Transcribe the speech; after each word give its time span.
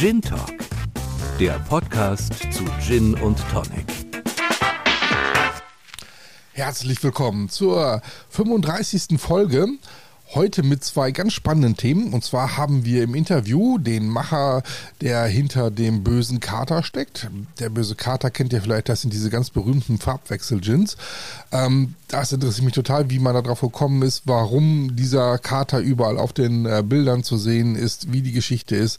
Gin 0.00 0.22
Talk, 0.22 0.54
der 1.38 1.58
Podcast 1.68 2.32
zu 2.54 2.64
Gin 2.80 3.12
und 3.16 3.38
Tonic. 3.52 3.84
Herzlich 6.54 7.04
willkommen 7.04 7.50
zur 7.50 8.00
35. 8.30 9.20
Folge 9.20 9.68
Heute 10.32 10.62
mit 10.62 10.84
zwei 10.84 11.10
ganz 11.10 11.32
spannenden 11.32 11.76
Themen. 11.76 12.14
Und 12.14 12.24
zwar 12.24 12.56
haben 12.56 12.84
wir 12.84 13.02
im 13.02 13.16
Interview 13.16 13.78
den 13.78 14.08
Macher, 14.08 14.62
der 15.00 15.24
hinter 15.24 15.72
dem 15.72 16.04
bösen 16.04 16.38
Kater 16.38 16.84
steckt. 16.84 17.28
Der 17.58 17.68
böse 17.68 17.96
Kater 17.96 18.30
kennt 18.30 18.52
ihr 18.52 18.62
vielleicht, 18.62 18.88
das 18.88 19.00
sind 19.00 19.12
diese 19.12 19.28
ganz 19.28 19.50
berühmten 19.50 19.98
Farbwechsel-Gins. 19.98 20.96
Ähm, 21.50 21.96
das 22.10 22.32
interessiert 22.32 22.64
mich 22.64 22.74
total, 22.74 23.08
wie 23.08 23.20
man 23.20 23.34
darauf 23.34 23.60
gekommen 23.60 24.02
ist, 24.02 24.22
warum 24.24 24.96
dieser 24.96 25.38
Kater 25.38 25.78
überall 25.78 26.18
auf 26.18 26.32
den 26.32 26.66
äh, 26.66 26.82
Bildern 26.84 27.22
zu 27.22 27.36
sehen 27.36 27.76
ist, 27.76 28.12
wie 28.12 28.20
die 28.20 28.32
Geschichte 28.32 28.74
ist. 28.74 28.98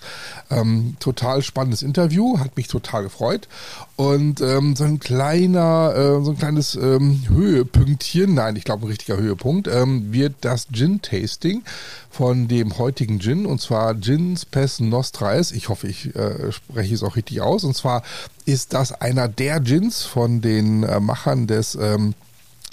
Ähm, 0.49 0.95
total 0.99 1.41
spannendes 1.41 1.83
Interview, 1.83 2.39
hat 2.39 2.55
mich 2.55 2.69
total 2.69 3.03
gefreut. 3.03 3.49
Und 3.97 4.39
ähm, 4.39 4.77
so 4.77 4.85
ein 4.85 4.99
kleiner, 4.99 5.93
äh, 5.93 6.23
so 6.23 6.31
ein 6.31 6.37
kleines 6.37 6.75
ähm, 6.75 7.23
Höhepünktchen, 7.27 8.33
nein, 8.33 8.55
ich 8.55 8.63
glaube 8.63 8.85
ein 8.85 8.89
richtiger 8.89 9.17
Höhepunkt, 9.17 9.67
ähm, 9.67 10.13
wird 10.13 10.35
das 10.41 10.67
Gin-Tasting 10.71 11.63
von 12.09 12.47
dem 12.47 12.77
heutigen 12.77 13.19
Gin, 13.19 13.45
und 13.45 13.59
zwar 13.59 13.93
Gins 13.93 14.45
Pes 14.45 14.79
Nostrais. 14.79 15.51
Ich 15.51 15.67
hoffe, 15.67 15.87
ich 15.87 16.15
äh, 16.15 16.51
spreche 16.51 16.93
es 16.93 17.03
auch 17.03 17.17
richtig 17.17 17.41
aus. 17.41 17.65
Und 17.65 17.75
zwar 17.75 18.03
ist 18.45 18.73
das 18.73 18.93
einer 18.93 19.27
der 19.27 19.59
Gins 19.59 20.03
von 20.03 20.39
den 20.41 20.83
äh, 20.83 20.99
Machern 21.01 21.47
des 21.47 21.75
ähm, 21.75 22.13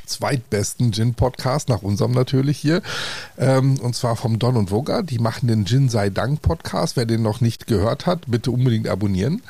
zweitbesten 0.09 0.93
Gin-Podcast, 0.93 1.69
nach 1.69 1.83
unserem 1.83 2.12
natürlich 2.12 2.59
hier. 2.59 2.83
Ähm, 3.39 3.79
und 3.80 3.95
zwar 3.95 4.17
vom 4.17 4.39
Don 4.39 4.57
und 4.57 4.71
Voga. 4.71 5.03
Die 5.03 5.19
machen 5.19 5.47
den 5.47 5.67
Gin 5.67 5.89
sei 5.89 6.11
Dank 6.11 6.43
Podcast. 6.43 6.97
Wer 6.97 7.07
den 7.07 7.23
noch 7.23 7.41
nicht 7.41 7.67
gehört 7.67 8.06
hat, 8.06 8.23
bitte 8.27 8.50
unbedingt 8.50 8.89
abonnieren. 8.89 9.42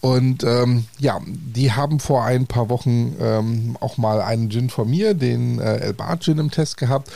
Und 0.00 0.44
ähm, 0.44 0.84
ja, 0.98 1.20
die 1.26 1.72
haben 1.72 1.98
vor 2.00 2.24
ein 2.24 2.46
paar 2.46 2.68
Wochen 2.68 3.16
ähm, 3.20 3.76
auch 3.80 3.96
mal 3.96 4.20
einen 4.20 4.50
Gin 4.50 4.70
von 4.70 4.88
mir, 4.88 5.14
den 5.14 5.58
äh, 5.58 5.78
El 5.78 5.94
Bar 5.94 6.20
Gin 6.20 6.38
im 6.38 6.50
Test 6.50 6.76
gehabt. 6.76 7.10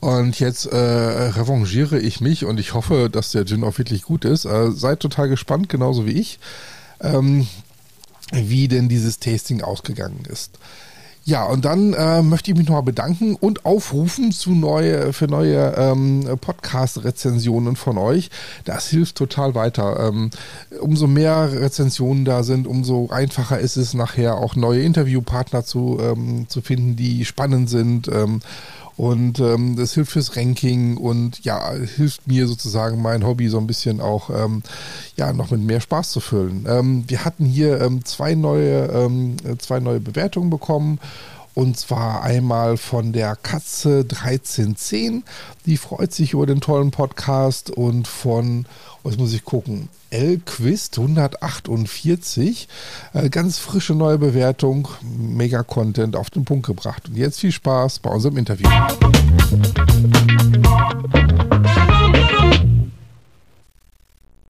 Und 0.00 0.38
jetzt 0.38 0.66
äh, 0.66 0.76
revanchiere 0.76 1.98
ich 1.98 2.20
mich 2.20 2.44
und 2.44 2.60
ich 2.60 2.74
hoffe, 2.74 3.08
dass 3.10 3.30
der 3.30 3.46
Gin 3.46 3.64
auch 3.64 3.78
wirklich 3.78 4.02
gut 4.02 4.24
ist. 4.24 4.44
Äh, 4.44 4.72
seid 4.72 5.00
total 5.00 5.28
gespannt, 5.28 5.68
genauso 5.68 6.06
wie 6.06 6.12
ich, 6.12 6.38
ähm, 7.00 7.46
wie 8.32 8.68
denn 8.68 8.88
dieses 8.88 9.18
Tasting 9.18 9.62
ausgegangen 9.62 10.24
ist. 10.28 10.58
Ja, 11.26 11.44
und 11.46 11.64
dann 11.64 11.94
äh, 11.94 12.20
möchte 12.20 12.50
ich 12.50 12.56
mich 12.56 12.66
nochmal 12.66 12.82
bedanken 12.82 13.34
und 13.34 13.64
aufrufen 13.64 14.30
zu 14.30 14.50
neue, 14.50 15.14
für 15.14 15.26
neue 15.26 15.74
ähm, 15.74 16.22
Podcast-Rezensionen 16.38 17.76
von 17.76 17.96
euch. 17.96 18.28
Das 18.66 18.88
hilft 18.88 19.16
total 19.16 19.54
weiter. 19.54 20.06
Ähm, 20.06 20.28
umso 20.80 21.06
mehr 21.06 21.50
Rezensionen 21.50 22.26
da 22.26 22.42
sind, 22.42 22.66
umso 22.66 23.08
einfacher 23.08 23.58
ist 23.58 23.76
es 23.76 23.94
nachher 23.94 24.36
auch 24.36 24.54
neue 24.54 24.82
Interviewpartner 24.82 25.64
zu, 25.64 25.98
ähm, 25.98 26.44
zu 26.48 26.60
finden, 26.60 26.94
die 26.94 27.24
spannend 27.24 27.70
sind. 27.70 28.10
Und 28.96 29.40
ähm, 29.40 29.74
das 29.76 29.94
hilft 29.94 30.12
fürs 30.12 30.36
Ranking 30.36 30.96
und 30.96 31.44
ja, 31.44 31.72
hilft 31.72 32.28
mir 32.28 32.46
sozusagen 32.46 33.02
mein 33.02 33.26
Hobby 33.26 33.48
so 33.48 33.58
ein 33.58 33.66
bisschen 33.66 34.00
auch 34.00 34.30
ähm, 34.30 34.62
ja 35.16 35.32
noch 35.32 35.50
mit 35.50 35.60
mehr 35.60 35.80
Spaß 35.80 36.10
zu 36.10 36.20
füllen. 36.20 36.66
Ähm, 36.68 37.04
wir 37.08 37.24
hatten 37.24 37.44
hier 37.44 37.80
ähm, 37.80 38.04
zwei 38.04 38.34
neue 38.34 38.86
ähm, 38.86 39.36
zwei 39.58 39.80
neue 39.80 40.00
Bewertungen 40.00 40.50
bekommen. 40.50 41.00
Und 41.54 41.78
zwar 41.78 42.24
einmal 42.24 42.76
von 42.76 43.12
der 43.12 43.36
Katze 43.36 43.98
1310. 44.00 45.22
Die 45.66 45.76
freut 45.76 46.12
sich 46.12 46.32
über 46.32 46.46
den 46.46 46.60
tollen 46.60 46.90
Podcast. 46.90 47.70
Und 47.70 48.08
von, 48.08 48.66
jetzt 49.04 49.18
muss 49.18 49.32
ich 49.32 49.44
gucken, 49.44 49.88
Elquist 50.10 50.98
148. 50.98 52.68
Äh, 53.12 53.30
ganz 53.30 53.58
frische 53.58 53.94
neue 53.94 54.18
Bewertung. 54.18 54.88
Mega 55.02 55.62
Content 55.62 56.16
auf 56.16 56.28
den 56.28 56.44
Punkt 56.44 56.66
gebracht. 56.66 57.08
Und 57.08 57.16
jetzt 57.16 57.38
viel 57.38 57.52
Spaß 57.52 58.00
bei 58.00 58.10
unserem 58.10 58.36
Interview. 58.36 58.68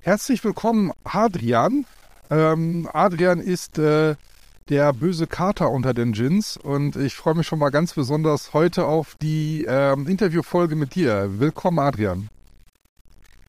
Herzlich 0.00 0.42
willkommen, 0.42 0.91
Adrian. 1.04 1.84
Ähm, 2.31 2.88
Adrian 2.92 3.41
ist 3.41 3.78
äh, 3.78 4.16
der 4.69 4.94
böse 4.94 5.26
Kater 5.26 5.70
unter 5.70 5.92
den 5.92 6.12
Gins 6.12 6.56
und 6.56 6.97
ich 6.97 7.14
freue 7.14 7.34
mich 7.34 7.47
schon 7.47 7.58
mal 7.58 7.69
ganz 7.69 7.92
besonders 7.92 8.54
heute 8.54 8.86
auf 8.86 9.14
die 9.20 9.66
ähm, 9.69 10.06
Interviewfolge 10.08 10.75
mit 10.75 10.94
dir. 10.94 11.38
Willkommen, 11.38 11.78
Adrian. 11.78 12.30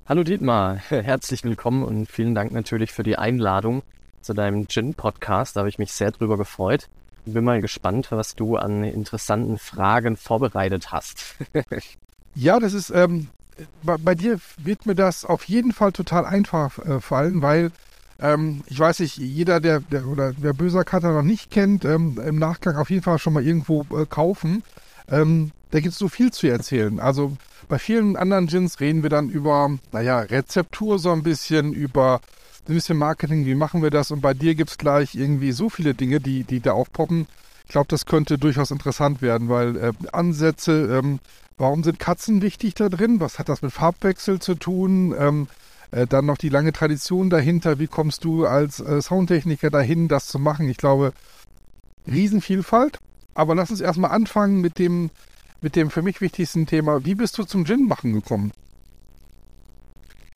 Hallo 0.07 0.23
Dietmar, 0.23 0.75
herzlich 0.89 1.45
willkommen 1.45 1.83
und 1.83 2.11
vielen 2.11 2.35
Dank 2.35 2.51
natürlich 2.51 2.91
für 2.91 3.03
die 3.03 3.17
Einladung 3.17 3.83
zu 4.19 4.33
deinem 4.33 4.67
Gin-Podcast. 4.67 5.55
Da 5.55 5.61
habe 5.61 5.69
ich 5.69 5.79
mich 5.79 5.93
sehr 5.93 6.11
drüber 6.11 6.37
gefreut. 6.37 6.89
Bin 7.25 7.45
mal 7.45 7.61
gespannt, 7.61 8.07
was 8.11 8.35
du 8.35 8.57
an 8.57 8.83
interessanten 8.83 9.57
Fragen 9.57 10.17
vorbereitet 10.17 10.91
hast. 10.91 11.37
ja, 12.35 12.59
das 12.59 12.73
ist, 12.73 12.89
ähm, 12.89 13.29
bei, 13.83 13.97
bei, 13.97 14.15
dir 14.15 14.39
wird 14.57 14.85
mir 14.85 14.95
das 14.95 15.23
auf 15.23 15.45
jeden 15.45 15.71
Fall 15.71 15.93
total 15.93 16.25
einfach 16.25 16.77
äh, 16.79 16.99
fallen, 16.99 17.41
weil 17.41 17.71
ähm, 18.19 18.63
ich 18.67 18.79
weiß 18.79 18.99
nicht, 18.99 19.17
jeder, 19.17 19.59
der, 19.59 19.81
der 19.81 20.07
oder 20.07 20.33
wer 20.37 20.53
böser 20.53 20.83
Cutter 20.83 21.11
noch 21.11 21.21
nicht 21.23 21.51
kennt, 21.51 21.85
ähm, 21.85 22.19
im 22.25 22.39
Nachgang 22.39 22.77
auf 22.77 22.89
jeden 22.89 23.03
Fall 23.03 23.19
schon 23.19 23.33
mal 23.33 23.45
irgendwo 23.45 23.85
äh, 23.91 24.05
kaufen. 24.05 24.63
Ähm, 25.09 25.51
da 25.71 25.79
gibt 25.79 25.93
es 25.93 25.99
so 25.99 26.07
viel 26.07 26.31
zu 26.31 26.47
erzählen. 26.47 26.99
Also 26.99 27.35
bei 27.67 27.79
vielen 27.79 28.15
anderen 28.15 28.47
Gins 28.47 28.79
reden 28.79 29.03
wir 29.03 29.09
dann 29.09 29.29
über, 29.29 29.77
naja, 29.91 30.19
Rezeptur 30.19 30.99
so 30.99 31.11
ein 31.11 31.23
bisschen, 31.23 31.73
über 31.73 32.21
ein 32.67 32.73
bisschen 32.73 32.97
Marketing, 32.97 33.45
wie 33.45 33.55
machen 33.55 33.83
wir 33.83 33.89
das? 33.89 34.11
Und 34.11 34.21
bei 34.21 34.33
dir 34.33 34.55
gibt 34.55 34.71
es 34.71 34.77
gleich 34.77 35.15
irgendwie 35.15 35.51
so 35.51 35.69
viele 35.69 35.93
Dinge, 35.93 36.19
die, 36.19 36.43
die 36.43 36.61
da 36.61 36.71
aufpoppen. 36.71 37.27
Ich 37.65 37.69
glaube, 37.69 37.87
das 37.89 38.05
könnte 38.05 38.37
durchaus 38.37 38.71
interessant 38.71 39.21
werden, 39.21 39.49
weil 39.49 39.75
äh, 39.75 39.91
Ansätze, 40.11 40.99
ähm, 40.99 41.19
warum 41.57 41.83
sind 41.83 41.99
Katzen 41.99 42.41
wichtig 42.41 42.75
da 42.75 42.89
drin? 42.89 43.19
Was 43.19 43.39
hat 43.39 43.49
das 43.49 43.61
mit 43.61 43.71
Farbwechsel 43.71 44.39
zu 44.39 44.55
tun? 44.55 45.13
Ähm, 45.17 45.47
äh, 45.95 46.05
dann 46.05 46.25
noch 46.25 46.37
die 46.37 46.49
lange 46.49 46.73
Tradition 46.73 47.29
dahinter. 47.29 47.79
Wie 47.79 47.87
kommst 47.87 48.25
du 48.25 48.45
als 48.45 48.81
äh, 48.81 49.01
Soundtechniker 49.01 49.69
dahin, 49.69 50.09
das 50.09 50.27
zu 50.27 50.39
machen? 50.39 50.67
Ich 50.69 50.77
glaube, 50.77 51.13
Riesenvielfalt. 52.05 52.99
Aber 53.33 53.55
lass 53.55 53.71
uns 53.71 53.81
erstmal 53.81 54.11
anfangen 54.11 54.61
mit 54.61 54.77
dem, 54.77 55.09
mit 55.61 55.75
dem 55.75 55.89
für 55.89 56.01
mich 56.01 56.21
wichtigsten 56.21 56.67
Thema. 56.67 57.05
Wie 57.05 57.15
bist 57.15 57.37
du 57.37 57.43
zum 57.43 57.65
Gin 57.65 57.87
machen 57.87 58.13
gekommen? 58.13 58.51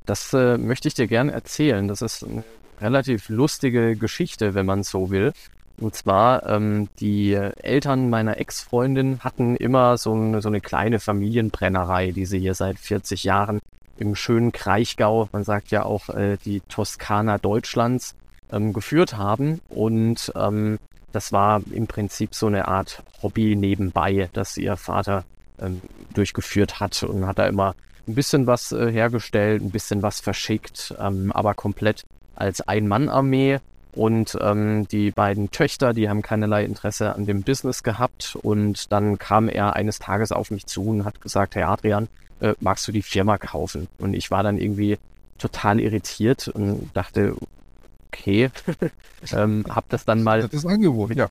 Das 0.05 0.33
äh, 0.33 0.57
möchte 0.57 0.87
ich 0.87 0.93
dir 0.93 1.07
gerne 1.07 1.33
erzählen. 1.33 1.87
Das 1.87 2.01
ist 2.01 2.23
eine 2.23 2.43
relativ 2.79 3.29
lustige 3.29 3.95
Geschichte, 3.97 4.53
wenn 4.53 4.65
man 4.65 4.83
so 4.83 5.11
will. 5.11 5.33
Und 5.77 5.95
zwar, 5.95 6.47
ähm, 6.47 6.87
die 6.99 7.33
Eltern 7.33 8.09
meiner 8.09 8.37
Ex-Freundin 8.37 9.19
hatten 9.19 9.55
immer 9.55 9.97
so 9.97 10.13
eine, 10.13 10.41
so 10.41 10.49
eine 10.49 10.61
kleine 10.61 10.99
Familienbrennerei, 10.99 12.11
die 12.11 12.25
sie 12.25 12.39
hier 12.39 12.53
seit 12.53 12.79
40 12.79 13.23
Jahren 13.23 13.59
im 13.99 14.15
schönen 14.15 14.51
Kraichgau, 14.51 15.29
man 15.31 15.43
sagt 15.43 15.71
ja 15.71 15.83
auch 15.83 16.09
äh, 16.09 16.37
die 16.45 16.61
Toskana 16.61 17.37
Deutschlands, 17.37 18.15
ähm, 18.51 18.73
geführt 18.73 19.17
haben. 19.17 19.61
Und 19.69 20.31
ähm, 20.35 20.79
das 21.11 21.31
war 21.31 21.61
im 21.71 21.87
Prinzip 21.87 22.33
so 22.33 22.47
eine 22.47 22.67
Art 22.67 23.03
Hobby 23.21 23.55
nebenbei, 23.55 24.29
das 24.33 24.57
ihr 24.57 24.77
Vater 24.77 25.25
ähm, 25.59 25.81
durchgeführt 26.13 26.79
hat 26.79 27.03
und 27.03 27.27
hat 27.27 27.39
da 27.39 27.47
immer 27.47 27.75
ein 28.07 28.15
bisschen 28.15 28.47
was 28.47 28.71
äh, 28.71 28.91
hergestellt, 28.91 29.61
ein 29.61 29.71
bisschen 29.71 30.01
was 30.01 30.19
verschickt, 30.19 30.95
ähm, 30.99 31.31
aber 31.31 31.53
komplett 31.53 32.03
als 32.35 32.61
Ein-Mann-Armee. 32.61 33.59
Und 33.95 34.37
ähm, 34.39 34.87
die 34.87 35.11
beiden 35.11 35.49
Töchter, 35.49 35.93
die 35.93 36.09
haben 36.09 36.21
keinerlei 36.21 36.63
Interesse 36.63 37.15
an 37.15 37.25
dem 37.25 37.41
Business 37.41 37.81
gehabt. 37.81 38.37
Und 38.41 38.91
dann 38.91 39.17
kam 39.17 39.49
er 39.49 39.75
eines 39.75 39.97
Tages 39.99 40.31
auf 40.31 40.51
mich 40.51 40.67
zu 40.67 40.83
und 40.85 41.05
hat 41.05 41.21
gesagt, 41.21 41.55
Herr 41.55 41.69
Adrian, 41.69 42.07
äh, 42.39 42.53
magst 42.59 42.87
du 42.87 42.91
die 42.91 43.01
Firma 43.01 43.37
kaufen? 43.37 43.87
Und 43.97 44.13
ich 44.13 44.31
war 44.31 44.43
dann 44.43 44.57
irgendwie 44.57 44.97
total 45.37 45.79
irritiert 45.79 46.47
und 46.47 46.89
dachte, 46.93 47.35
okay, 48.07 48.51
ähm, 49.31 49.65
hab 49.69 49.89
das 49.89 50.05
dann 50.05 50.23
mal. 50.23 50.41
Nettes 50.41 50.65
Angebot, 50.65 51.15
ja. 51.15 51.29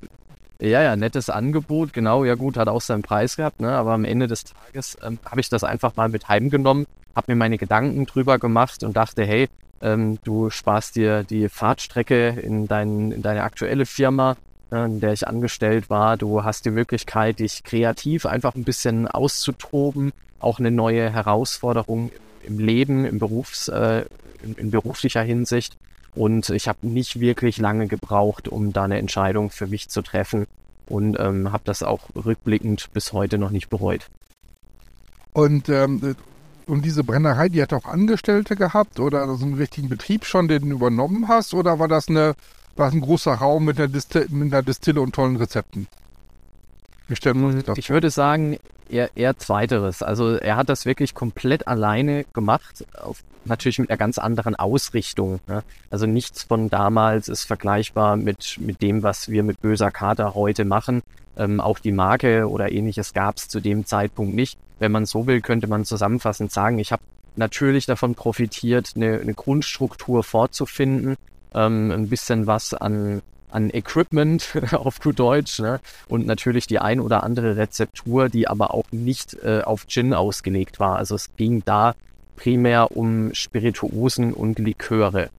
Ja, 0.60 0.82
ja, 0.82 0.96
nettes 0.96 1.30
Angebot, 1.30 1.92
genau, 1.92 2.24
ja 2.24 2.34
gut, 2.34 2.56
hat 2.56 2.66
auch 2.66 2.80
seinen 2.80 3.02
Preis 3.02 3.36
gehabt, 3.36 3.60
ne? 3.60 3.70
aber 3.70 3.92
am 3.92 4.04
Ende 4.04 4.26
des 4.26 4.42
Tages 4.42 4.98
ähm, 5.04 5.20
habe 5.24 5.40
ich 5.40 5.48
das 5.48 5.62
einfach 5.62 5.94
mal 5.94 6.08
mit 6.08 6.28
heimgenommen, 6.28 6.86
habe 7.14 7.30
mir 7.30 7.36
meine 7.36 7.58
Gedanken 7.58 8.06
drüber 8.06 8.40
gemacht 8.40 8.82
und 8.82 8.96
dachte, 8.96 9.24
hey, 9.24 9.48
ähm, 9.80 10.18
du 10.24 10.50
sparst 10.50 10.96
dir 10.96 11.22
die 11.22 11.48
Fahrtstrecke 11.48 12.30
in, 12.30 12.66
dein, 12.66 13.12
in 13.12 13.22
deine 13.22 13.44
aktuelle 13.44 13.86
Firma, 13.86 14.36
äh, 14.72 14.84
in 14.84 15.00
der 15.00 15.12
ich 15.12 15.28
angestellt 15.28 15.90
war. 15.90 16.16
Du 16.16 16.42
hast 16.42 16.64
die 16.64 16.70
Möglichkeit, 16.70 17.38
dich 17.38 17.62
kreativ 17.62 18.26
einfach 18.26 18.56
ein 18.56 18.64
bisschen 18.64 19.06
auszutoben, 19.06 20.12
auch 20.40 20.58
eine 20.58 20.70
neue 20.70 21.10
Herausforderung 21.10 22.10
im 22.42 22.58
Leben, 22.58 23.04
im 23.04 23.18
Berufs, 23.18 23.68
äh, 23.68 24.04
in, 24.42 24.54
in 24.54 24.70
beruflicher 24.70 25.22
Hinsicht. 25.22 25.76
Und 26.14 26.50
ich 26.50 26.68
habe 26.68 26.86
nicht 26.86 27.20
wirklich 27.20 27.58
lange 27.58 27.86
gebraucht, 27.86 28.48
um 28.48 28.72
da 28.72 28.84
eine 28.84 28.98
Entscheidung 28.98 29.50
für 29.50 29.66
mich 29.66 29.88
zu 29.88 30.02
treffen 30.02 30.46
und 30.86 31.18
ähm, 31.18 31.52
habe 31.52 31.62
das 31.64 31.82
auch 31.82 32.08
rückblickend 32.14 32.92
bis 32.92 33.12
heute 33.12 33.38
noch 33.38 33.50
nicht 33.50 33.68
bereut. 33.68 34.06
Und 35.32 35.68
ähm, 35.68 36.16
und 36.68 36.84
diese 36.84 37.02
Brennerei, 37.02 37.48
die 37.48 37.62
hat 37.62 37.72
auch 37.72 37.86
Angestellte 37.86 38.54
gehabt 38.54 39.00
oder 39.00 39.34
so 39.36 39.46
einen 39.46 39.54
richtigen 39.54 39.88
Betrieb 39.88 40.26
schon, 40.26 40.48
den 40.48 40.68
du 40.68 40.76
übernommen 40.76 41.26
hast? 41.26 41.54
Oder 41.54 41.78
war 41.78 41.88
das 41.88 42.08
eine, 42.08 42.34
war 42.76 42.86
das 42.86 42.94
ein 42.94 43.00
großer 43.00 43.32
Raum 43.32 43.64
mit 43.64 43.78
einer, 43.78 43.88
Distille, 43.88 44.26
mit 44.28 44.52
einer 44.52 44.62
Distille 44.62 45.00
und 45.00 45.14
tollen 45.14 45.36
Rezepten? 45.36 45.88
Das 47.62 47.78
Ich 47.78 47.88
würde 47.88 48.10
sagen, 48.10 48.58
eher, 48.90 49.10
eher 49.16 49.36
zweiteres. 49.38 50.02
Also 50.02 50.36
er 50.36 50.56
hat 50.56 50.68
das 50.68 50.86
wirklich 50.86 51.14
komplett 51.14 51.66
alleine 51.66 52.24
gemacht, 52.32 52.84
auf, 53.00 53.22
natürlich 53.44 53.78
mit 53.78 53.90
einer 53.90 53.96
ganz 53.96 54.18
anderen 54.18 54.56
Ausrichtung. 54.56 55.40
Ne? 55.46 55.62
Also 55.90 56.06
nichts 56.06 56.42
von 56.44 56.68
damals 56.70 57.28
ist 57.28 57.44
vergleichbar 57.44 58.16
mit, 58.16 58.58
mit 58.60 58.82
dem, 58.82 59.02
was 59.02 59.28
wir 59.28 59.42
mit 59.42 59.60
böser 59.60 59.90
Kater 59.90 60.34
heute 60.34 60.64
machen. 60.64 61.02
Ähm, 61.36 61.60
auch 61.60 61.78
die 61.78 61.92
Marke 61.92 62.48
oder 62.48 62.72
ähnliches 62.72 63.12
gab 63.12 63.36
es 63.36 63.48
zu 63.48 63.60
dem 63.60 63.86
Zeitpunkt 63.86 64.34
nicht. 64.34 64.58
Wenn 64.78 64.92
man 64.92 65.06
so 65.06 65.26
will, 65.26 65.40
könnte 65.40 65.66
man 65.66 65.84
zusammenfassend 65.84 66.52
sagen, 66.52 66.78
ich 66.78 66.92
habe 66.92 67.02
natürlich 67.36 67.86
davon 67.86 68.14
profitiert, 68.14 68.92
eine, 68.96 69.20
eine 69.20 69.34
Grundstruktur 69.34 70.24
vorzufinden, 70.24 71.16
ähm, 71.54 71.90
ein 71.90 72.08
bisschen 72.08 72.46
was 72.46 72.74
an 72.74 73.22
an 73.50 73.70
Equipment 73.70 74.54
auf 74.72 75.00
gut 75.00 75.18
Deutsch 75.18 75.58
ne? 75.58 75.80
und 76.08 76.26
natürlich 76.26 76.66
die 76.66 76.78
ein 76.78 77.00
oder 77.00 77.22
andere 77.22 77.56
Rezeptur, 77.56 78.28
die 78.28 78.48
aber 78.48 78.74
auch 78.74 78.86
nicht 78.90 79.34
äh, 79.42 79.62
auf 79.62 79.86
Gin 79.86 80.14
ausgelegt 80.14 80.80
war. 80.80 80.96
Also 80.96 81.14
es 81.14 81.30
ging 81.36 81.62
da 81.64 81.94
primär 82.36 82.96
um 82.96 83.34
Spirituosen 83.34 84.32
und 84.32 84.58
Liköre. 84.58 85.30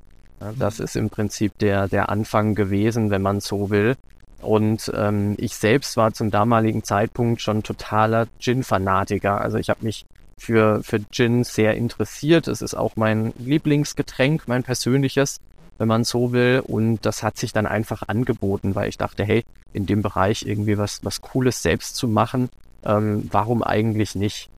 Ja, 0.41 0.53
das 0.57 0.79
ist 0.79 0.95
im 0.95 1.09
Prinzip 1.09 1.57
der, 1.59 1.87
der 1.87 2.09
Anfang 2.09 2.55
gewesen, 2.55 3.09
wenn 3.09 3.21
man 3.21 3.39
so 3.39 3.69
will. 3.69 3.95
Und 4.41 4.91
ähm, 4.95 5.35
ich 5.37 5.55
selbst 5.55 5.97
war 5.97 6.13
zum 6.13 6.31
damaligen 6.31 6.83
Zeitpunkt 6.83 7.41
schon 7.41 7.63
totaler 7.63 8.27
Gin-Fanatiker. 8.39 9.41
Also 9.41 9.57
ich 9.57 9.69
habe 9.69 9.83
mich 9.83 10.05
für, 10.37 10.81
für 10.83 11.01
Gin 11.11 11.43
sehr 11.43 11.75
interessiert. 11.75 12.47
Es 12.47 12.61
ist 12.61 12.73
auch 12.73 12.95
mein 12.95 13.33
Lieblingsgetränk, 13.37 14.47
mein 14.47 14.63
persönliches 14.63 15.39
wenn 15.79 15.87
man 15.87 16.03
so 16.03 16.31
will. 16.31 16.61
Und 16.65 17.05
das 17.05 17.23
hat 17.23 17.37
sich 17.37 17.51
dann 17.51 17.65
einfach 17.65 18.03
angeboten, 18.07 18.75
weil 18.75 18.89
ich 18.89 18.97
dachte, 18.97 19.23
hey, 19.23 19.43
in 19.73 19.87
dem 19.87 20.03
Bereich 20.03 20.45
irgendwie 20.45 20.77
was, 20.77 21.03
was 21.03 21.21
Cooles 21.21 21.63
selbst 21.63 21.95
zu 21.95 22.07
machen, 22.07 22.49
ähm, 22.83 23.27
warum 23.31 23.63
eigentlich 23.63 24.13
nicht? 24.13 24.49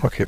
Okay. 0.00 0.26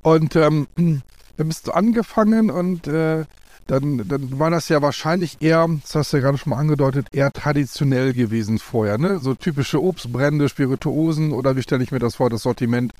Und 0.00 0.36
ähm, 0.36 0.66
dann 0.76 1.48
bist 1.48 1.66
du 1.66 1.72
angefangen 1.72 2.50
und 2.50 2.86
äh, 2.86 3.24
dann, 3.66 4.06
dann 4.08 4.38
war 4.38 4.50
das 4.50 4.68
ja 4.68 4.82
wahrscheinlich 4.82 5.40
eher, 5.40 5.68
das 5.82 5.94
hast 5.94 6.12
du 6.12 6.16
ja 6.16 6.22
gerade 6.22 6.38
schon 6.38 6.50
mal 6.50 6.58
angedeutet, 6.58 7.08
eher 7.12 7.32
traditionell 7.32 8.12
gewesen 8.12 8.58
vorher, 8.58 8.98
ne? 8.98 9.18
So 9.20 9.34
typische 9.34 9.82
Obstbrände, 9.82 10.48
Spirituosen 10.48 11.32
oder 11.32 11.56
wie 11.56 11.62
stelle 11.62 11.82
ich 11.82 11.92
mir 11.92 12.00
das 12.00 12.16
vor, 12.16 12.28
das 12.28 12.42
Sortiment, 12.42 12.92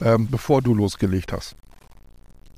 ähm, 0.00 0.28
bevor 0.30 0.62
du 0.62 0.74
losgelegt 0.74 1.32
hast? 1.32 1.56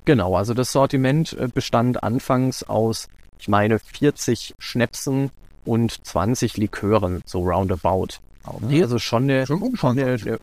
Genau, 0.07 0.37
also 0.37 0.55
das 0.55 0.73
Sortiment 0.73 1.33
äh, 1.35 1.49
bestand 1.53 2.03
anfangs 2.03 2.63
aus, 2.63 3.09
ich 3.39 3.49
meine, 3.49 3.81
40 3.81 4.55
Schnäpsen 4.59 5.31
und 5.65 6.07
20 6.07 6.57
Likören, 6.57 7.23
so 7.27 7.41
roundabout. 7.41 8.21
Okay. 8.45 8.83
Also 8.83 9.01
schon 9.01 9.25
eine, 9.25 9.47
schon 9.47 9.75
eine, 9.83 10.05
eine, 10.05 10.39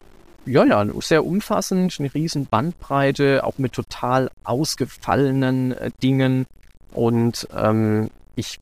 ja, 0.46 0.66
ja, 0.66 0.86
sehr 1.00 1.26
umfassend, 1.26 1.96
eine 1.98 2.14
riesen 2.14 2.46
Bandbreite, 2.46 3.46
auch 3.46 3.58
mit 3.58 3.72
total 3.72 4.30
ausgefallenen 4.44 5.72
äh, 5.72 5.92
Dingen. 6.04 6.46
Und 6.92 7.48
ähm, 7.56 8.10
ich 8.36 8.60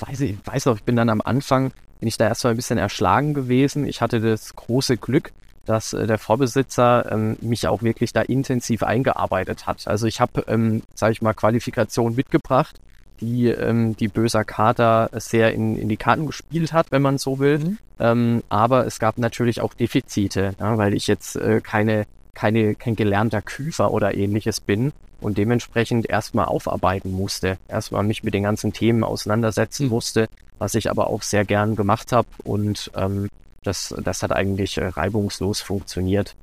weiß, 0.00 0.20
ich 0.20 0.36
weiß 0.44 0.66
noch, 0.66 0.76
ich 0.76 0.84
bin 0.84 0.96
dann 0.96 1.08
am 1.08 1.22
Anfang, 1.22 1.72
bin 1.98 2.08
ich 2.08 2.18
da 2.18 2.28
erstmal 2.28 2.52
ein 2.52 2.56
bisschen 2.56 2.78
erschlagen 2.78 3.32
gewesen. 3.32 3.86
Ich 3.86 4.02
hatte 4.02 4.20
das 4.20 4.54
große 4.54 4.98
Glück, 4.98 5.32
dass 5.64 5.92
äh, 5.92 6.06
der 6.06 6.18
Vorbesitzer 6.18 7.10
ähm, 7.10 7.36
mich 7.40 7.66
auch 7.68 7.82
wirklich 7.82 8.12
da 8.12 8.22
intensiv 8.22 8.82
eingearbeitet 8.82 9.66
hat. 9.66 9.86
Also 9.86 10.06
ich 10.06 10.20
habe, 10.20 10.44
ähm, 10.48 10.82
sage 10.94 11.12
ich 11.12 11.22
mal, 11.22 11.34
Qualifikation 11.34 12.14
mitgebracht, 12.14 12.80
die 13.20 13.46
ähm, 13.48 13.96
die 13.96 14.08
böser 14.08 14.44
Kater 14.44 15.10
sehr 15.14 15.54
in, 15.54 15.76
in 15.76 15.88
die 15.88 15.96
Karten 15.96 16.26
gespielt 16.26 16.72
hat, 16.72 16.90
wenn 16.90 17.02
man 17.02 17.18
so 17.18 17.38
will. 17.38 17.58
Mhm. 17.58 17.78
Ähm, 18.00 18.42
aber 18.48 18.86
es 18.86 18.98
gab 18.98 19.18
natürlich 19.18 19.60
auch 19.60 19.74
Defizite, 19.74 20.54
ja, 20.58 20.76
weil 20.76 20.94
ich 20.94 21.06
jetzt 21.06 21.36
äh, 21.36 21.60
keine, 21.60 22.06
keine, 22.34 22.74
kein 22.74 22.96
gelernter 22.96 23.42
Küfer 23.42 23.92
oder 23.92 24.14
ähnliches 24.14 24.60
bin 24.60 24.92
und 25.20 25.38
dementsprechend 25.38 26.10
erstmal 26.10 26.46
aufarbeiten 26.46 27.12
musste, 27.12 27.58
erstmal 27.68 28.02
mich 28.02 28.24
mit 28.24 28.34
den 28.34 28.42
ganzen 28.42 28.72
Themen 28.72 29.04
auseinandersetzen 29.04 29.84
mhm. 29.84 29.90
musste, 29.90 30.28
was 30.58 30.74
ich 30.74 30.90
aber 30.90 31.06
auch 31.06 31.22
sehr 31.22 31.44
gern 31.44 31.76
gemacht 31.76 32.10
habe 32.12 32.28
und 32.42 32.90
ähm, 32.96 33.28
das, 33.62 33.94
das 34.02 34.22
hat 34.22 34.32
eigentlich 34.32 34.78
äh, 34.78 34.86
reibungslos 34.86 35.60
funktioniert. 35.60 36.34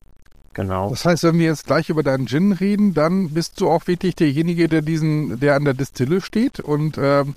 Genau. 0.54 0.90
Das 0.90 1.06
heißt, 1.06 1.24
wenn 1.24 1.40
wir 1.40 1.46
jetzt 1.46 1.68
gleich 1.68 1.90
über 1.90 2.04
deinen 2.04 2.28
Gin 2.28 2.52
reden, 2.52 2.94
dann 2.94 3.30
bist 3.30 3.62
du 3.62 3.70
auch 3.70 3.88
wirklich 3.88 4.16
derjenige, 4.16 4.68
der 4.68 4.82
diesen, 4.82 5.40
der 5.40 5.56
an 5.56 5.66
der 5.66 5.74
Distille 5.74 6.22
steht 6.22 6.60
und 6.60 6.98
ähm, 6.98 7.36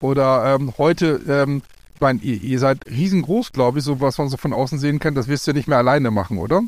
oder 0.00 0.54
ähm, 0.54 0.74
heute, 0.78 1.20
ähm, 1.28 1.62
ich 1.94 2.00
meine, 2.00 2.20
ihr, 2.20 2.42
ihr 2.42 2.58
seid 2.58 2.86
riesengroß, 2.86 3.52
glaube 3.52 3.78
ich, 3.78 3.84
so 3.84 4.00
was 4.00 4.18
man 4.18 4.28
so 4.28 4.36
von 4.36 4.52
außen 4.52 4.78
sehen 4.78 4.98
kann, 4.98 5.14
das 5.14 5.28
wirst 5.28 5.46
du 5.46 5.52
nicht 5.52 5.68
mehr 5.68 5.78
alleine 5.78 6.10
machen, 6.10 6.38
oder? 6.38 6.62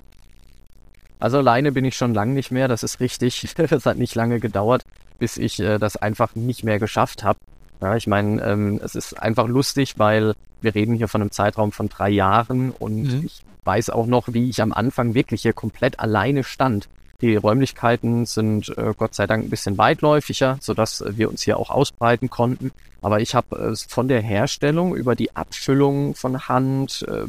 Also 1.18 1.38
alleine 1.38 1.72
bin 1.72 1.84
ich 1.84 1.96
schon 1.96 2.14
lange 2.14 2.34
nicht 2.34 2.50
mehr, 2.50 2.68
das 2.68 2.82
ist 2.82 3.00
richtig. 3.00 3.54
das 3.56 3.86
hat 3.86 3.96
nicht 3.96 4.14
lange 4.14 4.40
gedauert, 4.40 4.84
bis 5.18 5.36
ich 5.36 5.60
äh, 5.60 5.78
das 5.78 5.96
einfach 5.96 6.34
nicht 6.34 6.64
mehr 6.64 6.78
geschafft 6.78 7.24
habe. 7.24 7.38
Ja, 7.80 7.96
ich 7.96 8.06
meine, 8.06 8.42
ähm, 8.42 8.80
es 8.82 8.94
ist 8.94 9.14
einfach 9.14 9.46
lustig, 9.48 9.98
weil 9.98 10.34
wir 10.60 10.74
reden 10.74 10.94
hier 10.94 11.08
von 11.08 11.20
einem 11.20 11.30
Zeitraum 11.30 11.72
von 11.72 11.88
drei 11.88 12.10
Jahren 12.10 12.70
und 12.70 13.02
mhm. 13.02 13.22
ich 13.26 13.42
weiß 13.64 13.90
auch 13.90 14.06
noch, 14.06 14.32
wie 14.32 14.48
ich 14.48 14.62
am 14.62 14.72
Anfang 14.72 15.14
wirklich 15.14 15.42
hier 15.42 15.52
komplett 15.52 16.00
alleine 16.00 16.44
stand. 16.44 16.88
Die 17.20 17.36
Räumlichkeiten 17.36 18.26
sind 18.26 18.68
äh, 18.76 18.92
Gott 18.96 19.14
sei 19.14 19.26
Dank 19.26 19.44
ein 19.44 19.50
bisschen 19.50 19.78
weitläufiger, 19.78 20.58
sodass 20.60 21.02
wir 21.08 21.30
uns 21.30 21.42
hier 21.42 21.58
auch 21.58 21.70
ausbreiten 21.70 22.28
konnten. 22.28 22.72
Aber 23.00 23.20
ich 23.20 23.34
habe 23.34 23.72
äh, 23.72 23.76
von 23.88 24.08
der 24.08 24.20
Herstellung 24.20 24.94
über 24.94 25.14
die 25.14 25.34
Abfüllung 25.34 26.14
von 26.14 26.48
Hand 26.48 27.06
äh, 27.08 27.24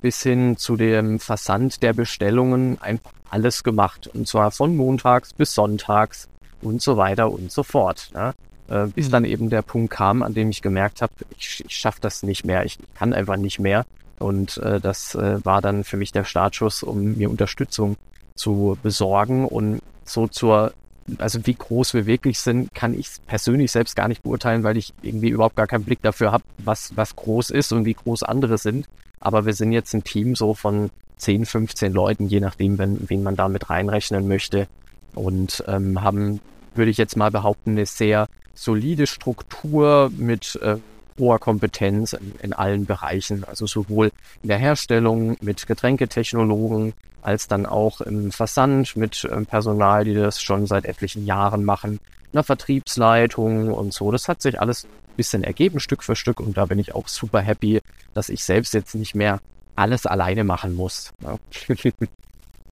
bis 0.00 0.22
hin 0.22 0.56
zu 0.56 0.76
dem 0.76 1.18
Versand 1.18 1.82
der 1.82 1.92
Bestellungen 1.92 2.80
einfach 2.80 3.12
alles 3.30 3.64
gemacht. 3.64 4.08
Und 4.12 4.28
zwar 4.28 4.50
von 4.52 4.76
montags 4.76 5.32
bis 5.32 5.54
sonntags 5.54 6.28
und 6.60 6.80
so 6.80 6.96
weiter 6.96 7.30
und 7.30 7.50
so 7.50 7.62
fort. 7.62 8.10
Ne? 8.14 8.34
Äh, 8.72 8.86
bis 8.86 9.08
mhm. 9.08 9.12
dann 9.12 9.24
eben 9.24 9.50
der 9.50 9.62
Punkt 9.62 9.92
kam, 9.92 10.22
an 10.22 10.32
dem 10.32 10.48
ich 10.48 10.62
gemerkt 10.62 11.02
habe, 11.02 11.12
ich, 11.36 11.62
ich 11.66 11.76
schaffe 11.76 12.00
das 12.00 12.22
nicht 12.22 12.44
mehr, 12.44 12.64
ich 12.64 12.78
kann 12.94 13.12
einfach 13.12 13.36
nicht 13.36 13.58
mehr. 13.58 13.84
Und 14.18 14.56
äh, 14.58 14.80
das 14.80 15.14
äh, 15.14 15.44
war 15.44 15.60
dann 15.60 15.84
für 15.84 15.96
mich 15.96 16.12
der 16.12 16.24
Startschuss, 16.24 16.82
um 16.82 17.16
mir 17.18 17.28
Unterstützung 17.28 17.96
zu 18.34 18.78
besorgen 18.82 19.46
und 19.46 19.80
so 20.04 20.26
zur, 20.26 20.72
also 21.18 21.44
wie 21.46 21.54
groß 21.54 21.92
wir 21.92 22.06
wirklich 22.06 22.38
sind, 22.38 22.72
kann 22.72 22.94
ich 22.94 23.08
persönlich 23.26 23.72
selbst 23.72 23.94
gar 23.94 24.08
nicht 24.08 24.22
beurteilen, 24.22 24.62
weil 24.62 24.76
ich 24.76 24.94
irgendwie 25.02 25.28
überhaupt 25.28 25.56
gar 25.56 25.66
keinen 25.66 25.84
Blick 25.84 26.00
dafür 26.00 26.32
habe, 26.32 26.44
was, 26.58 26.96
was 26.96 27.14
groß 27.14 27.50
ist 27.50 27.72
und 27.72 27.84
wie 27.84 27.94
groß 27.94 28.22
andere 28.22 28.56
sind. 28.58 28.86
Aber 29.20 29.44
wir 29.44 29.52
sind 29.52 29.72
jetzt 29.72 29.92
ein 29.92 30.04
Team 30.04 30.34
so 30.34 30.54
von 30.54 30.90
10, 31.18 31.44
15 31.44 31.92
Leuten, 31.92 32.26
je 32.26 32.40
nachdem, 32.40 32.78
wenn, 32.78 32.98
wen 33.08 33.22
man 33.22 33.36
da 33.36 33.48
mit 33.48 33.68
reinrechnen 33.68 34.26
möchte. 34.28 34.66
Und 35.14 35.62
ähm, 35.68 36.02
haben, 36.02 36.40
würde 36.74 36.90
ich 36.90 36.96
jetzt 36.96 37.16
mal 37.16 37.30
behaupten, 37.30 37.72
eine 37.72 37.86
sehr 37.86 38.28
solide 38.54 39.06
Struktur 39.06 40.10
mit 40.16 40.58
äh, 40.62 40.76
hoher 41.18 41.38
Kompetenz 41.38 42.12
in, 42.12 42.34
in, 42.42 42.52
allen 42.52 42.86
Bereichen, 42.86 43.44
also 43.44 43.66
sowohl 43.66 44.10
in 44.42 44.48
der 44.48 44.58
Herstellung 44.58 45.36
mit 45.40 45.66
Getränketechnologen 45.66 46.94
als 47.22 47.46
dann 47.46 47.66
auch 47.66 48.00
im 48.00 48.32
Versand 48.32 48.96
mit 48.96 49.24
äh, 49.24 49.44
Personal, 49.44 50.04
die 50.04 50.14
das 50.14 50.42
schon 50.42 50.66
seit 50.66 50.84
etlichen 50.84 51.24
Jahren 51.24 51.64
machen, 51.64 52.00
einer 52.32 52.42
Vertriebsleitung 52.42 53.72
und 53.72 53.94
so. 53.94 54.10
Das 54.10 54.28
hat 54.28 54.42
sich 54.42 54.60
alles 54.60 54.84
ein 54.84 55.16
bisschen 55.16 55.44
ergeben, 55.44 55.80
Stück 55.80 56.02
für 56.02 56.16
Stück 56.16 56.40
und 56.40 56.56
da 56.56 56.66
bin 56.66 56.78
ich 56.78 56.94
auch 56.94 57.08
super 57.08 57.40
happy, 57.40 57.80
dass 58.14 58.28
ich 58.28 58.44
selbst 58.44 58.74
jetzt 58.74 58.94
nicht 58.94 59.14
mehr 59.14 59.40
alles 59.76 60.06
alleine 60.06 60.44
machen 60.44 60.74
muss. 60.74 61.12
Ja. 61.22 61.38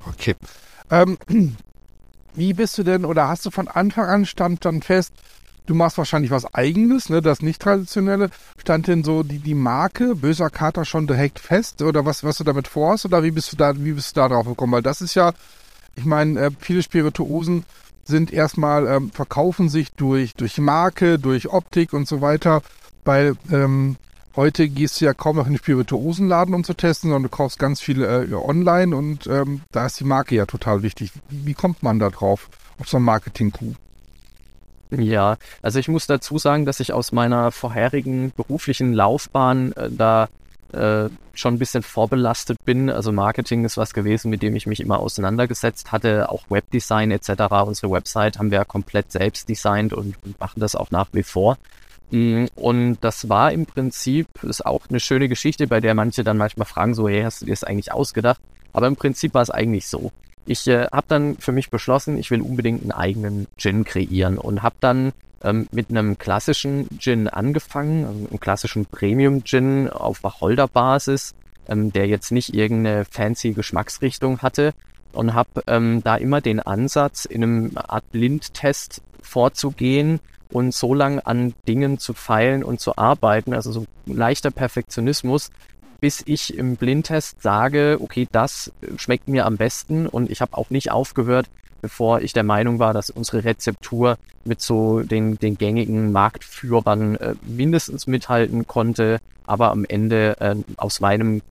okay. 0.06 0.34
Ähm, 0.90 1.18
wie 2.34 2.52
bist 2.52 2.76
du 2.78 2.82
denn 2.82 3.04
oder 3.04 3.28
hast 3.28 3.46
du 3.46 3.50
von 3.50 3.68
Anfang 3.68 4.06
an 4.06 4.26
stand 4.26 4.64
dann 4.64 4.82
fest, 4.82 5.12
Du 5.66 5.74
machst 5.74 5.98
wahrscheinlich 5.98 6.30
was 6.30 6.52
Eigenes, 6.54 7.10
ne, 7.10 7.22
das 7.22 7.42
nicht 7.42 7.62
traditionelle. 7.62 8.30
Stand 8.56 8.88
denn 8.88 9.04
so 9.04 9.22
die, 9.22 9.38
die 9.38 9.54
Marke 9.54 10.16
Böser 10.16 10.50
Kater 10.50 10.84
schon 10.84 11.06
direkt 11.06 11.38
fest 11.38 11.82
oder 11.82 12.04
was, 12.04 12.24
was 12.24 12.38
du 12.38 12.44
damit 12.44 12.66
vorhast 12.66 13.04
oder 13.04 13.22
wie 13.22 13.30
bist 13.30 13.52
du 13.52 13.56
da, 13.56 13.76
wie 13.76 13.92
bist 13.92 14.16
du 14.16 14.20
da 14.20 14.28
drauf 14.28 14.46
gekommen? 14.46 14.72
Weil 14.72 14.82
das 14.82 15.00
ist 15.00 15.14
ja, 15.14 15.32
ich 15.94 16.04
meine, 16.04 16.40
äh, 16.40 16.50
viele 16.58 16.82
Spirituosen 16.82 17.64
sind 18.04 18.32
erstmal, 18.32 18.86
ähm, 18.86 19.10
verkaufen 19.10 19.68
sich 19.68 19.92
durch, 19.92 20.34
durch 20.34 20.58
Marke, 20.58 21.18
durch 21.18 21.48
Optik 21.48 21.92
und 21.92 22.08
so 22.08 22.20
weiter, 22.20 22.62
weil 23.04 23.36
ähm, 23.50 23.96
heute 24.36 24.68
gehst 24.68 25.00
du 25.00 25.04
ja 25.04 25.14
kaum 25.14 25.36
noch 25.36 25.46
in 25.46 25.52
den 25.52 25.58
Spirituosenladen, 25.58 26.54
um 26.54 26.64
zu 26.64 26.74
testen, 26.74 27.10
sondern 27.10 27.30
du 27.30 27.36
kaufst 27.36 27.58
ganz 27.58 27.80
viel 27.80 28.02
äh, 28.02 28.32
online 28.34 28.96
und 28.96 29.26
ähm, 29.26 29.62
da 29.70 29.86
ist 29.86 30.00
die 30.00 30.04
Marke 30.04 30.34
ja 30.34 30.46
total 30.46 30.82
wichtig. 30.82 31.12
Wie, 31.28 31.46
wie 31.46 31.54
kommt 31.54 31.82
man 31.82 31.98
da 31.98 32.10
drauf, 32.10 32.48
auf 32.78 32.88
so 32.88 32.96
ein 32.96 33.02
Marketing-Coup? 33.02 33.76
Ja, 34.90 35.36
also 35.62 35.78
ich 35.78 35.88
muss 35.88 36.06
dazu 36.06 36.38
sagen, 36.38 36.64
dass 36.64 36.80
ich 36.80 36.92
aus 36.92 37.12
meiner 37.12 37.52
vorherigen 37.52 38.32
beruflichen 38.36 38.92
Laufbahn 38.92 39.72
äh, 39.72 39.88
da 39.90 40.28
äh, 40.72 41.08
schon 41.34 41.54
ein 41.54 41.58
bisschen 41.58 41.82
vorbelastet 41.82 42.58
bin. 42.64 42.90
Also 42.90 43.12
Marketing 43.12 43.64
ist 43.64 43.76
was 43.76 43.94
gewesen, 43.94 44.30
mit 44.30 44.42
dem 44.42 44.56
ich 44.56 44.66
mich 44.66 44.80
immer 44.80 44.98
auseinandergesetzt 44.98 45.92
hatte. 45.92 46.28
Auch 46.28 46.44
Webdesign 46.48 47.10
etc. 47.10 47.30
Unsere 47.64 47.90
Website 47.90 48.38
haben 48.38 48.50
wir 48.50 48.58
ja 48.58 48.64
komplett 48.64 49.10
selbst 49.12 49.48
designt 49.48 49.92
und, 49.92 50.16
und 50.24 50.38
machen 50.38 50.60
das 50.60 50.74
auch 50.74 50.90
nach 50.90 51.08
wie 51.12 51.22
vor. 51.22 51.56
Mm, 52.10 52.46
und 52.56 52.98
das 53.00 53.28
war 53.28 53.52
im 53.52 53.66
Prinzip, 53.66 54.26
ist 54.42 54.66
auch 54.66 54.82
eine 54.88 55.00
schöne 55.00 55.28
Geschichte, 55.28 55.66
bei 55.66 55.80
der 55.80 55.94
manche 55.94 56.24
dann 56.24 56.36
manchmal 56.36 56.66
fragen, 56.66 56.94
so, 56.94 57.08
hey, 57.08 57.22
hast 57.22 57.42
du 57.42 57.46
dir 57.46 57.52
das 57.52 57.64
eigentlich 57.64 57.92
ausgedacht? 57.92 58.40
Aber 58.72 58.86
im 58.86 58.96
Prinzip 58.96 59.34
war 59.34 59.42
es 59.42 59.50
eigentlich 59.50 59.88
so. 59.88 60.12
Ich 60.50 60.66
äh, 60.66 60.88
habe 60.90 61.06
dann 61.06 61.36
für 61.36 61.52
mich 61.52 61.70
beschlossen, 61.70 62.18
ich 62.18 62.32
will 62.32 62.40
unbedingt 62.40 62.82
einen 62.82 62.90
eigenen 62.90 63.46
Gin 63.56 63.84
kreieren 63.84 64.36
und 64.36 64.64
habe 64.64 64.74
dann 64.80 65.12
ähm, 65.44 65.68
mit 65.70 65.90
einem 65.90 66.18
klassischen 66.18 66.88
Gin 66.98 67.28
angefangen, 67.28 68.04
also 68.04 68.26
einem 68.26 68.40
klassischen 68.40 68.84
Premium-Gin 68.84 69.88
auf 69.88 70.24
Wacholder-Basis, 70.24 71.36
ähm, 71.68 71.92
der 71.92 72.08
jetzt 72.08 72.32
nicht 72.32 72.52
irgendeine 72.52 73.04
fancy 73.04 73.52
Geschmacksrichtung 73.52 74.38
hatte 74.38 74.74
und 75.12 75.34
habe 75.34 75.62
ähm, 75.68 76.02
da 76.02 76.16
immer 76.16 76.40
den 76.40 76.58
Ansatz, 76.58 77.26
in 77.26 77.44
einem 77.44 77.70
Art 77.76 78.10
Blindtest 78.10 79.02
vorzugehen 79.22 80.18
und 80.48 80.74
so 80.74 80.94
lang 80.94 81.20
an 81.20 81.54
Dingen 81.68 82.00
zu 82.00 82.12
feilen 82.12 82.64
und 82.64 82.80
zu 82.80 82.96
arbeiten, 82.96 83.54
also 83.54 83.70
so 83.70 83.86
leichter 84.04 84.50
Perfektionismus, 84.50 85.50
bis 86.00 86.22
ich 86.24 86.56
im 86.56 86.76
Blindtest 86.76 87.42
sage, 87.42 87.98
okay, 88.00 88.26
das 88.30 88.72
schmeckt 88.96 89.28
mir 89.28 89.46
am 89.46 89.56
besten 89.56 90.06
und 90.06 90.30
ich 90.30 90.40
habe 90.40 90.56
auch 90.56 90.70
nicht 90.70 90.90
aufgehört, 90.90 91.46
bevor 91.80 92.20
ich 92.20 92.32
der 92.32 92.42
Meinung 92.42 92.78
war, 92.78 92.92
dass 92.92 93.10
unsere 93.10 93.44
Rezeptur 93.44 94.18
mit 94.44 94.60
so 94.60 95.00
den, 95.00 95.38
den 95.38 95.56
gängigen 95.58 96.12
Marktführern 96.12 97.16
äh, 97.16 97.34
mindestens 97.42 98.06
mithalten 98.06 98.66
konnte, 98.66 99.20
aber 99.46 99.70
am 99.70 99.84
Ende 99.84 100.36
äh, 100.40 100.56
aus 100.76 101.00
meinem, 101.00 101.42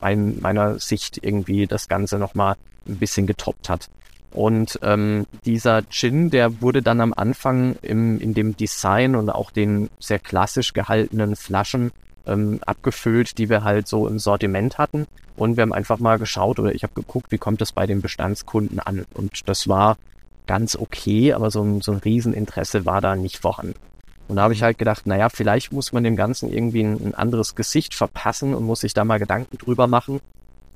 mein, 0.00 0.38
meiner 0.40 0.78
Sicht 0.78 1.18
irgendwie 1.22 1.66
das 1.66 1.88
Ganze 1.88 2.18
nochmal 2.18 2.56
ein 2.86 2.96
bisschen 2.96 3.26
getoppt 3.26 3.68
hat. 3.68 3.88
Und 4.32 4.78
ähm, 4.82 5.26
dieser 5.44 5.82
Gin, 5.88 6.30
der 6.30 6.60
wurde 6.62 6.82
dann 6.82 7.00
am 7.00 7.12
Anfang 7.12 7.74
im, 7.82 8.20
in 8.20 8.32
dem 8.32 8.56
Design 8.56 9.16
und 9.16 9.28
auch 9.28 9.50
den 9.50 9.90
sehr 9.98 10.20
klassisch 10.20 10.72
gehaltenen 10.72 11.34
Flaschen 11.34 11.90
ähm, 12.30 12.60
abgefüllt, 12.64 13.38
die 13.38 13.48
wir 13.48 13.64
halt 13.64 13.88
so 13.88 14.06
im 14.06 14.18
Sortiment 14.18 14.78
hatten. 14.78 15.06
Und 15.36 15.56
wir 15.56 15.62
haben 15.62 15.72
einfach 15.72 15.98
mal 15.98 16.18
geschaut 16.18 16.58
oder 16.58 16.74
ich 16.74 16.82
habe 16.82 16.94
geguckt, 16.94 17.30
wie 17.30 17.38
kommt 17.38 17.60
das 17.60 17.72
bei 17.72 17.86
den 17.86 18.00
Bestandskunden 18.00 18.78
an. 18.78 19.06
Und 19.14 19.48
das 19.48 19.68
war 19.68 19.96
ganz 20.46 20.76
okay, 20.76 21.32
aber 21.32 21.50
so 21.50 21.62
ein, 21.62 21.80
so 21.80 21.92
ein 21.92 21.98
Rieseninteresse 21.98 22.86
war 22.86 23.00
da 23.00 23.16
nicht 23.16 23.38
vorhanden. 23.38 23.74
Und 24.28 24.36
da 24.36 24.42
habe 24.42 24.54
ich 24.54 24.62
halt 24.62 24.78
gedacht, 24.78 25.06
naja, 25.06 25.28
vielleicht 25.28 25.72
muss 25.72 25.92
man 25.92 26.04
dem 26.04 26.14
Ganzen 26.14 26.52
irgendwie 26.52 26.84
ein, 26.84 27.04
ein 27.04 27.14
anderes 27.14 27.56
Gesicht 27.56 27.94
verpassen 27.94 28.54
und 28.54 28.64
muss 28.64 28.80
sich 28.80 28.94
da 28.94 29.04
mal 29.04 29.18
Gedanken 29.18 29.58
drüber 29.58 29.86
machen, 29.86 30.20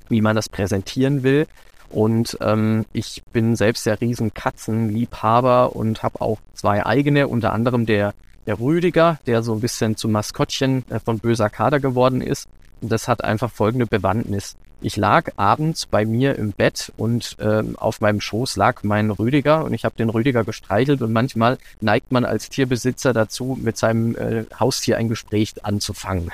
wie 0.09 0.21
man 0.21 0.35
das 0.35 0.49
präsentieren 0.49 1.23
will. 1.23 1.47
Und 1.89 2.37
ähm, 2.41 2.85
ich 2.91 3.23
bin 3.31 3.55
selbst 3.55 3.85
der 3.85 4.01
riesen 4.01 4.33
Katzenliebhaber 4.33 5.75
und 5.75 6.03
habe 6.03 6.19
auch 6.19 6.39
zwei 6.53 6.85
eigene, 6.85 7.27
unter 7.27 7.53
anderem 7.53 7.85
der 7.85 8.13
der 8.45 8.59
Rüdiger, 8.59 9.19
der 9.25 9.43
so 9.43 9.53
ein 9.53 9.61
bisschen 9.61 9.97
zum 9.97 10.11
Maskottchen 10.11 10.83
äh, 10.89 10.99
von 10.99 11.19
böser 11.19 11.49
Kader 11.49 11.79
geworden 11.79 12.21
ist. 12.21 12.47
Und 12.81 12.91
das 12.91 13.07
hat 13.07 13.23
einfach 13.23 13.51
folgende 13.51 13.85
Bewandtnis. 13.85 14.55
Ich 14.81 14.97
lag 14.97 15.31
abends 15.37 15.85
bei 15.85 16.05
mir 16.05 16.35
im 16.35 16.51
Bett 16.51 16.91
und 16.97 17.37
äh, 17.39 17.63
auf 17.77 18.01
meinem 18.01 18.19
Schoß 18.19 18.57
lag 18.57 18.83
mein 18.83 19.09
Rüdiger 19.09 19.63
und 19.63 19.73
ich 19.73 19.85
habe 19.85 19.95
den 19.95 20.09
Rüdiger 20.09 20.43
gestreichelt 20.43 21.01
und 21.01 21.13
manchmal 21.13 21.57
neigt 21.79 22.11
man 22.11 22.25
als 22.25 22.49
Tierbesitzer 22.49 23.13
dazu, 23.13 23.57
mit 23.59 23.77
seinem 23.77 24.15
äh, 24.15 24.43
Haustier 24.59 24.97
ein 24.97 25.09
Gespräch 25.09 25.53
anzufangen. 25.63 26.29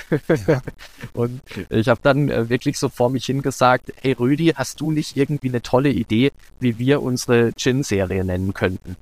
Ja. 0.48 0.62
und 1.14 1.42
ich 1.70 1.88
habe 1.88 2.00
dann 2.04 2.30
äh, 2.30 2.50
wirklich 2.50 2.80
so 2.80 2.90
vor 2.90 3.10
mich 3.10 3.26
hingesagt, 3.26 3.94
hey 4.02 4.14
Rüdi, 4.14 4.54
hast 4.56 4.82
du 4.82 4.92
nicht 4.92 5.16
irgendwie 5.16 5.50
eine 5.50 5.62
tolle 5.62 5.90
Idee, 5.90 6.32
wie 6.60 6.80
wir 6.80 7.02
unsere 7.04 7.54
Gin-Serie 7.54 8.26
nennen 8.26 8.54
könnten? 8.54 8.98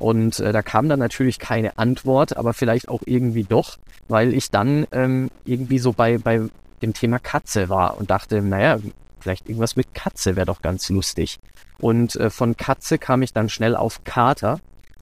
Und 0.00 0.40
äh, 0.40 0.52
da 0.52 0.62
kam 0.62 0.88
dann 0.88 0.98
natürlich 0.98 1.38
keine 1.38 1.78
Antwort, 1.78 2.36
aber 2.36 2.54
vielleicht 2.54 2.88
auch 2.88 3.02
irgendwie 3.04 3.44
doch, 3.44 3.76
weil 4.08 4.32
ich 4.34 4.50
dann 4.50 4.86
ähm, 4.92 5.30
irgendwie 5.44 5.78
so 5.78 5.92
bei, 5.92 6.16
bei 6.16 6.40
dem 6.80 6.94
Thema 6.94 7.18
Katze 7.18 7.68
war 7.68 7.98
und 7.98 8.10
dachte, 8.10 8.40
naja, 8.40 8.78
vielleicht 9.20 9.46
irgendwas 9.48 9.76
mit 9.76 9.94
Katze 9.94 10.36
wäre 10.36 10.46
doch 10.46 10.62
ganz 10.62 10.88
lustig. 10.88 11.38
Und 11.78 12.16
äh, 12.16 12.30
von 12.30 12.56
Katze 12.56 12.96
kam 12.96 13.20
ich 13.20 13.34
dann 13.34 13.50
schnell 13.50 13.76
auf 13.76 14.02
Kater. 14.04 14.58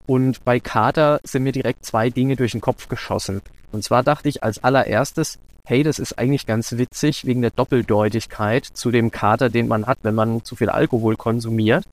Und 0.06 0.44
bei 0.44 0.58
Kater 0.58 1.20
sind 1.22 1.44
mir 1.44 1.52
direkt 1.52 1.84
zwei 1.84 2.10
Dinge 2.10 2.34
durch 2.34 2.52
den 2.52 2.60
Kopf 2.60 2.88
geschossen. 2.88 3.40
Und 3.70 3.84
zwar 3.84 4.02
dachte 4.02 4.28
ich 4.28 4.42
als 4.42 4.64
allererstes, 4.64 5.38
hey, 5.64 5.84
das 5.84 6.00
ist 6.00 6.18
eigentlich 6.18 6.46
ganz 6.46 6.72
witzig 6.72 7.24
wegen 7.24 7.42
der 7.42 7.50
Doppeldeutigkeit 7.50 8.64
zu 8.64 8.90
dem 8.90 9.12
Kater, 9.12 9.48
den 9.48 9.68
man 9.68 9.86
hat, 9.86 9.98
wenn 10.02 10.14
man 10.16 10.42
zu 10.42 10.56
viel 10.56 10.70
Alkohol 10.70 11.16
konsumiert. 11.16 11.84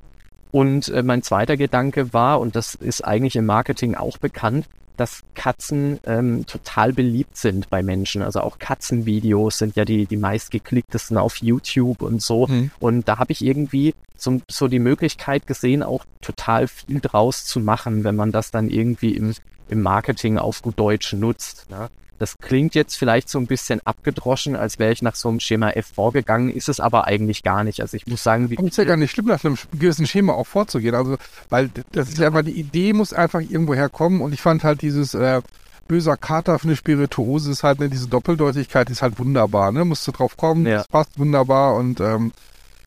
Und 0.51 0.87
äh, 0.89 1.03
mein 1.03 1.21
zweiter 1.21 1.57
Gedanke 1.57 2.13
war, 2.13 2.39
und 2.39 2.55
das 2.55 2.75
ist 2.75 3.01
eigentlich 3.01 3.35
im 3.35 3.45
Marketing 3.45 3.95
auch 3.95 4.17
bekannt, 4.17 4.67
dass 4.97 5.23
Katzen 5.33 5.99
ähm, 6.05 6.45
total 6.45 6.93
beliebt 6.93 7.37
sind 7.37 7.69
bei 7.69 7.83
Menschen. 7.83 8.21
Also 8.21 8.41
auch 8.41 8.59
Katzenvideos 8.59 9.57
sind 9.57 9.75
ja 9.75 9.85
die, 9.85 10.05
die 10.05 10.17
meistgeklicktesten 10.17 11.17
auf 11.17 11.37
YouTube 11.37 12.01
und 12.01 12.21
so. 12.21 12.47
Mhm. 12.47 12.71
Und 12.79 13.07
da 13.07 13.17
habe 13.17 13.31
ich 13.31 13.43
irgendwie 13.43 13.93
so, 14.15 14.41
so 14.49 14.67
die 14.67 14.79
Möglichkeit 14.79 15.47
gesehen, 15.47 15.83
auch 15.83 16.05
total 16.21 16.67
viel 16.67 17.01
draus 17.01 17.45
zu 17.45 17.59
machen, 17.59 18.03
wenn 18.03 18.15
man 18.15 18.31
das 18.31 18.51
dann 18.51 18.69
irgendwie 18.69 19.15
im, 19.15 19.33
im 19.67 19.81
Marketing 19.81 20.37
auf 20.37 20.61
gut 20.61 20.79
Deutsch 20.79 21.13
nutzt. 21.13 21.69
Ne? 21.69 21.89
Das 22.17 22.37
klingt 22.37 22.75
jetzt 22.75 22.95
vielleicht 22.95 23.29
so 23.29 23.39
ein 23.39 23.47
bisschen 23.47 23.81
abgedroschen, 23.85 24.55
als 24.55 24.79
wäre 24.79 24.91
ich 24.93 25.01
nach 25.01 25.15
so 25.15 25.29
einem 25.29 25.39
Schema 25.39 25.71
F 25.71 25.87
vorgegangen, 25.95 26.49
ist 26.49 26.69
es 26.69 26.79
aber 26.79 27.05
eigentlich 27.05 27.43
gar 27.43 27.63
nicht. 27.63 27.81
Also 27.81 27.97
ich 27.97 28.07
muss 28.07 28.23
sagen, 28.23 28.49
wie. 28.49 28.55
Ist 28.55 28.77
ja 28.77 28.85
gar 28.85 28.97
nicht 28.97 29.11
schlimm, 29.11 29.25
nach 29.25 29.43
einem 29.43 29.57
gewissen 29.73 30.07
Schema 30.07 30.33
auch 30.33 30.47
vorzugehen. 30.47 30.95
Also, 30.95 31.17
weil 31.49 31.69
das 31.91 32.09
ist 32.09 32.17
ja 32.17 32.27
einfach, 32.27 32.43
die 32.43 32.57
Idee 32.57 32.93
muss 32.93 33.11
einfach 33.11 33.41
irgendwo 33.41 33.75
herkommen 33.75 34.21
und 34.21 34.33
ich 34.33 34.41
fand 34.41 34.63
halt 34.63 34.81
dieses, 34.81 35.13
äh, 35.13 35.41
böser 35.87 36.17
Kater 36.17 36.59
für 36.59 36.67
eine 36.67 36.75
Spirituose 36.75 37.51
ist 37.51 37.63
halt, 37.63 37.79
ne, 37.79 37.89
diese 37.89 38.07
Doppeldeutigkeit 38.07 38.89
ist 38.89 39.01
halt 39.01 39.19
wunderbar, 39.19 39.71
ne? 39.71 39.85
Musst 39.85 40.07
du 40.07 40.11
drauf 40.11 40.37
kommen, 40.37 40.65
ja. 40.65 40.77
das 40.77 40.87
passt 40.87 41.19
wunderbar 41.19 41.75
und 41.75 41.99
ähm, 41.99 42.31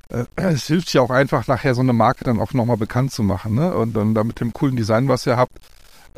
äh, 0.08 0.24
es 0.36 0.66
hilft 0.66 0.92
ja 0.92 1.02
auch 1.02 1.10
einfach 1.10 1.46
nachher 1.46 1.74
so 1.74 1.80
eine 1.80 1.92
Marke 1.92 2.24
dann 2.24 2.40
auch 2.40 2.52
nochmal 2.54 2.76
bekannt 2.76 3.12
zu 3.12 3.22
machen, 3.22 3.54
ne? 3.54 3.74
Und 3.74 3.94
dann 3.94 4.14
da 4.14 4.24
mit 4.24 4.40
dem 4.40 4.52
coolen 4.52 4.76
Design, 4.76 5.08
was 5.08 5.26
ihr 5.26 5.36
habt, 5.36 5.52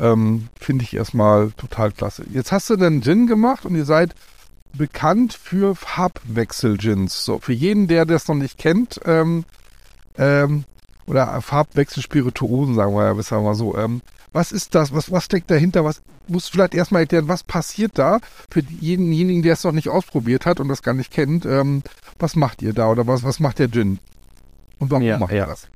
ähm, 0.01 0.49
Finde 0.59 0.85
ich 0.85 0.95
erstmal 0.95 1.53
total 1.53 1.93
klasse. 1.93 2.25
Jetzt 2.33 2.53
hast 2.53 2.71
du 2.71 2.77
den 2.77 3.03
Gin 3.03 3.27
gemacht 3.27 3.65
und 3.65 3.75
ihr 3.77 3.85
seid 3.85 4.15
bekannt 4.77 5.33
für 5.35 5.75
Farbwechsel-Gins. 5.75 7.25
So, 7.25 7.39
für 7.39 7.53
jeden, 7.53 7.89
der 7.89 8.07
das 8.07 8.29
noch 8.29 8.35
nicht 8.35 8.59
kennt, 8.59 9.01
ähm, 9.05 9.45
ähm, 10.17 10.65
oder 11.07 11.41
Farbwechsel-Spirituosen, 11.41 12.75
sagen 12.75 12.95
wir 12.95 13.05
ja, 13.05 13.23
sagen 13.23 13.43
wir 13.43 13.51
mal 13.51 13.55
so. 13.55 13.77
Ähm, 13.77 14.01
was 14.33 14.53
ist 14.53 14.77
das? 14.77 14.95
Was, 14.95 15.11
was 15.11 15.25
steckt 15.25 15.51
dahinter? 15.51 15.85
Was 15.85 16.03
muss 16.29 16.49
vielleicht 16.49 16.75
erstmal 16.75 17.03
erklären, 17.03 17.27
was 17.27 17.43
passiert 17.43 17.99
da 17.99 18.21
für 18.49 18.63
denjenigen, 18.63 19.43
der 19.43 19.55
es 19.55 19.65
noch 19.65 19.73
nicht 19.73 19.89
ausprobiert 19.89 20.47
hat 20.47 20.61
und 20.61 20.69
das 20.69 20.83
gar 20.83 20.95
nicht 20.95 21.11
kennt? 21.11 21.45
Ähm, 21.45 21.83
was 22.19 22.37
macht 22.37 22.63
ihr 22.63 22.73
da 22.73 22.89
oder 22.89 23.07
was, 23.09 23.25
was 23.25 23.41
macht 23.41 23.59
der 23.59 23.71
Gin? 23.71 23.99
Und 24.79 24.91
warum 24.91 25.03
ja, 25.03 25.19
macht 25.19 25.33
ja. 25.33 25.39
ihr 25.39 25.47
das? 25.47 25.69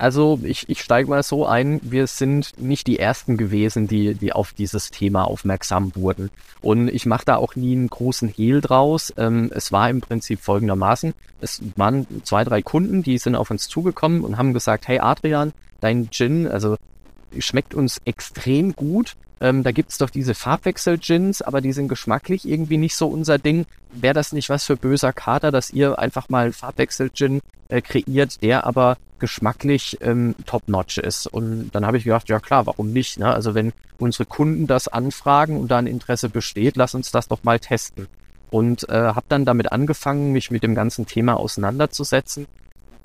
Also 0.00 0.40
ich, 0.42 0.66
ich 0.70 0.80
steige 0.80 1.10
mal 1.10 1.22
so 1.22 1.44
ein, 1.44 1.78
wir 1.82 2.06
sind 2.06 2.58
nicht 2.58 2.86
die 2.86 2.98
Ersten 2.98 3.36
gewesen, 3.36 3.86
die, 3.86 4.14
die 4.14 4.32
auf 4.32 4.54
dieses 4.54 4.90
Thema 4.90 5.24
aufmerksam 5.24 5.94
wurden. 5.94 6.30
Und 6.62 6.88
ich 6.88 7.04
mache 7.04 7.26
da 7.26 7.36
auch 7.36 7.54
nie 7.54 7.72
einen 7.72 7.88
großen 7.88 8.26
Hehl 8.30 8.62
draus. 8.62 9.12
Ähm, 9.18 9.50
es 9.54 9.72
war 9.72 9.90
im 9.90 10.00
Prinzip 10.00 10.40
folgendermaßen, 10.40 11.12
es 11.42 11.60
waren 11.76 12.06
zwei, 12.24 12.44
drei 12.44 12.62
Kunden, 12.62 13.02
die 13.02 13.18
sind 13.18 13.34
auf 13.34 13.50
uns 13.50 13.68
zugekommen 13.68 14.22
und 14.22 14.38
haben 14.38 14.54
gesagt, 14.54 14.88
hey 14.88 15.00
Adrian, 15.00 15.52
dein 15.82 16.10
Gin, 16.10 16.48
also 16.48 16.76
schmeckt 17.38 17.74
uns 17.74 18.00
extrem 18.06 18.74
gut. 18.74 19.16
Ähm, 19.42 19.62
da 19.62 19.70
gibt's 19.70 19.98
doch 19.98 20.08
diese 20.08 20.34
Farbwechsel-Gins, 20.34 21.42
aber 21.42 21.60
die 21.60 21.72
sind 21.72 21.88
geschmacklich 21.88 22.48
irgendwie 22.48 22.78
nicht 22.78 22.96
so 22.96 23.06
unser 23.06 23.36
Ding. 23.36 23.66
Wäre 23.92 24.14
das 24.14 24.32
nicht 24.32 24.48
was 24.48 24.64
für 24.64 24.76
böser 24.76 25.12
Kater, 25.12 25.50
dass 25.50 25.70
ihr 25.70 25.98
einfach 25.98 26.30
mal 26.30 26.52
Farbwechsel-Gin 26.52 27.40
äh, 27.70 27.80
kreiert, 27.80 28.42
der 28.42 28.66
aber 28.66 28.96
geschmacklich 29.18 29.98
ähm, 30.00 30.34
top-notch 30.46 30.98
ist. 30.98 31.26
Und 31.26 31.70
dann 31.72 31.86
habe 31.86 31.98
ich 31.98 32.04
gedacht, 32.04 32.28
ja 32.28 32.40
klar, 32.40 32.66
warum 32.66 32.92
nicht? 32.92 33.18
Ne? 33.18 33.32
Also 33.32 33.54
wenn 33.54 33.72
unsere 33.98 34.24
Kunden 34.26 34.66
das 34.66 34.88
anfragen 34.88 35.58
und 35.58 35.70
da 35.70 35.78
ein 35.78 35.86
Interesse 35.86 36.28
besteht, 36.28 36.76
lass 36.76 36.94
uns 36.94 37.10
das 37.10 37.28
doch 37.28 37.44
mal 37.44 37.58
testen. 37.58 38.08
Und 38.50 38.88
äh, 38.88 38.94
habe 38.94 39.26
dann 39.28 39.44
damit 39.44 39.70
angefangen, 39.70 40.32
mich 40.32 40.50
mit 40.50 40.62
dem 40.62 40.74
ganzen 40.74 41.06
Thema 41.06 41.34
auseinanderzusetzen. 41.34 42.46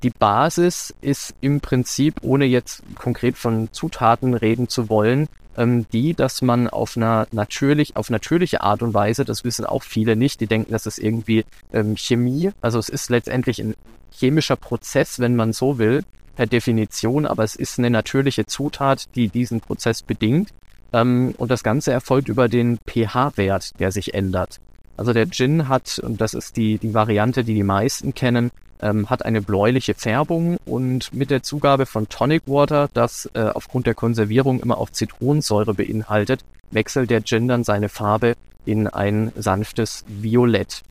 Die 0.02 0.10
Basis 0.10 0.94
ist 1.00 1.34
im 1.40 1.60
Prinzip, 1.60 2.16
ohne 2.22 2.44
jetzt 2.44 2.82
konkret 2.96 3.36
von 3.36 3.72
Zutaten 3.72 4.34
reden 4.34 4.68
zu 4.68 4.88
wollen, 4.88 5.28
ähm, 5.56 5.86
die, 5.92 6.14
dass 6.14 6.42
man 6.42 6.68
auf 6.68 6.96
einer 6.96 7.26
natürlich, 7.32 7.96
auf 7.96 8.10
natürliche 8.10 8.60
Art 8.60 8.82
und 8.82 8.94
Weise, 8.94 9.24
das 9.24 9.44
wissen 9.44 9.64
auch 9.64 9.82
viele 9.82 10.14
nicht, 10.14 10.40
die 10.40 10.46
denken, 10.46 10.72
das 10.72 10.86
ist 10.86 10.98
irgendwie 10.98 11.44
ähm, 11.72 11.96
Chemie. 11.96 12.50
Also 12.60 12.78
es 12.78 12.88
ist 12.88 13.10
letztendlich 13.10 13.60
ein 13.60 13.74
chemischer 14.12 14.56
Prozess, 14.56 15.18
wenn 15.18 15.34
man 15.34 15.52
so 15.52 15.78
will, 15.78 16.04
per 16.36 16.46
Definition, 16.46 17.26
aber 17.26 17.44
es 17.44 17.56
ist 17.56 17.78
eine 17.78 17.90
natürliche 17.90 18.46
Zutat, 18.46 19.04
die 19.14 19.28
diesen 19.28 19.60
Prozess 19.60 20.02
bedingt. 20.02 20.50
Ähm, 20.92 21.34
und 21.38 21.50
das 21.50 21.62
Ganze 21.62 21.92
erfolgt 21.92 22.28
über 22.28 22.48
den 22.48 22.78
pH-Wert, 22.86 23.80
der 23.80 23.90
sich 23.92 24.14
ändert. 24.14 24.60
Also 24.98 25.12
der 25.12 25.28
Gin 25.30 25.68
hat, 25.68 25.98
und 25.98 26.20
das 26.20 26.34
ist 26.34 26.56
die, 26.56 26.78
die 26.78 26.94
Variante, 26.94 27.44
die 27.44 27.54
die 27.54 27.62
meisten 27.62 28.14
kennen, 28.14 28.50
ähm, 28.80 29.10
hat 29.10 29.24
eine 29.24 29.42
bläuliche 29.42 29.94
Färbung 29.94 30.58
und 30.64 31.12
mit 31.12 31.30
der 31.30 31.42
Zugabe 31.42 31.86
von 31.86 32.08
Tonic 32.08 32.42
Water, 32.46 32.88
das 32.92 33.30
äh, 33.34 33.40
aufgrund 33.40 33.86
der 33.86 33.94
Konservierung 33.94 34.60
immer 34.60 34.78
auf 34.78 34.92
Zitronensäure 34.92 35.74
beinhaltet, 35.74 36.44
wechselt 36.70 37.10
der 37.10 37.22
Gin 37.24 37.48
dann 37.48 37.64
seine 37.64 37.88
Farbe 37.88 38.34
in 38.64 38.86
ein 38.88 39.32
sanftes 39.36 40.04
Violett. 40.08 40.82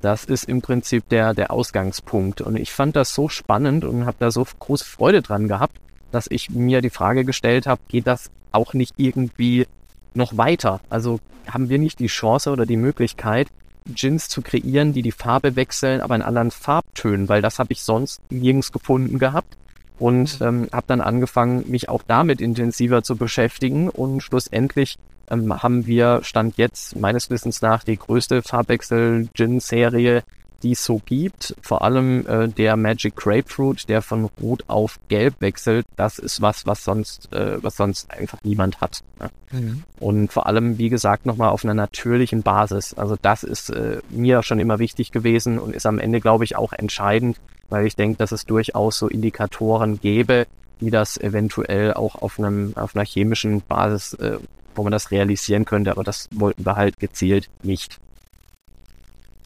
Das 0.00 0.24
ist 0.24 0.44
im 0.48 0.60
Prinzip 0.60 1.08
der, 1.08 1.34
der 1.34 1.50
Ausgangspunkt. 1.50 2.40
Und 2.40 2.56
ich 2.56 2.72
fand 2.72 2.94
das 2.94 3.14
so 3.14 3.28
spannend 3.28 3.84
und 3.84 4.06
habe 4.06 4.16
da 4.20 4.30
so 4.30 4.46
große 4.58 4.84
Freude 4.84 5.22
dran 5.22 5.48
gehabt, 5.48 5.78
dass 6.12 6.26
ich 6.28 6.50
mir 6.50 6.80
die 6.80 6.90
Frage 6.90 7.24
gestellt 7.24 7.66
habe, 7.66 7.80
geht 7.88 8.06
das 8.06 8.30
auch 8.52 8.74
nicht 8.74 8.94
irgendwie 8.98 9.66
noch 10.12 10.36
weiter? 10.36 10.80
Also 10.90 11.20
haben 11.48 11.68
wir 11.68 11.78
nicht 11.78 11.98
die 11.98 12.06
Chance 12.06 12.50
oder 12.50 12.66
die 12.66 12.76
Möglichkeit, 12.76 13.48
Gins 13.86 14.28
zu 14.28 14.42
kreieren, 14.42 14.92
die 14.92 15.02
die 15.02 15.12
Farbe 15.12 15.56
wechseln, 15.56 16.00
aber 16.00 16.14
in 16.14 16.22
anderen 16.22 16.50
Farbtönen, 16.50 17.28
weil 17.28 17.42
das 17.42 17.58
habe 17.58 17.72
ich 17.72 17.82
sonst 17.82 18.20
nirgends 18.30 18.72
gefunden 18.72 19.18
gehabt 19.18 19.56
und 19.98 20.40
mhm. 20.40 20.46
ähm, 20.46 20.68
habe 20.72 20.86
dann 20.86 21.00
angefangen, 21.00 21.70
mich 21.70 21.88
auch 21.88 22.02
damit 22.06 22.40
intensiver 22.40 23.02
zu 23.02 23.16
beschäftigen 23.16 23.88
und 23.88 24.20
schlussendlich 24.22 24.96
ähm, 25.30 25.62
haben 25.62 25.86
wir 25.86 26.20
Stand 26.22 26.56
jetzt 26.56 26.96
meines 26.96 27.30
Wissens 27.30 27.62
nach 27.62 27.84
die 27.84 27.96
größte 27.96 28.42
Farbwechsel-Gin-Serie, 28.42 30.22
die 30.64 30.72
es 30.72 30.84
so 30.84 31.00
gibt. 31.04 31.54
Vor 31.60 31.82
allem 31.82 32.26
äh, 32.26 32.48
der 32.48 32.76
Magic 32.76 33.14
Grapefruit, 33.14 33.88
der 33.88 34.02
von 34.02 34.28
Rot 34.42 34.64
auf 34.66 34.98
Gelb 35.08 35.34
wechselt. 35.40 35.86
Das 35.96 36.18
ist 36.18 36.40
was, 36.40 36.66
was 36.66 36.82
sonst, 36.82 37.32
äh, 37.32 37.62
was 37.62 37.76
sonst 37.76 38.10
einfach 38.10 38.38
niemand 38.42 38.80
hat. 38.80 39.00
Ne? 39.20 39.30
Mhm. 39.52 39.82
Und 40.00 40.32
vor 40.32 40.46
allem, 40.46 40.78
wie 40.78 40.88
gesagt, 40.88 41.26
nochmal 41.26 41.50
auf 41.50 41.64
einer 41.64 41.74
natürlichen 41.74 42.42
Basis. 42.42 42.94
Also 42.94 43.16
das 43.20 43.44
ist 43.44 43.70
äh, 43.70 44.00
mir 44.10 44.42
schon 44.42 44.58
immer 44.58 44.78
wichtig 44.78 45.12
gewesen 45.12 45.58
und 45.58 45.76
ist 45.76 45.86
am 45.86 45.98
Ende, 45.98 46.20
glaube 46.20 46.44
ich, 46.44 46.56
auch 46.56 46.72
entscheidend, 46.72 47.38
weil 47.68 47.86
ich 47.86 47.94
denke, 47.94 48.18
dass 48.18 48.32
es 48.32 48.46
durchaus 48.46 48.98
so 48.98 49.08
Indikatoren 49.08 50.00
gäbe, 50.00 50.46
die 50.80 50.90
das 50.90 51.16
eventuell 51.18 51.94
auch 51.94 52.16
auf 52.16 52.38
einem, 52.38 52.72
auf 52.76 52.96
einer 52.96 53.04
chemischen 53.04 53.62
Basis 53.62 54.14
äh, 54.14 54.38
wo 54.76 54.82
man 54.82 54.92
das 54.92 55.10
realisieren 55.10 55.64
könnte, 55.64 55.90
aber 55.90 56.04
das 56.04 56.28
wollten 56.32 56.66
wir 56.66 56.76
halt 56.76 56.98
gezielt 56.98 57.48
nicht. 57.62 57.98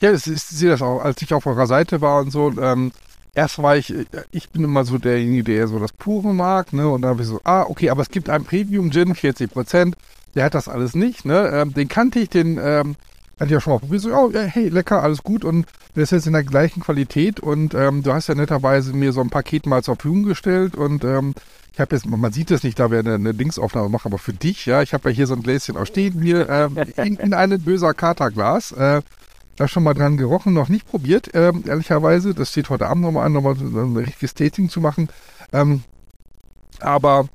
Ja, 0.00 0.12
ich 0.12 0.22
sehe 0.22 0.70
das 0.70 0.82
auch, 0.82 1.00
als 1.00 1.20
ich 1.22 1.34
auf 1.34 1.46
eurer 1.46 1.66
Seite 1.66 2.00
war 2.00 2.20
und 2.20 2.30
so, 2.30 2.52
ähm, 2.60 2.92
erst 3.34 3.60
war 3.60 3.76
ich, 3.76 3.92
ich 4.30 4.50
bin 4.50 4.62
immer 4.64 4.84
so 4.84 4.98
derjenige, 4.98 5.44
der 5.44 5.68
so 5.68 5.78
das 5.78 5.92
Pure 5.92 6.34
mag, 6.34 6.72
ne, 6.72 6.88
und 6.88 7.02
dann 7.02 7.10
habe 7.10 7.22
ich 7.22 7.28
so, 7.28 7.40
ah, 7.44 7.62
okay, 7.62 7.90
aber 7.90 8.02
es 8.02 8.10
gibt 8.10 8.30
einen 8.30 8.44
Premium-Gin, 8.44 9.14
40 9.14 9.50
Prozent, 9.50 9.96
der 10.34 10.44
hat 10.44 10.54
das 10.54 10.68
alles 10.68 10.94
nicht, 10.94 11.24
ne, 11.24 11.50
ähm, 11.52 11.74
den 11.74 11.88
kannte 11.88 12.20
ich, 12.20 12.28
den, 12.28 12.58
ähm, 12.62 12.94
hatte 13.40 13.46
ich 13.46 13.50
ja 13.50 13.60
schon 13.60 13.72
mal 13.72 13.80
probiert, 13.80 14.02
so, 14.02 14.12
oh, 14.14 14.32
hey, 14.32 14.68
lecker, 14.68 15.02
alles 15.02 15.24
gut 15.24 15.44
und 15.44 15.66
der 15.96 16.04
ist 16.04 16.12
jetzt 16.12 16.28
in 16.28 16.32
der 16.32 16.44
gleichen 16.44 16.80
Qualität 16.80 17.40
und 17.40 17.74
ähm, 17.74 18.04
du 18.04 18.12
hast 18.12 18.28
ja 18.28 18.36
netterweise 18.36 18.92
mir 18.92 19.12
so 19.12 19.20
ein 19.20 19.30
Paket 19.30 19.66
mal 19.66 19.82
zur 19.82 19.96
Verfügung 19.96 20.22
gestellt 20.22 20.76
und 20.76 21.02
ähm, 21.02 21.34
ich 21.72 21.80
habe 21.80 21.94
jetzt, 21.94 22.06
man 22.06 22.32
sieht 22.32 22.50
es 22.50 22.64
nicht, 22.64 22.78
da 22.78 22.90
wir 22.90 23.00
eine, 23.00 23.14
eine 23.14 23.34
Dingsaufnahme 23.34 23.88
machen, 23.88 24.08
aber 24.08 24.18
für 24.18 24.32
dich, 24.32 24.66
ja, 24.66 24.82
ich 24.82 24.94
habe 24.94 25.10
ja 25.10 25.14
hier 25.14 25.26
so 25.28 25.34
ein 25.34 25.42
Gläschen 25.42 25.76
auch 25.76 25.86
stehen, 25.86 26.20
hier 26.22 26.48
ähm, 26.48 26.76
in, 26.96 27.16
in 27.16 27.34
einem 27.34 27.60
böser 27.60 27.94
Katerglas. 27.94 28.72
Äh, 28.72 29.02
da 29.58 29.68
schon 29.68 29.82
mal 29.82 29.94
dran 29.94 30.16
gerochen, 30.16 30.52
noch 30.52 30.68
nicht 30.68 30.86
probiert, 30.86 31.30
ähm, 31.34 31.64
ehrlicherweise. 31.66 32.34
Das 32.34 32.50
steht 32.50 32.70
heute 32.70 32.86
Abend 32.86 33.02
nochmal 33.02 33.26
an, 33.26 33.32
nochmal 33.32 33.56
ein 33.56 33.96
richtiges 33.96 34.34
Tasting 34.34 34.68
zu 34.68 34.80
machen. 34.80 35.08
Ähm, 35.52 35.82
aber 36.80 37.28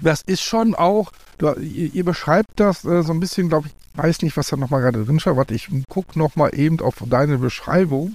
das 0.00 0.22
ist 0.22 0.42
schon 0.42 0.74
auch, 0.74 1.12
du, 1.38 1.52
ihr, 1.54 1.92
ihr, 1.92 2.04
beschreibt 2.04 2.60
das 2.60 2.84
äh, 2.84 3.02
so 3.02 3.12
ein 3.12 3.20
bisschen, 3.20 3.48
glaube 3.48 3.68
ich, 3.68 3.74
weiß 4.00 4.22
nicht, 4.22 4.36
was 4.36 4.48
da 4.48 4.56
nochmal 4.56 4.80
gerade 4.80 5.04
drin 5.04 5.20
steht. 5.20 5.36
Warte, 5.36 5.54
ich 5.54 5.68
gucke 5.88 6.18
nochmal 6.18 6.58
eben 6.58 6.80
auf 6.80 7.02
deine 7.04 7.38
Beschreibung. 7.38 8.14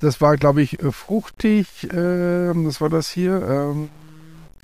Das 0.00 0.20
war, 0.20 0.36
glaube 0.36 0.62
ich, 0.62 0.80
äh, 0.82 0.92
fruchtig, 0.92 1.84
äh, 1.84 2.52
das 2.54 2.80
war 2.80 2.88
das 2.88 3.10
hier. 3.10 3.42
Ähm, 3.42 3.88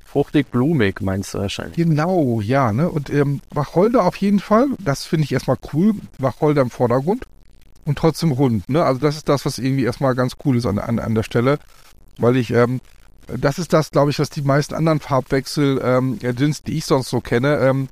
Fruchtig, 0.05 0.51
blumig 0.51 1.01
meinst 1.01 1.33
du 1.33 1.39
wahrscheinlich. 1.39 1.77
Genau, 1.77 2.43
ja. 2.43 2.71
Ne? 2.71 2.91
Und 2.91 3.09
ähm, 3.09 3.41
Wacholder 3.49 4.05
auf 4.05 4.17
jeden 4.17 4.41
Fall, 4.41 4.69
das 4.79 5.07
finde 5.07 5.25
ich 5.25 5.33
erstmal 5.33 5.57
cool. 5.73 5.95
Wacholder 6.19 6.61
im 6.61 6.69
Vordergrund 6.69 7.27
und 7.85 7.99
trotzdem 7.99 8.33
rund. 8.33 8.69
Ne? 8.69 8.83
Also 8.83 9.01
das 9.01 9.17
ist 9.17 9.29
das, 9.29 9.45
was 9.45 9.59
irgendwie 9.59 9.85
erstmal 9.85 10.15
ganz 10.15 10.37
cool 10.45 10.57
ist 10.57 10.67
an, 10.67 10.79
an, 10.79 10.99
an 10.99 11.15
der 11.15 11.23
Stelle. 11.23 11.59
Weil 12.19 12.37
ich, 12.37 12.53
ähm, 12.53 12.81
das 13.27 13.59
ist 13.59 13.73
das, 13.73 13.91
glaube 13.91 14.11
ich, 14.11 14.19
was 14.19 14.31
die 14.31 14.43
meisten 14.43 14.75
anderen 14.75 15.01
Farbwechsel, 15.01 15.81
ähm, 15.83 16.19
die 16.21 16.77
ich 16.77 16.85
sonst 16.85 17.09
so 17.09 17.21
kenne, 17.21 17.59
ähm, 17.59 17.89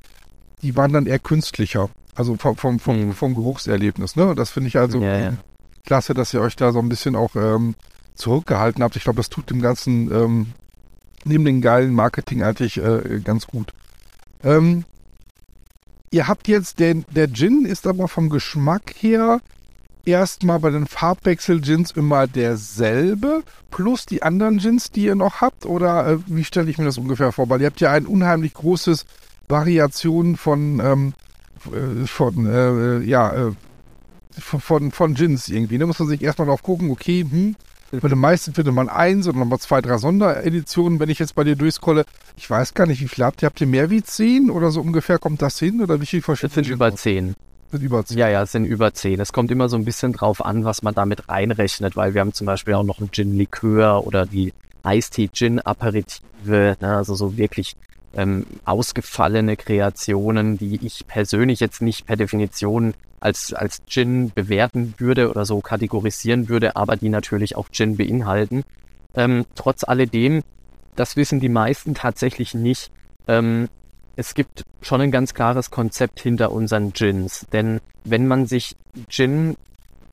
die 0.62 0.76
waren 0.76 0.92
dann 0.92 1.06
eher 1.06 1.18
künstlicher. 1.18 1.88
Also 2.14 2.36
vom, 2.36 2.56
vom, 2.56 2.78
vom, 2.78 3.06
mhm. 3.06 3.12
vom 3.14 3.34
Geruchserlebnis. 3.34 4.16
Ne? 4.16 4.34
Das 4.34 4.50
finde 4.50 4.68
ich 4.68 4.76
also 4.76 5.00
ja, 5.00 5.18
ja. 5.18 5.32
klasse, 5.86 6.14
dass 6.14 6.34
ihr 6.34 6.40
euch 6.40 6.56
da 6.56 6.72
so 6.72 6.78
ein 6.78 6.88
bisschen 6.88 7.16
auch 7.16 7.34
ähm, 7.34 7.74
zurückgehalten 8.14 8.82
habt. 8.82 8.96
Ich 8.96 9.04
glaube, 9.04 9.16
das 9.16 9.30
tut 9.30 9.50
dem 9.50 9.62
Ganzen 9.62 10.12
ähm, 10.12 10.46
neben 11.24 11.44
dem 11.44 11.60
geilen 11.60 11.94
Marketing 11.94 12.42
eigentlich 12.42 12.76
äh, 12.78 13.20
ganz 13.24 13.46
gut. 13.46 13.72
Ähm, 14.42 14.84
ihr 16.10 16.28
habt 16.28 16.48
jetzt, 16.48 16.78
den, 16.80 17.04
der 17.14 17.32
Gin 17.32 17.64
ist 17.64 17.86
aber 17.86 18.08
vom 18.08 18.28
Geschmack 18.28 18.94
her 18.98 19.40
erstmal 20.04 20.58
bei 20.58 20.70
den 20.70 20.86
Farbwechsel-Gins 20.86 21.92
immer 21.92 22.26
derselbe, 22.26 23.42
plus 23.70 24.06
die 24.06 24.22
anderen 24.22 24.58
Gins, 24.58 24.90
die 24.90 25.04
ihr 25.04 25.14
noch 25.14 25.40
habt? 25.40 25.66
Oder 25.66 26.06
äh, 26.06 26.18
wie 26.26 26.44
stelle 26.44 26.70
ich 26.70 26.78
mir 26.78 26.84
das 26.84 26.98
ungefähr 26.98 27.32
vor? 27.32 27.48
Weil 27.48 27.60
ihr 27.60 27.66
habt 27.66 27.80
ja 27.80 27.92
ein 27.92 28.06
unheimlich 28.06 28.54
großes 28.54 29.06
Variation 29.48 30.36
von, 30.36 30.80
ähm, 30.80 31.12
äh, 31.66 32.06
von, 32.06 32.46
äh, 32.46 33.00
ja, 33.00 33.48
äh, 33.48 33.52
von, 34.38 34.60
von, 34.60 34.90
von 34.92 35.14
Gins 35.14 35.48
irgendwie. 35.48 35.78
Da 35.78 35.86
muss 35.86 35.98
man 35.98 36.08
sich 36.08 36.22
erstmal 36.22 36.48
drauf 36.48 36.62
gucken, 36.62 36.90
okay, 36.90 37.26
hm, 37.28 37.56
bei 37.92 38.08
den 38.08 38.18
meisten 38.18 38.54
findet 38.54 38.72
man 38.72 38.88
eins 38.88 39.26
oder 39.26 39.38
nochmal 39.38 39.58
zwei, 39.58 39.80
drei 39.80 39.98
Sondereditionen, 39.98 41.00
wenn 41.00 41.08
ich 41.08 41.18
jetzt 41.18 41.34
bei 41.34 41.42
dir 41.42 41.56
durchscrolle. 41.56 42.04
Ich 42.36 42.48
weiß 42.48 42.74
gar 42.74 42.86
nicht, 42.86 43.00
wie 43.00 43.08
viel 43.08 43.24
habt 43.24 43.42
ihr? 43.42 43.46
Habt 43.46 43.60
ihr 43.60 43.66
mehr 43.66 43.90
wie 43.90 44.02
zehn 44.02 44.48
oder 44.48 44.70
so 44.70 44.80
ungefähr 44.80 45.18
kommt 45.18 45.42
das 45.42 45.58
hin? 45.58 45.80
Oder 45.80 46.00
wie 46.00 46.06
viel 46.06 46.22
verschiedene? 46.22 46.60
Es 46.60 46.66
sind 46.66 46.68
über 46.68 46.94
zehn. 46.94 47.34
Sind 47.70 47.82
über 47.82 48.04
zehn. 48.04 48.18
Ja, 48.18 48.28
ja, 48.28 48.42
es 48.42 48.52
sind 48.52 48.64
über 48.64 48.92
zehn. 48.92 49.20
Es 49.20 49.32
kommt 49.32 49.50
immer 49.50 49.68
so 49.68 49.76
ein 49.76 49.84
bisschen 49.84 50.12
drauf 50.12 50.44
an, 50.44 50.64
was 50.64 50.82
man 50.82 50.94
damit 50.94 51.28
reinrechnet, 51.28 51.96
weil 51.96 52.14
wir 52.14 52.20
haben 52.20 52.32
zum 52.32 52.46
Beispiel 52.46 52.74
auch 52.74 52.82
noch 52.82 52.98
einen 52.98 53.12
Gin-Likör 53.12 54.06
oder 54.06 54.26
die 54.26 54.52
Eistee-Gin-Aperitive, 54.82 56.76
ne, 56.80 56.96
also 56.96 57.14
so 57.14 57.36
wirklich 57.36 57.76
ähm, 58.14 58.46
ausgefallene 58.64 59.56
Kreationen, 59.56 60.58
die 60.58 60.84
ich 60.84 61.06
persönlich 61.06 61.60
jetzt 61.60 61.80
nicht 61.80 62.06
per 62.06 62.16
Definition 62.16 62.94
als, 63.20 63.52
als 63.52 63.82
Gin 63.86 64.32
bewerten 64.34 64.94
würde 64.98 65.30
oder 65.30 65.44
so 65.44 65.60
kategorisieren 65.60 66.48
würde, 66.48 66.74
aber 66.76 66.96
die 66.96 67.08
natürlich 67.08 67.56
auch 67.56 67.68
Gin 67.70 67.96
beinhalten. 67.96 68.64
Ähm, 69.14 69.44
trotz 69.54 69.84
alledem, 69.84 70.42
das 70.96 71.16
wissen 71.16 71.38
die 71.38 71.48
meisten 71.48 71.94
tatsächlich 71.94 72.54
nicht. 72.54 72.90
Ähm, 73.28 73.68
es 74.20 74.34
gibt 74.34 74.64
schon 74.82 75.00
ein 75.00 75.10
ganz 75.10 75.32
klares 75.32 75.70
Konzept 75.70 76.20
hinter 76.20 76.52
unseren 76.52 76.92
Gins. 76.92 77.46
Denn 77.54 77.80
wenn 78.04 78.28
man 78.28 78.46
sich 78.46 78.76
Gin 79.08 79.56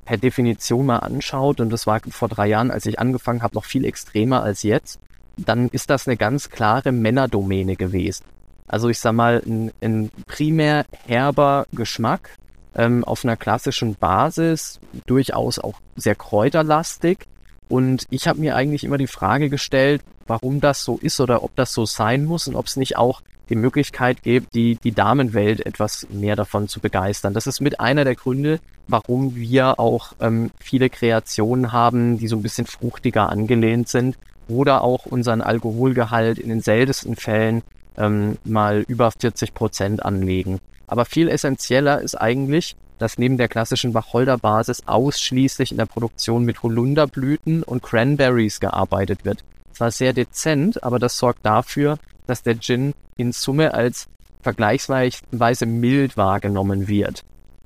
per 0.06 0.16
Definition 0.16 0.86
mal 0.86 1.00
anschaut, 1.00 1.60
und 1.60 1.70
das 1.70 1.86
war 1.88 2.00
vor 2.10 2.30
drei 2.30 2.48
Jahren, 2.48 2.72
als 2.72 2.86
ich 2.86 3.00
angefangen 3.00 3.44
habe, 3.44 3.56
noch 3.56 3.66
viel 3.66 3.84
extremer 3.84 4.44
als 4.44 4.64
jetzt, 4.64 5.02
dann 5.36 5.68
ist 5.68 5.90
das 5.90 6.08
eine 6.08 6.16
ganz 6.16 6.50
klare 6.50 6.94
Männerdomäne 6.94 7.76
gewesen. 7.76 8.24
Also 8.66 8.88
ich 8.88 9.00
sag 9.00 9.12
mal, 9.12 9.44
ein, 9.46 9.74
ein 9.82 10.10
primär 10.26 10.86
herber 11.06 11.66
Geschmack 11.74 12.30
ähm, 12.76 13.04
auf 13.04 13.26
einer 13.26 13.36
klassischen 13.36 13.96
Basis, 13.96 14.80
durchaus 15.06 15.60
auch 15.60 15.82
sehr 15.98 16.16
kräuterlastig. 16.16 17.28
Und 17.68 18.06
ich 18.10 18.30
habe 18.30 18.40
mir 18.40 18.56
eigentlich 18.56 18.86
immer 18.86 18.98
die 18.98 19.08
Frage 19.08 19.50
gestellt, 19.50 20.02
warum 20.28 20.62
das 20.62 20.86
so 20.86 20.98
ist 20.98 21.20
oder 21.20 21.44
ob 21.44 21.54
das 21.58 21.74
so 21.74 21.86
sein 21.86 22.24
muss 22.24 22.48
und 22.48 22.56
ob 22.56 22.68
es 22.68 22.78
nicht 22.78 22.96
auch 22.96 23.22
die 23.50 23.56
Möglichkeit 23.56 24.24
gibt, 24.24 24.54
die, 24.54 24.76
die 24.76 24.92
Damenwelt 24.92 25.66
etwas 25.66 26.08
mehr 26.10 26.36
davon 26.36 26.68
zu 26.68 26.80
begeistern. 26.80 27.34
Das 27.34 27.48
ist 27.48 27.62
mit 27.62 27.80
einer 27.80 28.04
der 28.04 28.16
Gründe, 28.16 28.60
warum 28.88 29.36
wir 29.36 29.80
auch 29.80 30.14
ähm, 30.20 30.52
viele 30.60 30.90
Kreationen 30.90 31.72
haben, 31.72 32.18
die 32.18 32.28
so 32.28 32.36
ein 32.36 32.42
bisschen 32.42 32.68
fruchtiger 32.68 33.30
angelehnt 33.30 33.90
sind 33.90 34.18
oder 34.48 34.84
auch 34.84 35.06
unseren 35.06 35.42
Alkoholgehalt 35.42 36.40
in 36.40 36.50
den 36.50 36.62
seltensten 36.62 37.16
Fällen 37.16 37.64
ähm, 37.98 38.38
mal 38.44 38.84
über 38.88 39.12
40 39.12 39.54
Prozent 39.54 40.04
anlegen. 40.04 40.60
Aber 40.88 41.06
viel 41.06 41.28
essentieller 41.28 42.02
ist 42.02 42.16
eigentlich, 42.16 42.76
dass 42.98 43.18
neben 43.18 43.38
der 43.38 43.48
klassischen 43.48 43.94
Wacholderbasis 43.94 44.84
ausschließlich 44.88 45.72
in 45.72 45.78
der 45.78 45.86
Produktion 45.86 46.44
mit 46.44 46.64
Holunderblüten 46.64 47.64
und 47.64 47.84
Cranberries 47.84 48.60
gearbeitet 48.60 49.26
wird. 49.26 49.44
Zwar 49.74 49.92
sehr 49.92 50.14
dezent, 50.14 50.84
aber 50.84 50.98
das 50.98 51.18
sorgt 51.18 51.46
dafür, 51.46 52.00
dass 52.28 52.44
der 52.44 52.60
Gin 52.60 52.94
in 53.16 53.32
Summe 53.32 53.74
als 53.74 54.08
vergleichsweise 54.42 55.66
mild 55.66 56.16
wahrgenommen 56.16 56.88
wird. 56.88 57.24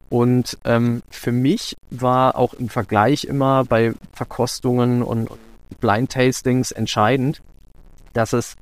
Und 0.09 0.57
ähm, 0.65 1.03
für 1.09 1.31
mich 1.31 1.75
war 1.89 2.35
auch 2.37 2.53
im 2.53 2.69
Vergleich 2.69 3.23
immer 3.25 3.63
bei 3.65 3.93
Verkostungen 4.13 5.03
und 5.03 5.29
Blind 5.79 6.11
Tastings 6.11 6.71
entscheidend, 6.71 7.41
dass 8.13 8.33
es 8.33 8.55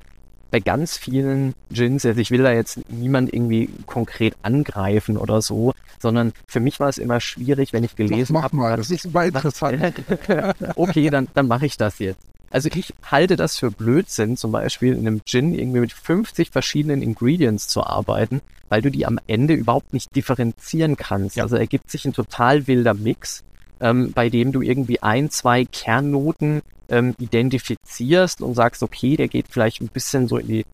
bei 0.50 0.60
ganz 0.60 0.96
vielen 0.96 1.54
Gins, 1.70 2.04
also 2.04 2.20
ich 2.20 2.30
will 2.30 2.42
da 2.42 2.52
jetzt 2.52 2.80
niemand 2.90 3.32
irgendwie 3.32 3.68
konkret 3.86 4.34
angreifen 4.42 5.16
oder 5.16 5.42
so, 5.42 5.72
sondern 5.98 6.32
für 6.46 6.60
mich 6.60 6.80
war 6.80 6.88
es 6.88 6.98
immer 6.98 7.20
schwierig, 7.20 7.72
wenn 7.72 7.84
ich 7.84 7.96
gelesen 7.96 8.32
Mach 8.32 8.44
habe. 8.44 8.56
mal, 8.56 8.76
das 8.76 8.90
ist 8.90 9.12
mal 9.12 9.28
interessant. 9.28 9.94
okay, 10.76 11.10
dann, 11.10 11.28
dann 11.34 11.46
mache 11.46 11.66
ich 11.66 11.76
das 11.76 11.98
jetzt. 11.98 12.20
Also 12.50 12.68
ich 12.74 12.92
halte 13.08 13.36
das 13.36 13.56
für 13.58 13.70
Blödsinn, 13.70 14.36
zum 14.36 14.50
Beispiel 14.50 14.92
in 14.92 15.06
einem 15.06 15.24
Gin 15.24 15.54
irgendwie 15.54 15.80
mit 15.80 15.92
50 15.92 16.50
verschiedenen 16.50 17.00
Ingredients 17.00 17.68
zu 17.68 17.84
arbeiten, 17.84 18.40
weil 18.68 18.82
du 18.82 18.90
die 18.90 19.06
am 19.06 19.20
Ende 19.28 19.54
überhaupt 19.54 19.92
nicht 19.92 20.14
differenzieren 20.16 20.96
kannst. 20.96 21.36
Ja. 21.36 21.44
Also 21.44 21.56
ergibt 21.56 21.90
sich 21.90 22.04
ein 22.04 22.12
total 22.12 22.66
wilder 22.66 22.94
Mix, 22.94 23.44
ähm, 23.80 24.12
bei 24.12 24.28
dem 24.28 24.50
du 24.50 24.62
irgendwie 24.62 25.00
ein, 25.00 25.30
zwei 25.30 25.64
Kernnoten 25.64 26.62
ähm, 26.88 27.14
identifizierst 27.18 28.42
und 28.42 28.54
sagst, 28.54 28.82
okay, 28.82 29.16
der 29.16 29.28
geht 29.28 29.46
vielleicht 29.48 29.80
ein 29.80 29.88
bisschen 29.88 30.26
so 30.26 30.36
in 30.36 30.48
die 30.48 30.66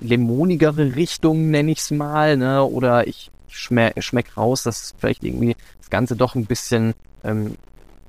limonigere 0.00 0.94
Richtung, 0.94 1.50
nenne 1.50 1.72
ich 1.72 1.78
es 1.78 1.90
mal, 1.90 2.36
ne? 2.36 2.64
Oder 2.64 3.08
ich 3.08 3.32
schmeck, 3.48 4.02
schmeck 4.02 4.36
raus, 4.36 4.62
dass 4.62 4.94
vielleicht 4.98 5.24
irgendwie 5.24 5.56
das 5.78 5.90
Ganze 5.90 6.14
doch 6.14 6.36
ein 6.36 6.46
bisschen 6.46 6.94
ähm, 7.24 7.56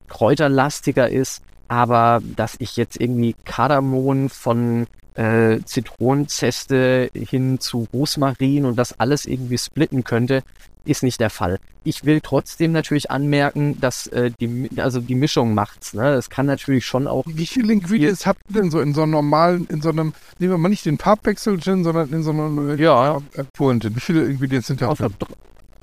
kräuterlastiger 0.08 1.10
ist, 1.10 1.42
aber 1.72 2.22
dass 2.36 2.56
ich 2.60 2.76
jetzt 2.76 3.00
irgendwie 3.00 3.34
Kardamom 3.46 4.30
von 4.30 4.88
äh, 5.16 5.60
Zitronenzeste 5.64 7.10
hin 7.14 7.62
zu 7.62 7.88
Rosmarin 7.94 8.66
und 8.66 8.76
das 8.76 9.00
alles 9.00 9.26
irgendwie 9.26 9.58
splitten 9.58 10.04
könnte, 10.04 10.44
ist 10.84 11.02
nicht 11.02 11.22
der 11.22 11.30
Fall. 11.30 11.60
Ich 11.86 12.04
will 12.04 12.20
trotzdem 12.20 12.74
natürlich 12.74 13.10
anmerken, 13.10 13.80
dass 13.80 14.08
äh, 14.08 14.32
die, 14.42 14.70
also 14.82 15.00
die 15.00 15.16
Mischung 15.16 15.54
macht's. 15.54 15.94
Ne? 15.94 16.10
Es 16.16 16.30
kann 16.30 16.46
natürlich 16.46 16.86
schon 16.86 17.08
auch 17.08 17.24
Wie 17.26 17.48
viele 17.48 17.72
Ingredients 17.72 18.26
habt 18.26 18.42
ihr 18.50 18.62
denn 18.62 18.70
so 18.70 18.82
in 18.82 18.94
so 18.94 19.04
einem 19.04 19.12
normalen, 19.12 19.66
in 19.68 19.82
so 19.82 19.90
einem, 19.90 20.12
nehmen 20.40 20.52
wir 20.52 20.58
mal 20.58 20.68
nicht 20.68 20.86
den 20.86 20.98
Farbwechsel-Gin, 20.98 21.86
sondern 21.86 22.12
in 22.12 22.24
so 22.24 22.32
einem 22.32 22.78
Ja. 22.78 23.18
äh, 23.36 23.46
puren 23.54 23.80
Gin? 23.80 23.96
Wie 23.96 24.02
viele 24.02 24.26
Ingredients 24.26 24.68
sind 24.68 24.82
da 24.82 24.94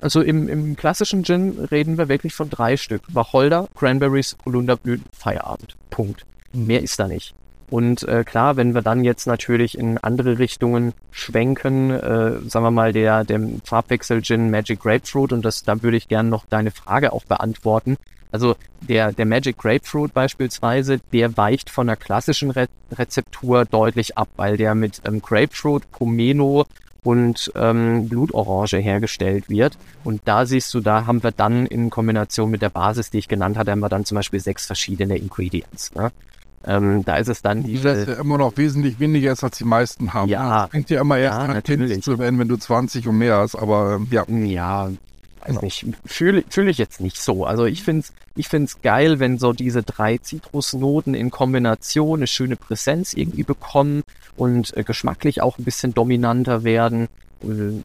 Also 0.01 0.23
im, 0.23 0.49
im 0.49 0.77
klassischen 0.77 1.25
Gin 1.25 1.59
reden 1.71 1.99
wir 1.99 2.09
wirklich 2.09 2.35
von 2.35 2.51
drei 2.51 2.77
Stück. 2.77 3.03
Wacholder, 3.09 3.69
Cranberries, 3.75 4.37
Holunderblüten, 4.45 5.07
Feierabend. 5.13 5.77
Punkt. 5.91 6.25
Mehr 6.53 6.83
ist 6.83 6.99
da 6.99 7.09
nicht. 7.09 7.35
Und 7.71 8.03
äh, 8.05 8.25
klar, 8.25 8.57
wenn 8.57 8.75
wir 8.75 8.81
dann 8.81 9.05
jetzt 9.05 9.27
natürlich 9.27 9.77
in 9.77 9.99
andere 9.99 10.39
Richtungen 10.39 10.95
schwenken, 11.11 11.91
äh, 11.91 12.41
sagen 12.49 12.65
wir 12.65 12.71
mal 12.71 12.93
der, 12.93 13.25
der 13.25 13.41
Farbwechsel 13.65 14.23
Gin 14.23 14.51
Magic 14.51 14.81
Grapefruit 14.81 15.33
und 15.33 15.45
das, 15.45 15.65
da 15.65 15.83
würde 15.83 15.99
ich 15.99 16.09
gerne 16.09 16.31
noch 16.31 16.47
deine 16.47 16.71
Frage 16.71 17.13
auch 17.13 17.25
beantworten. 17.25 17.99
Also 18.31 18.57
der, 18.81 19.13
der 19.13 19.27
Magic 19.27 19.59
Grapefruit 19.59 20.15
beispielsweise, 20.15 21.01
der 21.13 21.37
weicht 21.37 21.71
von 21.71 21.87
der 21.87 21.97
klassischen 21.97 22.51
Re 22.51 22.69
Rezeptur 22.93 23.67
deutlich 23.67 24.17
ab, 24.17 24.29
weil 24.37 24.57
der 24.57 24.75
mit 24.75 25.03
ähm, 25.05 25.21
Grapefruit, 25.21 25.91
Pomelo 25.91 26.65
und 27.05 27.53
ähm, 27.55 28.09
Blutorange 28.09 28.79
hergestellt 28.79 29.49
wird. 29.49 29.79
Und 30.05 30.23
da 30.25 30.47
siehst 30.47 30.73
du, 30.75 30.81
da 30.81 31.07
haben 31.07 31.23
wir 31.23 31.33
dann 31.33 31.67
in 31.67 31.91
Kombination 31.91 32.51
mit 32.51 32.63
der 32.63 32.71
Basis, 32.71 33.11
die 33.11 33.19
ich 33.19 33.29
genannt 33.29 33.57
hatte, 33.57 33.71
haben 33.71 33.81
wir 33.81 33.89
dann 33.89 34.05
zum 34.05 34.17
Beispiel 34.17 34.41
sechs 34.41 34.67
verschiedene 34.67 35.17
Ingredients. 35.17 35.95
Ne? 35.95 36.11
Ähm, 36.65 37.05
da 37.05 37.17
ist 37.17 37.29
es 37.29 37.41
dann 37.41 37.63
Die 37.63 37.81
das 37.81 37.99
diese, 38.01 38.13
ja 38.13 38.21
immer 38.21 38.37
noch 38.39 38.57
wesentlich 38.57 38.99
weniger 38.99 39.33
ist, 39.33 39.45
als 39.45 39.59
die 39.59 39.65
meisten 39.65 40.13
haben. 40.13 40.29
Ja. 40.29 40.63
Das 40.63 40.71
fängt 40.71 40.91
ja 40.91 41.01
immer 41.01 41.19
erst 41.19 41.39
Ja, 41.39 41.45
an, 41.45 41.53
natürlich. 41.53 42.03
Zu 42.03 42.19
werden, 42.19 42.39
wenn 42.39 42.49
du 42.49 42.57
20 42.57 43.07
und 43.09 43.19
mehr 43.19 43.37
hast, 43.37 43.55
aber 43.55 43.95
ähm, 43.95 44.09
ja. 44.11 44.25
Ja, 44.29 44.91
weiß 45.41 45.49
Genau. 45.49 45.61
nicht. 45.63 45.87
Fühle 46.05 46.45
fühle 46.49 46.71
ich 46.71 46.79
jetzt 46.79 47.01
nicht 47.01 47.21
so. 47.21 47.45
Also 47.45 47.65
ich 47.65 47.83
find's 47.83 48.13
ich 48.37 48.49
find's 48.49 48.81
geil, 48.83 49.19
wenn 49.19 49.39
so 49.39 49.53
diese 49.53 49.83
drei 49.83 50.19
Zitrusnoten 50.19 51.15
in 51.15 51.31
Kombination 51.31 52.21
eine 52.21 52.27
schöne 52.27 52.57
Präsenz 52.57 53.13
irgendwie 53.15 53.43
bekommen 53.43 54.03
und 54.37 54.77
äh, 54.77 54.85
geschmacklich 54.85 55.43
auch 55.43 55.59
ein 55.59 55.65
bisschen 55.65 55.95
dominanter 55.95 56.65
werden. 56.65 57.09
Äh, 57.43 57.83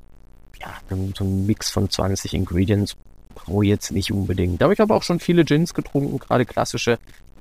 ja, 0.60 0.74
so 1.18 1.24
ein 1.24 1.46
Mix 1.46 1.70
von 1.72 1.90
20 1.90 2.34
Ingredients 2.34 2.96
brauche 3.36 3.64
ich 3.66 3.70
jetzt 3.70 3.92
nicht 3.92 4.12
unbedingt. 4.12 4.62
Aber 4.64 4.72
ich 4.74 4.80
habe 4.80 4.94
auch 4.94 5.04
schon 5.04 5.20
viele 5.20 5.44
Gins 5.44 5.74
getrunken, 5.74 6.20
gerade 6.20 6.46
klassische, 6.46 7.00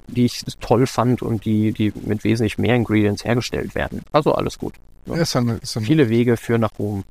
die 0.08 0.24
ich 0.24 0.42
toll 0.60 0.86
fand 0.86 1.22
und 1.22 1.44
die, 1.44 1.72
die 1.72 1.92
mit 2.04 2.24
wesentlich 2.24 2.58
mehr 2.58 2.74
Ingredients 2.74 3.24
hergestellt 3.24 3.74
werden. 3.74 4.02
Also 4.10 4.34
alles 4.34 4.58
gut. 4.58 4.74
Ja. 5.06 5.16
Ist 5.16 5.34
dann, 5.34 5.48
ist 5.60 5.76
dann, 5.76 5.84
Viele 5.84 6.08
Wege 6.08 6.36
führen 6.36 6.62
nach 6.62 6.78
Rom. 6.78 7.04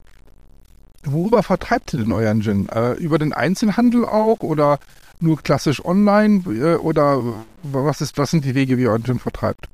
Worüber 1.06 1.44
vertreibt 1.44 1.94
ihr 1.94 2.00
denn 2.00 2.12
euren 2.12 2.42
Gin? 2.42 2.70
Äh, 2.70 2.94
über 2.94 3.20
den 3.20 3.34
Einzelhandel 3.34 4.06
auch 4.06 4.40
oder 4.42 4.80
nur 5.20 5.42
klassisch 5.42 5.84
online 5.84 6.44
äh, 6.48 6.76
oder 6.76 7.22
was 7.64 8.02
ist, 8.02 8.18
was 8.18 8.32
sind 8.32 8.46
die 8.46 8.56
Wege, 8.56 8.78
wie 8.78 8.84
ihr 8.84 8.90
euren 8.90 9.04
Gin 9.04 9.20
vertreibt? 9.20 9.70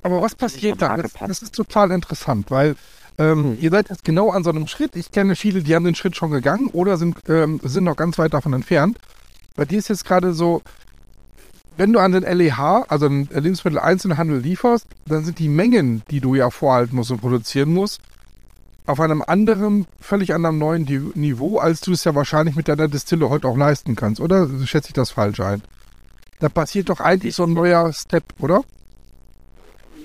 Aber 0.03 0.21
was 0.21 0.35
passiert 0.35 0.81
da? 0.81 0.97
Das, 0.97 1.13
das 1.13 1.41
ist 1.41 1.55
total 1.55 1.91
interessant, 1.91 2.51
weil 2.51 2.75
ähm, 3.17 3.43
Hm. 3.43 3.57
ihr 3.61 3.69
seid 3.69 3.89
jetzt 3.89 4.03
genau 4.03 4.31
an 4.31 4.43
so 4.43 4.49
einem 4.49 4.67
Schritt. 4.67 4.95
Ich 4.95 5.11
kenne 5.11 5.35
viele, 5.35 5.61
die 5.61 5.75
haben 5.75 5.85
den 5.85 5.95
Schritt 5.95 6.15
schon 6.15 6.31
gegangen 6.31 6.67
oder 6.67 6.97
sind, 6.97 7.17
ähm, 7.27 7.59
sind 7.63 7.83
noch 7.83 7.95
ganz 7.95 8.17
weit 8.17 8.33
davon 8.33 8.53
entfernt. 8.53 8.97
Bei 9.55 9.65
dir 9.65 9.77
ist 9.77 9.89
jetzt 9.89 10.05
gerade 10.05 10.33
so, 10.33 10.61
wenn 11.77 11.93
du 11.93 11.99
an 11.99 12.11
den 12.11 12.23
LEH, 12.23 12.85
also 12.87 13.07
den 13.07 13.29
Lebensmitteleinzelhandel 13.31 14.39
lieferst, 14.39 14.87
dann 15.05 15.23
sind 15.23 15.39
die 15.39 15.49
Mengen, 15.49 16.03
die 16.09 16.19
du 16.19 16.35
ja 16.35 16.49
vorhalten 16.49 16.95
musst 16.95 17.11
und 17.11 17.21
produzieren 17.21 17.73
musst, 17.73 18.01
auf 18.85 18.99
einem 18.99 19.21
anderen, 19.21 19.87
völlig 19.99 20.33
anderen 20.33 20.57
neuen 20.57 20.83
Niveau, 21.15 21.57
als 21.57 21.81
du 21.81 21.93
es 21.93 22.03
ja 22.03 22.15
wahrscheinlich 22.15 22.55
mit 22.55 22.67
deiner 22.67 22.87
Distille 22.87 23.29
heute 23.29 23.47
auch 23.47 23.57
leisten 23.57 23.95
kannst, 23.95 24.19
oder 24.19 24.49
schätze 24.65 24.89
ich 24.89 24.93
das 24.93 25.11
falsch 25.11 25.39
ein? 25.39 25.61
Da 26.39 26.49
passiert 26.49 26.89
doch 26.89 26.99
eigentlich 26.99 27.35
so 27.35 27.43
ein 27.43 27.53
neuer 27.53 27.93
Step, 27.93 28.25
oder? 28.39 28.63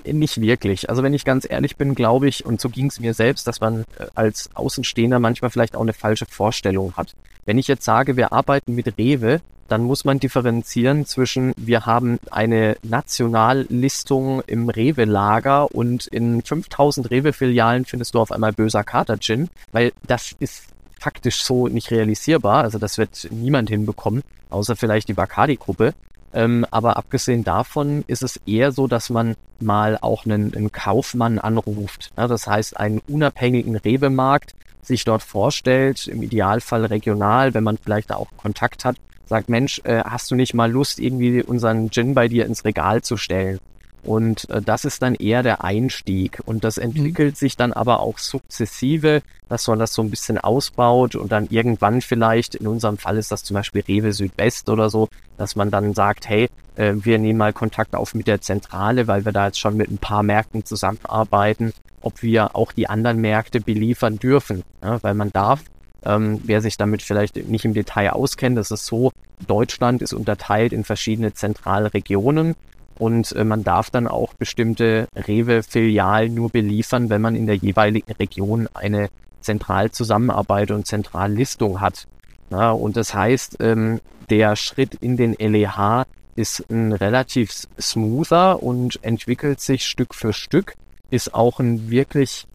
Nicht 0.05 0.41
wirklich. 0.41 0.89
Also 0.89 1.03
wenn 1.03 1.13
ich 1.13 1.25
ganz 1.25 1.47
ehrlich 1.49 1.77
bin, 1.77 1.95
glaube 1.95 2.29
ich, 2.29 2.47
und 2.47 2.61
so 2.61 2.69
ging 2.69 2.87
es 2.87 3.01
mir 3.01 3.13
selbst, 3.13 3.47
dass 3.47 3.61
man 3.61 3.81
äh, 3.99 4.07
als 4.15 4.49
Außenstehender 4.55 5.19
manchmal 5.19 5.51
vielleicht 5.51 5.77
auch 5.77 5.83
eine 5.83 5.93
falsche 5.93 6.27
Vorstellung 6.27 6.95
hat. 6.97 7.15
Wenn 7.49 7.57
ich 7.57 7.67
jetzt 7.67 7.87
sage, 7.87 8.19
wir 8.19 8.35
arbeiten 8.35 8.75
mit 8.75 8.99
Rewe, 8.99 9.41
dann 9.69 9.83
muss 9.83 10.05
man 10.05 10.21
differenzieren 10.21 11.07
zwischen, 11.07 11.55
wir 11.57 11.87
haben 11.87 12.19
eine 12.31 12.77
Nationallistung 12.83 14.43
im 14.47 14.69
Rewe-Lager 14.69 15.75
und 15.75 16.07
in 16.09 16.43
5000 16.43 17.11
Rewe-Filialen 17.11 17.87
findest 17.87 18.15
du 18.15 18.21
auf 18.21 18.33
einmal 18.33 18.53
böser 18.53 18.85
Kater-Gin, 18.85 19.49
weil 19.73 19.93
das 20.07 20.33
ist 20.39 20.65
faktisch 21.01 21.43
so 21.43 21.69
nicht 21.69 21.91
realisierbar. 21.91 22.65
Also 22.65 22.77
das 22.77 22.99
wird 22.99 23.29
niemand 23.31 23.71
hinbekommen, 23.71 24.23
außer 24.51 24.77
vielleicht 24.77 25.09
die 25.09 25.15
Bacardi-Gruppe. 25.15 25.95
Ähm, 26.35 26.67
aber 26.71 26.99
abgesehen 26.99 27.45
davon 27.45 28.05
ist 28.09 28.23
es 28.23 28.39
eher 28.45 28.73
so, 28.73 28.87
dass 28.89 29.09
man 29.09 29.37
mal 29.59 29.97
auch 30.03 30.27
einen, 30.27 30.55
einen 30.55 30.71
Kaufmann 30.71 31.39
anruft. 31.39 32.11
Ja, 32.19 32.29
das 32.29 32.47
heißt, 32.47 32.77
einen 32.77 33.01
unabhängigen 33.09 33.77
Rewe-Markt 33.77 34.55
sich 34.89 35.05
dort 35.05 35.23
vorstellt, 35.23 36.09
im 36.09 36.23
Idealfall 36.23 36.85
regional, 36.85 37.55
wenn 37.55 37.65
man 37.65 37.79
vielleicht 37.79 38.11
da 38.11 38.17
auch 38.17 38.29
Kontakt 38.37 38.85
hat 38.85 38.97
sagt, 39.29 39.49
Mensch, 39.49 39.81
äh, 39.85 40.03
hast 40.05 40.31
du 40.31 40.35
nicht 40.35 40.55
mal 40.55 40.71
Lust, 40.71 40.99
irgendwie 40.99 41.43
unseren 41.43 41.91
Gin 41.91 42.15
bei 42.15 42.29
dir 42.29 42.47
ins 42.47 42.65
Regal 42.65 43.03
zu 43.03 43.17
stellen? 43.17 43.61
Und 44.03 44.49
äh, 44.51 44.63
das 44.63 44.85
ist 44.85 45.03
dann 45.03 45.15
eher 45.15 45.43
der 45.43 45.65
Einstieg. 45.65 46.41
Und 46.47 46.65
das 46.65 46.79
entwickelt 46.79 47.37
sich 47.37 47.57
dann 47.57 47.73
aber 47.73 48.01
auch 48.01 48.19
sukzessive, 48.19 49.23
dass 49.49 49.67
man 49.67 49.79
das 49.79 49.95
so 49.95 50.03
ein 50.03 50.11
bisschen 50.11 50.39
ausbaut 50.39 51.15
und 51.15 51.33
dann 51.33 51.49
irgendwann 51.51 52.01
vielleicht, 52.01 52.55
in 52.55 52.67
unserem 52.67 52.99
Fall 52.99 53.17
ist 53.17 53.33
das 53.33 53.45
zum 53.45 53.55
Beispiel 53.55 53.83
Rewe 53.87 54.13
Südwest 54.13 54.69
oder 54.69 54.91
so, 54.91 55.09
dass 55.37 55.57
man 55.57 55.71
dann 55.71 55.95
sagt, 55.95 56.29
hey, 56.29 56.49
äh, 56.77 56.95
wir 56.95 57.19
nehmen 57.19 57.39
mal 57.39 57.53
Kontakt 57.53 57.95
auf 57.95 58.15
mit 58.15 58.27
der 58.27 58.41
Zentrale, 58.41 59.07
weil 59.07 59.25
wir 59.25 59.33
da 59.33 59.47
jetzt 59.47 59.59
schon 59.61 59.77
mit 59.77 59.91
ein 59.91 59.99
paar 59.99 60.23
Märkten 60.23 60.65
zusammenarbeiten, 60.65 61.73
ob 62.01 62.23
wir 62.23 62.55
auch 62.55 62.73
die 62.73 62.89
anderen 62.89 63.21
Märkte 63.21 63.61
beliefern 63.61 64.19
dürfen. 64.19 64.63
Ja, 64.83 65.03
weil 65.03 65.15
man 65.15 65.33
darf 65.33 65.63
ähm, 66.05 66.41
wer 66.45 66.61
sich 66.61 66.77
damit 66.77 67.03
vielleicht 67.03 67.37
nicht 67.49 67.65
im 67.65 67.75
Detail 67.75 68.11
auskennt, 68.11 68.57
das 68.57 68.71
ist 68.71 68.87
so, 68.87 69.13
Deutschland 69.47 70.03
ist 70.03 70.13
unterteilt 70.13 70.73
in 70.73 70.85
verschiedene 70.85 71.35
Zentralregionen 71.35 72.55
und 72.99 73.33
äh, 73.33 73.45
man 73.45 73.65
darf 73.65 73.91
dann 73.91 74.09
auch 74.09 74.35
bestimmte 74.35 75.09
Rewe-Filialen 75.15 76.35
nur 76.35 76.51
beliefern, 76.51 77.11
wenn 77.11 77.23
man 77.23 77.35
in 77.35 77.47
der 77.47 77.57
jeweiligen 77.57 78.13
Region 78.13 78.69
eine 78.75 79.09
Zentralzusammenarbeit 79.41 80.71
und 80.71 80.87
Zentrallistung 80.87 81.81
hat. 81.81 82.07
Ja, 82.51 82.71
und 82.71 82.97
das 82.97 83.15
heißt, 83.15 83.59
ähm, 83.61 84.01
der 84.31 84.57
Schritt 84.57 84.95
in 84.95 85.17
den 85.17 85.35
LEH 85.35 86.05
ist 86.35 86.65
ein 86.71 86.93
relativ 86.93 87.67
smoother 87.81 88.63
und 88.63 89.03
entwickelt 89.03 89.61
sich 89.61 89.85
Stück 89.85 90.15
für 90.15 90.33
Stück, 90.33 90.75
ist 91.11 91.35
auch 91.35 91.61
ein 91.61 91.91
wirklich 91.91 92.47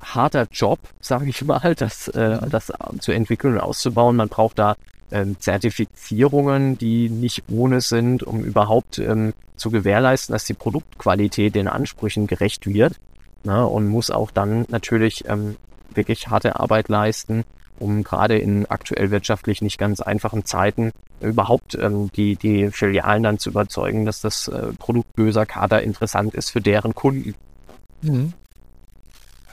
harter 0.00 0.46
Job, 0.50 0.78
sage 1.00 1.28
ich 1.28 1.44
mal, 1.44 1.74
das, 1.78 2.08
äh, 2.08 2.38
das 2.48 2.72
zu 3.00 3.12
entwickeln 3.12 3.54
und 3.54 3.60
auszubauen. 3.60 4.16
Man 4.16 4.28
braucht 4.28 4.58
da 4.58 4.76
ähm, 5.10 5.36
Zertifizierungen, 5.38 6.78
die 6.78 7.08
nicht 7.08 7.44
ohne 7.48 7.80
sind, 7.80 8.22
um 8.22 8.44
überhaupt 8.44 8.98
ähm, 8.98 9.32
zu 9.56 9.70
gewährleisten, 9.70 10.32
dass 10.32 10.44
die 10.44 10.54
Produktqualität 10.54 11.54
den 11.54 11.68
Ansprüchen 11.68 12.26
gerecht 12.26 12.66
wird. 12.66 12.94
Ne, 13.44 13.64
und 13.64 13.86
muss 13.86 14.10
auch 14.10 14.32
dann 14.32 14.66
natürlich 14.70 15.28
ähm, 15.28 15.56
wirklich 15.94 16.28
harte 16.28 16.58
Arbeit 16.58 16.88
leisten, 16.88 17.44
um 17.78 18.02
gerade 18.02 18.36
in 18.38 18.66
aktuell 18.66 19.10
wirtschaftlich 19.10 19.62
nicht 19.62 19.78
ganz 19.78 20.00
einfachen 20.00 20.44
Zeiten 20.44 20.90
überhaupt 21.20 21.76
ähm, 21.76 22.10
die, 22.16 22.36
die 22.36 22.70
Filialen 22.70 23.22
dann 23.22 23.38
zu 23.38 23.50
überzeugen, 23.50 24.04
dass 24.04 24.20
das 24.20 24.48
äh, 24.48 24.72
Produkt 24.78 25.14
böser 25.14 25.46
Kader 25.46 25.82
interessant 25.82 26.34
ist 26.34 26.50
für 26.50 26.60
deren 26.60 26.94
Kunden. 26.94 27.34
Mhm. 28.02 28.32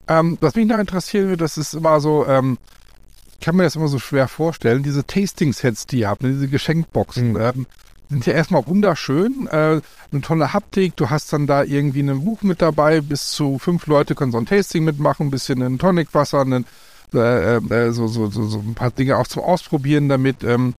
Ähm, 0.07 0.37
was 0.41 0.55
mich 0.55 0.67
noch 0.67 0.79
interessieren 0.79 1.25
würde, 1.27 1.43
das 1.43 1.57
ist 1.57 1.73
immer 1.73 1.99
so, 1.99 2.25
ähm, 2.27 2.57
kann 3.43 3.57
mir 3.57 3.63
das 3.63 3.75
immer 3.75 3.89
so 3.89 3.99
schwer 3.99 4.29
vorstellen, 4.29 4.83
diese 4.83 5.05
Tasting-Sets, 5.05 5.85
die 5.87 5.99
ihr 5.99 6.09
habt, 6.09 6.23
ne, 6.23 6.29
diese 6.29 6.47
Geschenkboxen, 6.47 7.31
mhm. 7.31 7.41
ähm, 7.41 7.65
sind 8.09 8.25
ja 8.25 8.33
erstmal 8.33 8.65
wunderschön, 8.67 9.47
äh, 9.51 9.81
eine 10.11 10.21
tolle 10.21 10.53
Haptik, 10.53 10.95
du 10.95 11.09
hast 11.09 11.33
dann 11.33 11.45
da 11.45 11.63
irgendwie 11.63 12.01
ein 12.01 12.23
Buch 12.23 12.41
mit 12.43 12.61
dabei, 12.61 13.01
bis 13.01 13.31
zu 13.31 13.59
fünf 13.59 13.87
Leute 13.87 14.15
können 14.15 14.31
so 14.31 14.37
ein 14.37 14.45
Tasting 14.45 14.85
mitmachen, 14.85 15.27
ein 15.27 15.31
bisschen 15.31 15.61
ein 15.61 15.77
Tonicwasser, 15.77 16.41
einen, 16.41 16.65
äh, 17.13 17.57
äh, 17.57 17.91
so, 17.91 18.07
so, 18.07 18.29
so, 18.29 18.45
so 18.45 18.59
ein 18.59 18.75
paar 18.75 18.91
Dinge 18.91 19.17
auch 19.17 19.27
zum 19.27 19.43
Ausprobieren 19.43 20.07
damit. 20.07 20.43
Ähm, 20.43 20.73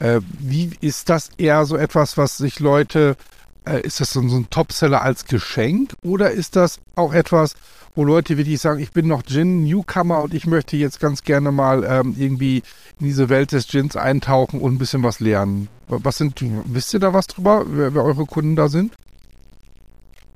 äh, 0.00 0.20
wie 0.40 0.70
ist 0.80 1.08
das 1.08 1.30
eher 1.36 1.64
so 1.66 1.76
etwas, 1.76 2.16
was 2.16 2.36
sich 2.36 2.58
Leute, 2.58 3.16
äh, 3.64 3.80
ist 3.82 4.00
das 4.00 4.10
so, 4.10 4.26
so 4.26 4.36
ein 4.36 4.50
Topseller 4.50 5.02
als 5.02 5.26
Geschenk 5.26 5.94
oder 6.02 6.32
ist 6.32 6.56
das 6.56 6.80
auch 6.96 7.12
etwas, 7.12 7.54
wo 7.94 8.04
Leute 8.04 8.38
wirklich 8.38 8.60
sagen, 8.60 8.80
ich 8.80 8.92
bin 8.92 9.06
noch 9.06 9.22
Gin-Newcomer 9.22 10.22
und 10.22 10.34
ich 10.34 10.46
möchte 10.46 10.76
jetzt 10.76 10.98
ganz 10.98 11.22
gerne 11.22 11.52
mal 11.52 11.84
ähm, 11.84 12.14
irgendwie 12.18 12.62
in 12.98 13.06
diese 13.06 13.28
Welt 13.28 13.52
des 13.52 13.68
Gins 13.68 13.96
eintauchen 13.96 14.60
und 14.60 14.74
ein 14.74 14.78
bisschen 14.78 15.02
was 15.02 15.20
lernen. 15.20 15.68
Was 15.88 16.18
sind, 16.18 16.42
wisst 16.66 16.94
ihr 16.94 17.00
da 17.00 17.12
was 17.12 17.26
drüber, 17.26 17.64
wer, 17.68 17.94
wer 17.94 18.02
eure 18.02 18.24
Kunden 18.24 18.56
da 18.56 18.68
sind? 18.68 18.94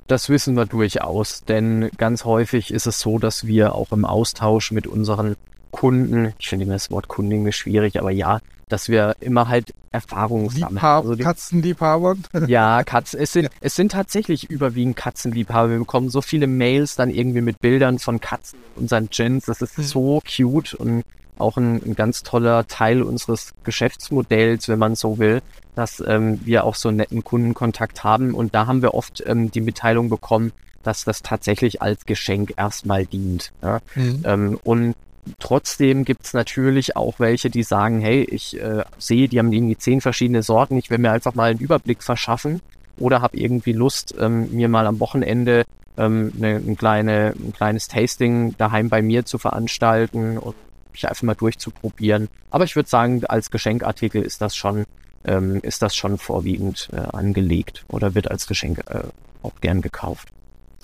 Das 0.06 0.28
wissen 0.28 0.54
wir 0.54 0.66
durchaus, 0.66 1.44
denn 1.44 1.90
ganz 1.96 2.24
häufig 2.24 2.70
ist 2.70 2.86
es 2.86 3.00
so, 3.00 3.18
dass 3.18 3.46
wir 3.46 3.74
auch 3.74 3.90
im 3.90 4.04
Austausch 4.04 4.70
mit 4.70 4.86
unseren 4.86 5.36
Kunden, 5.70 6.32
ich 6.38 6.48
finde 6.48 6.66
das 6.66 6.90
Wort 6.90 7.08
Kunden 7.08 7.50
schwierig, 7.52 7.98
aber 7.98 8.10
ja, 8.10 8.40
dass 8.68 8.88
wir 8.88 9.14
immer 9.20 9.48
halt 9.48 9.72
Erfahrungen 9.92 10.50
sammeln. 10.50 10.78
Also 10.78 11.16
Katzenliebhabern? 11.16 12.24
Ja, 12.48 12.82
Katzen. 12.82 13.20
Es 13.20 13.32
sind, 13.32 13.44
ja. 13.44 13.50
es 13.60 13.76
sind 13.76 13.92
tatsächlich 13.92 14.50
überwiegend 14.50 14.96
Katzenliebhaber. 14.96 15.70
Wir 15.70 15.78
bekommen 15.78 16.10
so 16.10 16.20
viele 16.20 16.48
Mails 16.48 16.96
dann 16.96 17.10
irgendwie 17.10 17.42
mit 17.42 17.60
Bildern 17.60 17.98
von 17.98 18.20
Katzen 18.20 18.58
in 18.74 18.82
unseren 18.82 19.08
Gins. 19.08 19.46
Das 19.46 19.62
ist 19.62 19.76
so 19.76 20.20
cute 20.26 20.74
und 20.74 21.04
auch 21.38 21.56
ein, 21.56 21.82
ein, 21.84 21.94
ganz 21.94 22.22
toller 22.22 22.66
Teil 22.66 23.02
unseres 23.02 23.52
Geschäftsmodells, 23.62 24.68
wenn 24.68 24.78
man 24.78 24.96
so 24.96 25.18
will, 25.18 25.42
dass 25.74 26.02
ähm, 26.04 26.40
wir 26.44 26.64
auch 26.64 26.74
so 26.74 26.88
einen 26.88 26.96
netten 26.96 27.22
Kundenkontakt 27.22 28.04
haben. 28.04 28.34
Und 28.34 28.54
da 28.54 28.66
haben 28.66 28.82
wir 28.82 28.94
oft 28.94 29.22
ähm, 29.26 29.50
die 29.50 29.60
Mitteilung 29.60 30.08
bekommen, 30.08 30.52
dass 30.82 31.04
das 31.04 31.22
tatsächlich 31.22 31.82
als 31.82 32.06
Geschenk 32.06 32.54
erstmal 32.56 33.06
dient. 33.06 33.52
Ja? 33.62 33.80
Mhm. 33.94 34.22
Ähm, 34.24 34.60
und 34.64 34.94
Trotzdem 35.38 36.04
gibt's 36.04 36.32
natürlich 36.34 36.96
auch 36.96 37.18
welche, 37.18 37.50
die 37.50 37.62
sagen, 37.62 38.00
hey, 38.00 38.22
ich 38.22 38.60
äh, 38.60 38.84
sehe, 38.98 39.28
die 39.28 39.38
haben 39.38 39.52
irgendwie 39.52 39.76
zehn 39.76 40.00
verschiedene 40.00 40.42
Sorten, 40.42 40.76
ich 40.76 40.90
will 40.90 40.98
mir 40.98 41.12
einfach 41.12 41.34
mal 41.34 41.50
einen 41.50 41.60
Überblick 41.60 42.02
verschaffen 42.02 42.60
oder 42.98 43.22
habe 43.22 43.36
irgendwie 43.36 43.72
Lust, 43.72 44.14
ähm, 44.18 44.50
mir 44.52 44.68
mal 44.68 44.86
am 44.86 45.00
Wochenende 45.00 45.64
ähm, 45.96 46.32
ne, 46.36 46.56
ein, 46.56 46.76
kleine, 46.76 47.34
ein 47.38 47.52
kleines 47.52 47.88
Tasting 47.88 48.54
daheim 48.58 48.88
bei 48.88 49.02
mir 49.02 49.24
zu 49.24 49.38
veranstalten 49.38 50.38
und 50.38 50.54
mich 50.92 51.08
einfach 51.08 51.22
mal 51.22 51.34
durchzuprobieren. 51.34 52.28
Aber 52.50 52.64
ich 52.64 52.76
würde 52.76 52.88
sagen, 52.88 53.24
als 53.26 53.50
Geschenkartikel 53.50 54.22
ist 54.22 54.40
das 54.40 54.56
schon, 54.56 54.84
ähm, 55.24 55.60
ist 55.62 55.82
das 55.82 55.96
schon 55.96 56.18
vorwiegend 56.18 56.88
äh, 56.92 57.16
angelegt 57.16 57.84
oder 57.88 58.14
wird 58.14 58.30
als 58.30 58.46
Geschenk 58.46 58.78
äh, 58.88 59.02
auch 59.42 59.60
gern 59.60 59.82
gekauft. 59.82 60.28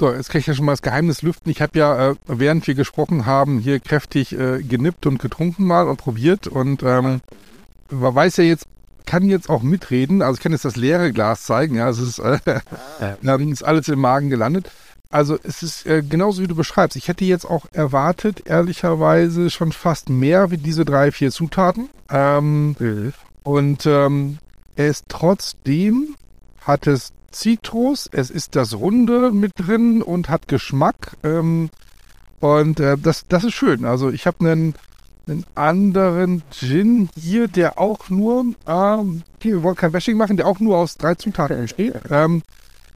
So, 0.03 0.12
jetzt 0.12 0.31
kann 0.31 0.41
ich 0.41 0.49
ja 0.49 0.55
schon 0.55 0.65
mal 0.65 0.73
das 0.73 0.83
Geheimnis 0.83 1.23
lüften. 1.23 1.49
Ich 1.49 1.62
habe 1.62 1.79
ja, 1.79 2.11
äh, 2.11 2.15
während 2.27 2.67
wir 2.67 2.75
gesprochen 2.75 3.25
haben, 3.25 3.61
hier 3.61 3.79
kräftig 3.79 4.37
äh, 4.37 4.61
genippt 4.61 5.07
und 5.07 5.21
getrunken 5.21 5.65
mal 5.65 5.87
und 5.87 5.97
probiert 5.97 6.49
und 6.49 6.83
ähm, 6.83 7.21
man 7.88 8.12
weiß 8.12 8.38
ja 8.38 8.43
jetzt, 8.43 8.67
kann 9.07 9.29
jetzt 9.29 9.49
auch 9.49 9.62
mitreden. 9.62 10.21
Also 10.21 10.38
ich 10.38 10.43
kann 10.43 10.51
jetzt 10.51 10.65
das 10.65 10.75
leere 10.75 11.12
Glas 11.12 11.45
zeigen. 11.45 11.77
Ja, 11.77 11.88
es 11.88 12.01
ist, 12.01 12.19
äh, 12.19 12.41
ja. 13.23 13.37
ist 13.37 13.62
alles 13.62 13.87
im 13.87 14.01
Magen 14.01 14.29
gelandet. 14.29 14.73
Also 15.09 15.38
es 15.41 15.62
ist 15.62 15.87
äh, 15.87 16.03
genauso 16.03 16.43
wie 16.43 16.49
du 16.49 16.57
beschreibst. 16.57 16.97
Ich 16.97 17.07
hätte 17.07 17.25
jetzt 17.25 17.49
auch 17.49 17.67
erwartet, 17.71 18.43
ehrlicherweise 18.45 19.51
schon 19.51 19.71
fast 19.71 20.09
mehr 20.09 20.51
wie 20.51 20.59
diese 20.59 20.85
drei, 20.85 21.12
vier 21.12 21.31
Zutaten. 21.31 21.91
Ähm, 22.11 22.75
mhm. 22.77 23.12
Und 23.45 23.87
ähm, 23.87 24.38
ist 24.75 25.05
trotzdem, 25.07 26.17
hat 26.61 26.88
es 26.88 27.12
Zitrus, 27.33 28.09
es 28.11 28.31
ist 28.31 28.57
das 28.57 28.75
Runde 28.75 29.33
mit 29.33 29.53
drin 29.57 30.03
und 30.03 30.29
hat 30.29 30.49
Geschmack. 30.49 31.16
Ähm, 31.23 31.71
und 32.40 32.81
äh, 32.81 32.99
das, 32.99 33.27
das 33.29 33.45
ist 33.45 33.55
schön. 33.55 33.85
Also 33.85 34.11
ich 34.11 34.27
habe 34.27 34.40
einen, 34.40 34.75
einen 35.29 35.45
anderen 35.55 36.42
Gin 36.51 37.09
hier, 37.16 37.49
der 37.49 37.79
auch 37.79 38.11
nur, 38.11 38.47
ähm, 38.66 39.23
wir 39.40 39.62
wollen 39.62 39.77
kein 39.77 39.92
Bashing 39.92 40.16
machen, 40.16 40.37
der 40.37 40.47
auch 40.47 40.61
nur 40.61 40.77
aus 40.77 40.97
drei 40.97 41.14
Zutaten 41.14 41.59
entsteht. 41.59 41.95
Ähm, 42.11 42.42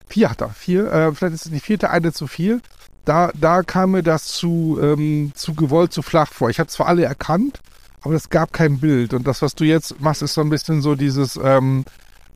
vier 0.09 0.31
hat 0.31 0.40
er, 0.40 0.51
vier. 0.51 0.92
Äh, 0.92 1.14
vielleicht 1.14 1.35
ist 1.35 1.46
es 1.46 1.53
die 1.53 1.61
vierte 1.61 1.90
eine 1.90 2.12
zu 2.12 2.27
viel. 2.27 2.61
Da, 3.05 3.31
da 3.35 3.62
kam 3.62 3.92
mir 3.92 4.03
das 4.03 4.25
zu, 4.25 4.79
ähm, 4.83 5.31
zu 5.35 5.55
gewollt, 5.55 5.92
zu 5.92 6.03
flach 6.03 6.33
vor. 6.33 6.51
Ich 6.51 6.59
habe 6.59 6.68
zwar 6.68 6.88
alle 6.88 7.05
erkannt, 7.05 7.61
aber 8.01 8.14
es 8.14 8.31
gab 8.31 8.53
kein 8.53 8.81
Bild. 8.81 9.14
Und 9.14 9.29
das, 9.29 9.42
was 9.42 9.55
du 9.55 9.64
jetzt 9.64 10.01
machst, 10.01 10.22
ist 10.22 10.35
so 10.35 10.40
ein 10.40 10.51
bisschen 10.51 10.83
so 10.83 10.96
dieses, 10.96 11.38
ähm, 11.40 11.85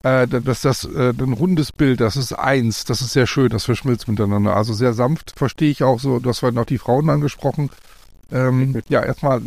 äh, 0.02 0.26
dass 0.26 0.62
das 0.62 0.84
äh, 0.84 1.12
ein 1.18 1.32
rundes 1.34 1.72
Bild, 1.72 2.00
das 2.00 2.16
ist 2.16 2.32
eins, 2.32 2.84
das 2.84 3.00
ist 3.00 3.12
sehr 3.12 3.26
schön, 3.26 3.50
das 3.50 3.64
verschmilzt 3.64 4.08
miteinander. 4.08 4.56
Also 4.56 4.72
sehr 4.72 4.94
sanft, 4.94 5.34
verstehe 5.36 5.70
ich 5.70 5.82
auch 5.82 6.00
so, 6.00 6.18
du 6.18 6.28
hast 6.30 6.40
vorhin 6.40 6.58
auch 6.58 6.64
die 6.64 6.78
Frauen 6.78 7.10
angesprochen. 7.10 7.70
Ähm, 8.32 8.80
ja, 8.88 9.02
erstmal 9.02 9.42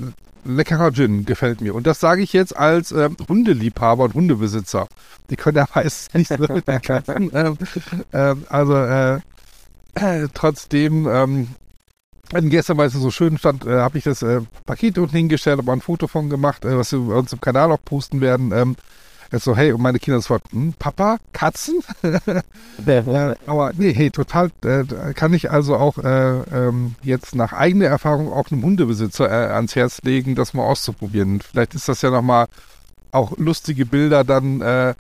leckerer 0.46 0.92
Gin, 0.92 1.26
gefällt 1.26 1.62
mir. 1.62 1.74
Und 1.74 1.88
das 1.88 2.00
sage 2.00 2.22
ich 2.22 2.34
jetzt 2.34 2.56
als 2.56 2.92
äh, 2.92 3.10
Hundeliebhaber 3.28 4.04
und 4.04 4.14
Hundebesitzer. 4.14 4.88
Die 5.30 5.36
können 5.36 5.58
ja 5.58 5.68
meistens 5.74 6.14
nicht 6.14 6.28
so 6.28 6.54
mit 6.54 6.66
ähm, 7.38 7.58
ähm, 8.14 8.44
Also 8.50 8.76
äh, 8.76 9.20
äh, 9.96 10.28
trotzdem, 10.34 11.08
ähm, 11.08 11.48
gestern, 12.32 12.78
weil 12.78 12.88
es 12.88 12.94
so 12.94 13.12
schön 13.12 13.38
stand, 13.38 13.66
äh, 13.66 13.80
habe 13.80 13.98
ich 13.98 14.04
das 14.04 14.22
äh, 14.22 14.42
Paket 14.66 14.98
unten 14.98 15.16
hingestellt, 15.16 15.60
habe 15.60 15.72
ein 15.72 15.82
Foto 15.82 16.08
von 16.08 16.30
gemacht, 16.30 16.66
äh, 16.66 16.78
was 16.78 16.92
wir 16.92 17.00
bei 17.00 17.16
uns 17.16 17.34
im 17.34 17.42
Kanal 17.42 17.72
auch 17.72 17.84
posten 17.84 18.22
werden. 18.22 18.76
Jetzt 19.34 19.46
so, 19.46 19.58
hey, 19.58 19.72
und 19.72 19.82
meine 19.82 19.98
Kinder 19.98 20.22
sofort, 20.22 20.44
hm, 20.52 20.76
Papa, 20.78 21.18
Katzen? 21.32 21.80
aber 23.48 23.72
nee, 23.76 23.92
hey, 23.92 24.12
total, 24.12 24.52
äh, 24.64 24.84
kann 25.16 25.34
ich 25.34 25.50
also 25.50 25.76
auch 25.76 25.98
äh, 25.98 26.42
ähm, 26.56 26.94
jetzt 27.02 27.34
nach 27.34 27.52
eigener 27.52 27.88
Erfahrung 27.88 28.32
auch 28.32 28.52
einem 28.52 28.62
Hundebesitzer 28.62 29.28
äh, 29.28 29.54
ans 29.54 29.76
Herz 29.76 30.04
legen, 30.04 30.36
das 30.36 30.54
mal 30.54 30.62
auszuprobieren. 30.62 31.42
Vielleicht 31.42 31.74
ist 31.74 31.90
das 31.90 32.04
ja 32.04 32.12
nochmal 32.12 32.46
auch 33.12 33.36
lustige 33.40 33.88
Bilder 33.88 34.24
dann 34.24 34.62
äh, 34.62 34.94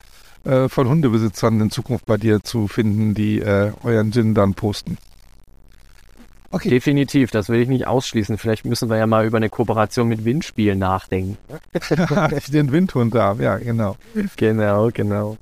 äh, 0.45 0.67
von 0.67 0.89
Hundebesitzern 0.89 1.61
in 1.61 1.69
Zukunft 1.69 2.07
bei 2.07 2.17
dir 2.17 2.41
zu 2.41 2.67
finden, 2.67 3.13
die 3.13 3.39
äh, 3.39 3.71
euren 3.83 4.11
Gin 4.11 4.33
dann 4.33 4.55
posten. 4.55 4.97
Okay. 6.53 6.69
Definitiv, 6.69 7.31
das 7.31 7.49
will 7.49 7.61
ich 7.61 7.67
nicht 7.67 7.87
ausschließen. 7.87 8.37
Vielleicht 8.37 8.63
müssen 8.63 8.87
wir 8.87 8.97
ja 8.97 9.07
mal 9.07 9.25
über 9.25 9.37
eine 9.37 9.49
Kooperation 9.49 10.07
mit 10.07 10.23
Windspiel 10.23 10.75
nachdenken. 10.75 11.35
Den 12.53 12.71
Windhund 12.71 13.15
da, 13.15 13.33
ja, 13.39 13.57
genau. 13.57 13.97
Genau, 14.35 14.91
genau. 14.93 15.37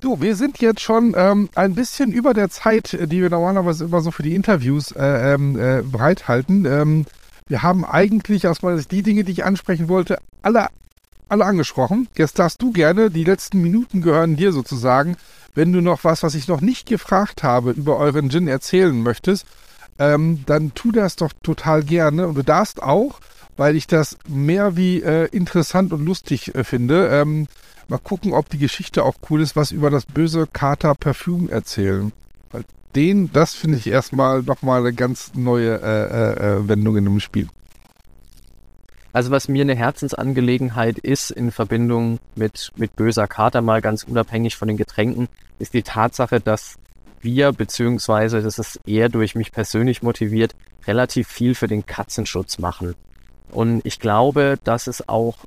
Du, 0.00 0.20
wir 0.20 0.36
sind 0.36 0.60
jetzt 0.60 0.82
schon 0.82 1.14
ähm, 1.16 1.48
ein 1.54 1.74
bisschen 1.74 2.12
über 2.12 2.34
der 2.34 2.50
Zeit, 2.50 2.92
die 2.92 3.22
wir 3.22 3.30
normalerweise 3.30 3.86
immer 3.86 4.02
so 4.02 4.10
für 4.10 4.22
die 4.22 4.34
Interviews 4.34 4.92
äh, 4.92 5.32
ähm, 5.32 5.58
äh, 5.58 5.80
bereithalten. 5.80 6.66
Ähm, 6.66 7.06
wir 7.46 7.62
haben 7.62 7.86
eigentlich 7.86 8.42
Sicht 8.42 8.92
die 8.92 9.02
Dinge, 9.02 9.24
die 9.24 9.32
ich 9.32 9.46
ansprechen 9.46 9.88
wollte, 9.88 10.18
alle, 10.42 10.66
alle 11.30 11.46
angesprochen. 11.46 12.06
Jetzt 12.18 12.38
darfst 12.38 12.60
du 12.60 12.70
gerne, 12.70 13.10
die 13.10 13.24
letzten 13.24 13.62
Minuten 13.62 14.02
gehören 14.02 14.36
dir 14.36 14.52
sozusagen, 14.52 15.16
wenn 15.54 15.72
du 15.72 15.80
noch 15.80 16.04
was, 16.04 16.22
was 16.22 16.34
ich 16.34 16.48
noch 16.48 16.60
nicht 16.60 16.86
gefragt 16.86 17.42
habe, 17.42 17.70
über 17.70 17.96
euren 17.96 18.28
Gin 18.28 18.46
erzählen 18.46 19.02
möchtest 19.02 19.46
ähm, 19.98 20.44
dann 20.46 20.74
tu 20.74 20.92
das 20.92 21.16
doch 21.16 21.32
total 21.42 21.82
gerne. 21.82 22.26
Und 22.26 22.34
du 22.34 22.42
darfst 22.42 22.82
auch, 22.82 23.20
weil 23.56 23.76
ich 23.76 23.86
das 23.86 24.16
mehr 24.28 24.76
wie 24.76 25.02
äh, 25.02 25.26
interessant 25.26 25.92
und 25.92 26.04
lustig 26.04 26.54
äh, 26.54 26.64
finde, 26.64 27.08
ähm, 27.08 27.46
mal 27.88 27.98
gucken, 27.98 28.32
ob 28.32 28.48
die 28.48 28.58
Geschichte 28.58 29.04
auch 29.04 29.14
cool 29.30 29.40
ist, 29.40 29.56
was 29.56 29.70
über 29.70 29.90
das 29.90 30.06
böse 30.06 30.46
Kater 30.52 30.94
Parfüm 30.94 31.48
erzählen. 31.48 32.12
Weil 32.50 32.64
den, 32.94 33.32
das 33.32 33.54
finde 33.54 33.78
ich 33.78 33.86
erstmal 33.86 34.42
nochmal 34.42 34.80
eine 34.80 34.92
ganz 34.92 35.32
neue 35.34 35.80
äh, 35.80 36.04
äh, 36.04 36.56
äh, 36.56 36.68
Wendung 36.68 36.96
in 36.96 37.04
dem 37.04 37.20
Spiel. 37.20 37.48
Also 39.12 39.30
was 39.30 39.46
mir 39.46 39.62
eine 39.62 39.76
Herzensangelegenheit 39.76 40.98
ist 40.98 41.30
in 41.30 41.52
Verbindung 41.52 42.18
mit, 42.34 42.72
mit 42.74 42.96
böser 42.96 43.28
Kater, 43.28 43.62
mal 43.62 43.80
ganz 43.80 44.02
unabhängig 44.02 44.56
von 44.56 44.66
den 44.66 44.76
Getränken, 44.76 45.28
ist 45.60 45.72
die 45.72 45.84
Tatsache, 45.84 46.40
dass 46.40 46.78
wir, 47.24 47.52
beziehungsweise 47.52 48.42
das 48.42 48.58
ist 48.58 48.80
eher 48.86 49.08
durch 49.08 49.34
mich 49.34 49.52
persönlich 49.52 50.02
motiviert, 50.02 50.54
relativ 50.86 51.28
viel 51.28 51.54
für 51.54 51.66
den 51.66 51.86
Katzenschutz 51.86 52.58
machen. 52.58 52.94
Und 53.50 53.84
ich 53.84 54.00
glaube, 54.00 54.58
das 54.64 54.86
ist 54.86 55.08
auch 55.08 55.38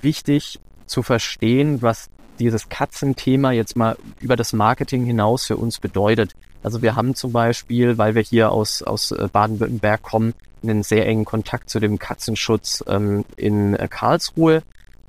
wichtig 0.00 0.60
zu 0.86 1.02
verstehen, 1.02 1.82
was 1.82 2.10
dieses 2.38 2.68
Katzenthema 2.68 3.52
jetzt 3.52 3.76
mal 3.76 3.96
über 4.20 4.36
das 4.36 4.52
Marketing 4.52 5.04
hinaus 5.04 5.46
für 5.46 5.56
uns 5.56 5.78
bedeutet. 5.78 6.34
Also 6.62 6.82
wir 6.82 6.96
haben 6.96 7.14
zum 7.14 7.32
Beispiel, 7.32 7.98
weil 7.98 8.14
wir 8.14 8.22
hier 8.22 8.50
aus, 8.50 8.82
aus 8.82 9.12
äh, 9.12 9.28
Baden-Württemberg 9.30 10.02
kommen, 10.02 10.34
einen 10.62 10.82
sehr 10.82 11.06
engen 11.06 11.24
Kontakt 11.24 11.68
zu 11.68 11.78
dem 11.78 11.98
Katzenschutz 11.98 12.82
ähm, 12.86 13.24
in 13.36 13.74
äh, 13.74 13.86
Karlsruhe 13.88 14.62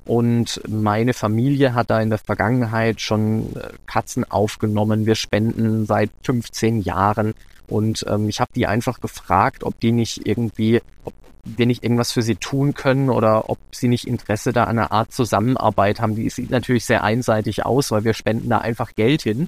und 0.06 0.62
meine 0.68 1.14
Familie 1.14 1.74
hat 1.74 1.90
da 1.90 2.00
in 2.00 2.10
der 2.10 2.20
Vergangenheit 2.20 3.02
schon 3.02 3.56
äh, 3.56 3.70
Katzen 3.88 4.24
aufgenommen. 4.30 5.06
Wir 5.08 5.16
spenden 5.16 5.86
seit 5.88 6.12
15 6.24 6.82
Jahren. 6.82 7.34
Und 7.68 8.06
ähm, 8.08 8.30
ich 8.30 8.40
habe 8.40 8.52
die 8.54 8.68
einfach 8.68 9.02
gefragt, 9.02 9.64
ob 9.64 9.80
die 9.80 9.92
nicht 9.92 10.28
irgendwie, 10.28 10.82
ob 11.04 11.14
wir 11.44 11.66
nicht 11.66 11.84
irgendwas 11.84 12.12
für 12.12 12.22
sie 12.22 12.36
tun 12.36 12.76
können 12.76 13.10
oder 13.10 13.50
ob 13.50 13.58
sie 13.72 13.88
nicht 13.88 14.08
Interesse 14.08 14.54
da 14.54 14.66
an 14.66 14.78
einer 14.78 14.92
Art 14.92 15.12
Zusammenarbeit 15.12 16.00
haben. 16.00 16.16
Die 16.16 16.30
sieht 16.30 16.52
natürlich 16.52 16.86
sehr 16.86 17.04
einseitig 17.04 17.66
aus, 17.66 17.90
weil 17.90 18.04
wir 18.04 18.14
spenden 18.14 18.50
da 18.50 18.60
einfach 18.60 18.94
Geld 18.94 19.24
hin. 19.24 19.48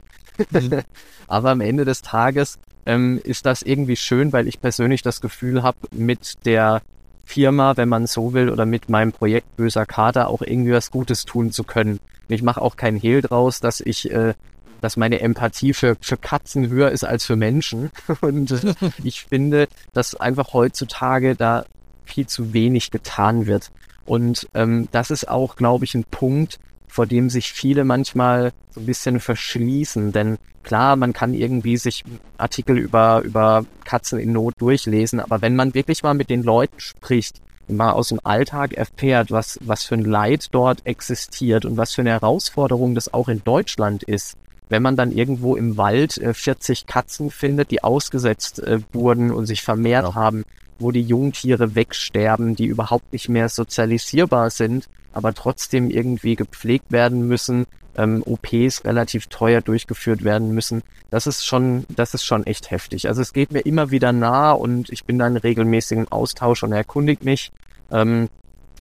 Mhm. 0.51 0.81
Aber 1.27 1.51
am 1.51 1.61
Ende 1.61 1.85
des 1.85 2.01
Tages 2.01 2.57
ähm, 2.87 3.21
ist 3.23 3.45
das 3.45 3.61
irgendwie 3.61 3.95
schön, 3.95 4.33
weil 4.33 4.47
ich 4.47 4.59
persönlich 4.59 5.03
das 5.03 5.21
Gefühl 5.21 5.61
habe, 5.61 5.77
mit 5.91 6.45
der 6.45 6.81
Firma, 7.27 7.75
wenn 7.75 7.89
man 7.89 8.07
so 8.07 8.33
will, 8.33 8.49
oder 8.49 8.65
mit 8.65 8.87
meinem 8.87 9.11
Projekt 9.11 9.57
Böser 9.57 9.85
Kater 9.85 10.29
auch 10.29 10.41
irgendwie 10.41 10.71
was 10.71 10.91
Gutes 10.91 11.25
tun 11.25 11.51
zu 11.51 11.65
können. 11.65 11.99
Ich 12.29 12.41
mache 12.41 12.61
auch 12.61 12.77
keinen 12.77 12.97
Hehl 12.97 13.21
draus, 13.21 13.59
dass 13.59 13.81
ich, 13.81 14.09
äh, 14.11 14.33
dass 14.79 14.95
meine 14.95 15.19
Empathie 15.19 15.73
für, 15.73 15.97
für 15.99 16.15
Katzen 16.15 16.69
höher 16.69 16.89
ist 16.89 17.03
als 17.03 17.25
für 17.25 17.35
Menschen. 17.35 17.91
Und 18.21 18.51
äh, 18.51 18.73
ich 19.03 19.25
finde, 19.25 19.67
dass 19.91 20.15
einfach 20.15 20.53
heutzutage 20.53 21.35
da 21.35 21.65
viel 22.05 22.27
zu 22.27 22.53
wenig 22.53 22.91
getan 22.91 23.45
wird. 23.45 23.71
Und 24.05 24.47
ähm, 24.53 24.87
das 24.93 25.11
ist 25.11 25.27
auch, 25.27 25.57
glaube 25.57 25.83
ich, 25.83 25.95
ein 25.95 26.05
Punkt, 26.05 26.59
vor 26.88 27.06
dem 27.06 27.30
sich 27.30 27.52
viele 27.52 27.84
manchmal 27.84 28.54
so 28.71 28.80
ein 28.80 28.86
bisschen 28.86 29.19
verschließen. 29.19 30.12
Denn 30.12 30.38
klar, 30.63 30.95
man 30.95 31.13
kann 31.13 31.34
irgendwie 31.34 31.78
sich 31.78 32.04
Artikel 32.38 32.78
über, 32.78 33.21
über 33.23 33.65
Katzen 33.86 34.19
in 34.19 34.34
Not 34.34 34.56
durchlesen, 34.60 35.19
aber 35.19 35.41
wenn 35.41 35.56
man 35.56 35.73
wirklich 35.73 36.04
mal 36.04 36.13
mit 36.13 36.30
den 36.30 36.43
Leuten 36.43 36.80
spricht, 36.80 37.41
mal 37.67 37.91
aus 37.91 38.10
dem 38.10 38.19
Alltag 38.23 38.73
erfährt, 38.73 39.32
was, 39.32 39.60
was 39.62 39.84
für 39.84 39.95
ein 39.95 40.06
Leid 40.06 40.47
dort 40.52 40.86
existiert 40.86 41.65
und 41.65 41.78
was 41.78 41.93
für 41.93 42.02
eine 42.02 42.12
Herausforderung 42.12 42.95
das 42.95 43.13
auch 43.13 43.28
in 43.28 43.43
Deutschland 43.43 44.04
ist, 44.04 44.38
wenn 44.69 44.82
man 44.82 44.95
dann 44.95 45.12
irgendwo 45.12 45.56
im 45.56 45.78
Wald 45.78 46.17
äh, 46.17 46.34
40 46.34 46.86
Katzen 46.86 47.32
findet, 47.32 47.71
die 47.71 47.84
ausgesetzt 47.84 48.60
äh, 48.60 48.80
wurden 48.93 49.32
und 49.32 49.45
sich 49.45 49.62
vermehrt 49.62 50.08
ja. 50.08 50.15
haben, 50.15 50.43
wo 50.80 50.91
die 50.91 51.02
Jungtiere 51.02 51.76
wegsterben, 51.76 52.56
die 52.56 52.65
überhaupt 52.65 53.12
nicht 53.13 53.30
mehr 53.30 53.50
sozialisierbar 53.50 54.50
sind, 54.50 54.88
aber 55.17 55.34
trotzdem 55.34 55.89
irgendwie 55.89 56.36
gepflegt 56.36 56.91
werden 56.91 57.27
müssen, 57.27 57.65
ähm, 57.97 58.23
OPs 58.23 58.86
relativ 58.86 59.27
teuer 59.27 59.62
durchgeführt 59.62 60.23
werden 60.23 60.53
müssen. 60.53 60.84
Das 61.10 61.25
ist 61.25 61.43
schon, 61.43 61.86
das 61.89 62.13
ist 62.13 62.23
schon 62.23 62.45
echt 62.45 62.69
heftig. 62.69 63.08
Also 63.08 63.21
es 63.23 63.34
geht 63.34 63.51
mir 63.51 63.62
immer 63.62 63.89
wieder 63.89 64.12
nah 64.12 64.51
und 64.51 64.91
ich 64.91 65.06
bin 65.06 65.17
da 65.17 65.25
in 65.25 65.38
regelmäßigem 65.38 66.08
Austausch 66.10 66.62
und 66.62 66.71
erkundigt 66.71 67.25
mich. 67.25 67.51
Ähm, 67.91 68.30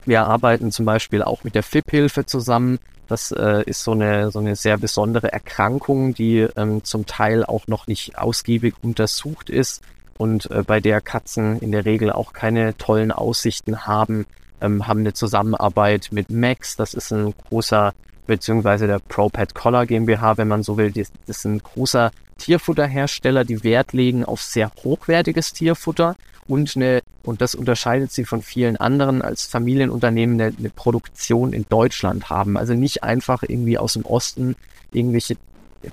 wir 0.05 0.27
arbeiten 0.27 0.71
zum 0.71 0.85
Beispiel 0.85 1.23
auch 1.23 1.45
mit 1.45 1.55
der 1.55 1.63
FIP-Hilfe 1.63 2.25
zusammen. 2.25 2.79
Das 3.07 3.31
äh, 3.31 3.63
ist 3.65 3.83
so 3.83 3.93
eine, 3.93 4.29
so 4.31 4.39
eine 4.39 4.57
sehr 4.57 4.77
besondere 4.77 5.31
Erkrankung, 5.31 6.13
die 6.13 6.39
ähm, 6.57 6.83
zum 6.83 7.05
Teil 7.05 7.45
auch 7.45 7.67
noch 7.67 7.87
nicht 7.87 8.17
ausgiebig 8.17 8.75
untersucht 8.81 9.49
ist 9.49 9.81
und 10.17 10.51
äh, 10.51 10.63
bei 10.63 10.81
der 10.81 10.99
Katzen 10.99 11.59
in 11.59 11.71
der 11.71 11.85
Regel 11.85 12.11
auch 12.11 12.33
keine 12.33 12.75
tollen 12.77 13.13
Aussichten 13.13 13.85
haben, 13.85 14.25
ähm, 14.61 14.87
haben 14.87 15.01
eine 15.01 15.13
Zusammenarbeit 15.13 16.09
mit 16.11 16.29
Max. 16.29 16.75
Das 16.75 16.93
ist 16.93 17.11
ein 17.11 17.33
großer, 17.49 17.93
beziehungsweise 18.27 18.87
der 18.87 18.99
ProPet 18.99 19.53
Collar 19.53 19.85
GmbH, 19.85 20.37
wenn 20.37 20.47
man 20.47 20.63
so 20.63 20.77
will. 20.77 20.91
Das, 20.91 21.11
ist 21.27 21.45
ein 21.45 21.59
großer 21.59 22.11
Tierfutterhersteller, 22.37 23.45
die 23.45 23.63
Wert 23.63 23.93
legen 23.93 24.25
auf 24.25 24.41
sehr 24.41 24.71
hochwertiges 24.83 25.53
Tierfutter 25.53 26.15
und 26.47 26.75
eine, 26.75 27.01
und 27.23 27.41
das 27.41 27.55
unterscheidet 27.55 28.11
sie 28.11 28.25
von 28.25 28.41
vielen 28.41 28.77
anderen 28.77 29.21
als 29.21 29.45
Familienunternehmen, 29.45 30.39
eine, 30.39 30.55
eine 30.57 30.69
Produktion 30.69 31.53
in 31.53 31.65
Deutschland 31.69 32.29
haben. 32.29 32.57
Also 32.57 32.73
nicht 32.73 33.03
einfach 33.03 33.43
irgendwie 33.43 33.77
aus 33.77 33.93
dem 33.93 34.05
Osten 34.05 34.55
irgendwelche 34.91 35.37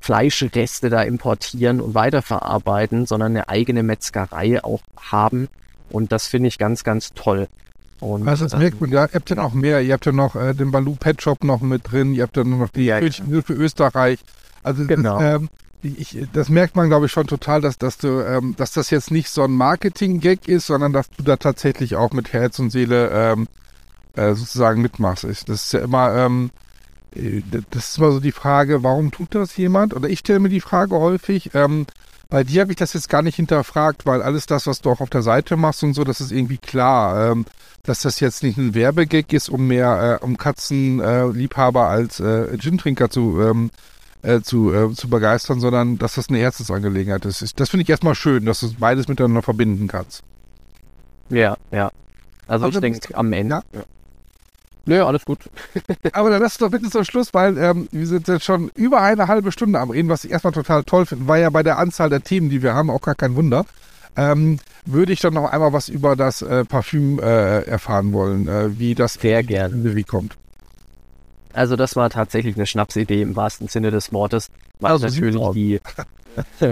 Fleischreste 0.00 0.90
da 0.90 1.02
importieren 1.02 1.80
und 1.80 1.94
weiterverarbeiten, 1.94 3.06
sondern 3.06 3.32
eine 3.32 3.48
eigene 3.48 3.82
Metzgerei 3.82 4.62
auch 4.62 4.80
haben. 4.96 5.48
Und 5.90 6.12
das 6.12 6.26
finde 6.26 6.48
ich 6.48 6.58
ganz, 6.58 6.84
ganz 6.84 7.12
toll. 7.14 7.48
Und 8.02 8.26
also 8.26 8.46
das 8.46 8.58
merkt 8.58 8.80
man, 8.80 8.90
ja, 8.90 9.04
ihr 9.04 9.14
habt 9.14 9.30
ja 9.30 9.36
noch 9.36 9.54
mehr. 9.54 9.80
Ihr 9.80 9.92
habt 9.92 10.04
ja 10.06 10.10
noch 10.10 10.34
äh, 10.34 10.54
den 10.54 10.72
Baloo 10.72 10.96
Pet 10.96 11.22
Shop 11.22 11.44
noch 11.44 11.60
mit 11.60 11.92
drin. 11.92 12.14
Ihr 12.14 12.24
habt 12.24 12.36
ja 12.36 12.42
noch 12.42 12.68
die 12.70 12.86
ja, 12.86 12.96
Hilfe 12.96 13.52
Österreich. 13.52 14.18
Also 14.64 14.84
genau. 14.86 15.20
Das, 15.20 15.40
ähm, 15.40 15.48
ich, 15.82 16.18
das 16.32 16.48
merkt 16.48 16.74
man, 16.74 16.88
glaube 16.88 17.06
ich, 17.06 17.12
schon 17.12 17.28
total, 17.28 17.60
dass, 17.60 17.78
dass, 17.78 17.98
du, 17.98 18.20
ähm, 18.20 18.56
dass 18.56 18.72
das 18.72 18.90
jetzt 18.90 19.12
nicht 19.12 19.28
so 19.28 19.44
ein 19.44 19.52
Marketing-Gag 19.52 20.48
ist, 20.48 20.66
sondern 20.66 20.92
dass 20.92 21.10
du 21.10 21.22
da 21.22 21.36
tatsächlich 21.36 21.94
auch 21.94 22.10
mit 22.10 22.32
Herz 22.32 22.58
und 22.58 22.70
Seele 22.70 23.10
ähm, 23.10 23.46
äh, 24.14 24.34
sozusagen 24.34 24.82
mitmachst. 24.82 25.22
Das 25.22 25.48
ist 25.48 25.72
ja 25.72 25.80
immer, 25.80 26.12
ähm, 26.12 26.50
äh, 27.14 27.42
das 27.70 27.90
ist 27.90 27.98
immer 27.98 28.10
so 28.10 28.18
die 28.18 28.32
Frage, 28.32 28.82
warum 28.82 29.12
tut 29.12 29.36
das 29.36 29.56
jemand? 29.56 29.94
Oder 29.94 30.08
ich 30.08 30.18
stelle 30.18 30.40
mir 30.40 30.48
die 30.48 30.60
Frage 30.60 30.96
häufig, 30.96 31.50
ähm, 31.54 31.86
bei 32.32 32.44
dir 32.44 32.62
habe 32.62 32.72
ich 32.72 32.78
das 32.78 32.94
jetzt 32.94 33.10
gar 33.10 33.20
nicht 33.20 33.36
hinterfragt, 33.36 34.06
weil 34.06 34.22
alles 34.22 34.46
das, 34.46 34.66
was 34.66 34.80
du 34.80 34.90
auch 34.90 35.00
auf 35.02 35.10
der 35.10 35.20
Seite 35.20 35.58
machst 35.58 35.84
und 35.84 35.92
so, 35.92 36.02
das 36.02 36.22
ist 36.22 36.32
irgendwie 36.32 36.56
klar, 36.56 37.30
ähm, 37.30 37.44
dass 37.82 38.00
das 38.00 38.20
jetzt 38.20 38.42
nicht 38.42 38.56
ein 38.56 38.74
Werbegag 38.74 39.30
ist, 39.34 39.50
um 39.50 39.66
mehr, 39.66 40.18
äh, 40.18 40.24
um 40.24 40.38
Katzenliebhaber 40.38 41.82
äh, 41.82 41.88
als 41.88 42.20
äh, 42.20 42.56
Gin-Trinker 42.56 43.10
zu, 43.10 43.38
ähm, 43.42 43.70
äh, 44.22 44.40
zu, 44.40 44.72
äh, 44.72 44.94
zu 44.94 45.10
begeistern, 45.10 45.60
sondern 45.60 45.98
dass 45.98 46.14
das 46.14 46.30
eine 46.30 46.38
Herzensangelegenheit 46.38 47.26
ist. 47.26 47.60
Das 47.60 47.68
finde 47.68 47.82
ich 47.82 47.90
erstmal 47.90 48.14
schön, 48.14 48.46
dass 48.46 48.60
du 48.60 48.72
beides 48.78 49.08
miteinander 49.08 49.42
verbinden 49.42 49.86
kannst. 49.86 50.22
Ja, 51.28 51.58
ja. 51.70 51.92
Also, 52.46 52.64
also 52.64 52.78
ich 52.78 52.80
denke 52.80 53.14
am 53.14 53.30
Ende. 53.34 53.62
Ja. 53.74 53.82
Nö, 54.84 55.02
alles 55.04 55.24
gut. 55.24 55.38
Aber 56.12 56.30
dann 56.30 56.42
lass 56.42 56.58
doch 56.58 56.70
bitte 56.70 56.90
zum 56.90 57.04
Schluss, 57.04 57.32
weil 57.32 57.56
ähm, 57.58 57.88
wir 57.92 58.06
sind 58.06 58.26
jetzt 58.28 58.44
schon 58.44 58.70
über 58.74 59.00
eine 59.00 59.28
halbe 59.28 59.52
Stunde 59.52 59.78
am 59.78 59.90
Reden, 59.90 60.08
was 60.08 60.24
ich 60.24 60.32
erstmal 60.32 60.52
total 60.52 60.82
toll 60.84 61.06
finde. 61.06 61.28
War 61.28 61.38
ja 61.38 61.50
bei 61.50 61.62
der 61.62 61.78
Anzahl 61.78 62.10
der 62.10 62.22
Themen, 62.22 62.50
die 62.50 62.62
wir 62.62 62.74
haben, 62.74 62.90
auch 62.90 63.00
gar 63.00 63.14
kein 63.14 63.36
Wunder. 63.36 63.64
ähm, 64.16 64.58
würde 64.84 65.12
ich 65.12 65.20
dann 65.20 65.34
noch 65.34 65.50
einmal 65.50 65.72
was 65.72 65.88
über 65.88 66.16
das 66.16 66.42
äh, 66.42 66.64
Parfüm 66.64 67.18
äh, 67.20 67.60
erfahren 67.62 68.12
wollen, 68.12 68.48
äh, 68.48 68.78
wie 68.78 68.94
das 68.94 69.14
Sehr 69.14 69.42
gerne. 69.42 69.94
wie 69.94 70.04
kommt. 70.04 70.36
Also 71.52 71.76
das 71.76 71.96
war 71.96 72.10
tatsächlich 72.10 72.56
eine 72.56 72.66
Schnapsidee 72.66 73.22
im 73.22 73.36
wahrsten 73.36 73.68
Sinne 73.68 73.90
des 73.90 74.12
Wortes, 74.12 74.48
weil 74.80 74.92
Also 74.92 75.06
natürlich 75.06 75.36
die 75.52 75.80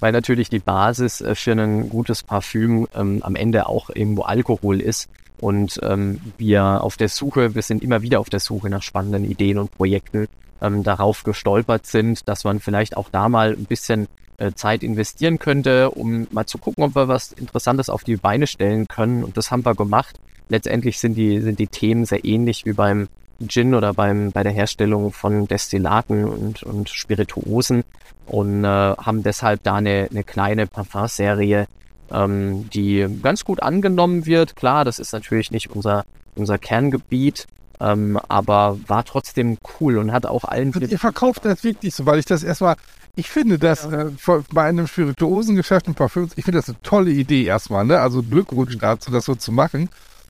weil 0.00 0.12
natürlich 0.12 0.48
die 0.50 0.58
Basis 0.58 1.20
äh, 1.20 1.34
für 1.34 1.52
ein 1.52 1.88
gutes 1.88 2.22
Parfüm 2.22 2.88
ähm, 2.94 3.22
am 3.22 3.36
Ende 3.36 3.66
auch 3.66 3.90
irgendwo 3.90 4.22
Alkohol 4.22 4.80
ist 4.80 5.08
und 5.42 5.80
ähm, 5.82 6.20
wir 6.38 6.84
auf 6.84 6.96
der 6.96 7.08
Suche, 7.08 7.56
wir 7.56 7.62
sind 7.62 7.82
immer 7.82 8.00
wieder 8.00 8.20
auf 8.20 8.30
der 8.30 8.38
Suche 8.38 8.70
nach 8.70 8.82
spannenden 8.82 9.28
Ideen 9.28 9.58
und 9.58 9.72
Projekten, 9.72 10.28
ähm, 10.60 10.84
darauf 10.84 11.24
gestolpert 11.24 11.84
sind, 11.84 12.28
dass 12.28 12.44
man 12.44 12.60
vielleicht 12.60 12.96
auch 12.96 13.08
da 13.10 13.28
mal 13.28 13.50
ein 13.50 13.64
bisschen 13.64 14.06
äh, 14.36 14.52
Zeit 14.52 14.84
investieren 14.84 15.40
könnte, 15.40 15.90
um 15.90 16.28
mal 16.30 16.46
zu 16.46 16.58
gucken, 16.58 16.84
ob 16.84 16.94
wir 16.94 17.08
was 17.08 17.32
Interessantes 17.32 17.90
auf 17.90 18.04
die 18.04 18.14
Beine 18.14 18.46
stellen 18.46 18.86
können. 18.86 19.24
Und 19.24 19.36
das 19.36 19.50
haben 19.50 19.66
wir 19.66 19.74
gemacht. 19.74 20.20
Letztendlich 20.48 21.00
sind 21.00 21.14
die, 21.14 21.40
sind 21.40 21.58
die 21.58 21.66
Themen 21.66 22.04
sehr 22.04 22.24
ähnlich 22.24 22.64
wie 22.64 22.72
beim 22.72 23.08
Gin 23.48 23.74
oder 23.74 23.94
beim, 23.94 24.30
bei 24.30 24.44
der 24.44 24.52
Herstellung 24.52 25.10
von 25.10 25.48
Destillaten 25.48 26.24
und, 26.24 26.62
und 26.62 26.88
Spirituosen 26.88 27.82
und 28.26 28.64
äh, 28.64 28.68
haben 28.68 29.24
deshalb 29.24 29.64
da 29.64 29.74
eine, 29.74 30.06
eine 30.08 30.22
kleine 30.22 30.68
Parfumserie, 30.68 31.66
ähm, 32.10 32.68
die 32.70 33.06
ganz 33.22 33.44
gut 33.44 33.62
angenommen 33.62 34.26
wird. 34.26 34.56
Klar, 34.56 34.84
das 34.84 34.98
ist 34.98 35.12
natürlich 35.12 35.50
nicht 35.50 35.70
unser, 35.70 36.04
unser 36.34 36.58
Kerngebiet, 36.58 37.46
ähm, 37.80 38.18
aber 38.28 38.78
war 38.86 39.04
trotzdem 39.04 39.58
cool 39.80 39.98
und 39.98 40.12
hat 40.12 40.26
auch 40.26 40.44
allen 40.44 40.72
Und 40.74 40.90
ihr 40.90 40.98
verkauft 40.98 41.44
das 41.44 41.64
wirklich 41.64 41.94
so, 41.94 42.06
weil 42.06 42.18
ich 42.18 42.24
das 42.26 42.42
erstmal, 42.42 42.76
ich 43.16 43.28
finde 43.30 43.58
das 43.58 43.84
äh, 43.84 44.10
vor- 44.18 44.44
bei 44.52 44.64
einem 44.64 44.86
Spirituosengeschäft 44.86 45.88
und 45.88 45.94
Parfüms, 45.94 46.32
ich 46.36 46.44
finde 46.44 46.58
das 46.58 46.68
eine 46.68 46.80
tolle 46.82 47.10
Idee 47.10 47.44
erstmal, 47.44 47.84
ne? 47.84 48.00
Also 48.00 48.22
Glückwunsch 48.22 48.78
dazu, 48.78 49.10
das 49.10 49.24
so 49.24 49.34
zu 49.34 49.52
machen. 49.52 49.88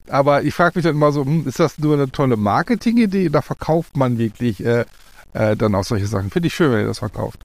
Aber 0.09 0.43
ich 0.43 0.53
frage 0.53 0.73
mich 0.77 0.85
dann 0.85 0.97
immer 0.97 1.13
so, 1.13 1.25
hm, 1.25 1.47
ist 1.47 1.61
das 1.61 1.79
nur 1.79 1.95
eine 1.95 2.11
tolle 2.11 2.37
Marketingidee 2.37 3.29
oder 3.29 3.41
verkauft 3.41 3.97
man 3.97 4.19
wirklich 4.19 4.65
äh, 4.65 4.85
äh, 5.33 5.57
dann 5.57 5.75
auch 5.77 5.85
solche 5.85 6.07
Sachen? 6.09 6.31
Finde 6.31 6.49
ich 6.49 6.55
schön, 6.55 6.73
wenn 6.73 6.81
ihr 6.81 6.87
das 6.87 6.99
verkauft. 6.99 7.39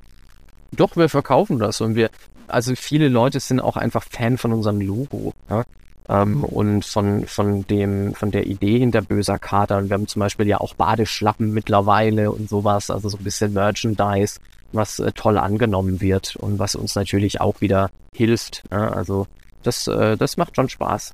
Doch, 0.72 0.96
wir 0.98 1.08
verkaufen 1.08 1.60
das 1.60 1.82
und 1.82 1.96
wir, 1.96 2.10
also 2.48 2.76
viele 2.76 3.10
Leute 3.10 3.40
sind 3.40 3.60
auch 3.60 3.78
einfach 3.78 4.04
Fan 4.04 4.38
von 4.38 4.54
unserem 4.54 4.82
Logo, 4.82 5.34
ja? 5.50 5.64
ähm, 6.10 6.44
und 6.44 6.86
von, 6.86 7.26
von 7.26 7.66
dem, 7.68 8.14
von 8.14 8.32
der 8.32 8.48
Idee 8.48 8.80
hinter 8.80 9.02
böser 9.02 9.40
Kater. 9.40 9.78
Und 9.78 9.90
wir 9.90 9.96
haben 9.96 10.08
zum 10.08 10.20
Beispiel 10.20 10.48
ja 10.48 10.60
auch 10.60 10.74
Badeschlappen 10.76 11.54
mittlerweile 11.54 12.32
und 12.32 12.50
sowas, 12.50 12.90
also 12.90 13.10
so 13.10 13.18
ein 13.18 13.24
bisschen 13.24 13.54
Merchandise, 13.54 14.40
was 14.72 15.00
äh, 15.00 15.12
toll 15.12 15.38
angenommen 15.38 16.02
wird 16.02 16.36
und 16.36 16.60
was 16.60 16.76
uns 16.76 16.96
natürlich 16.96 17.42
auch 17.42 17.62
wieder 17.62 17.90
hilft. 18.14 18.64
Ja? 18.72 18.90
Also 18.90 19.28
das, 19.64 19.88
äh, 19.88 20.18
das 20.18 20.38
macht 20.38 20.56
schon 20.56 20.70
Spaß. 20.70 21.14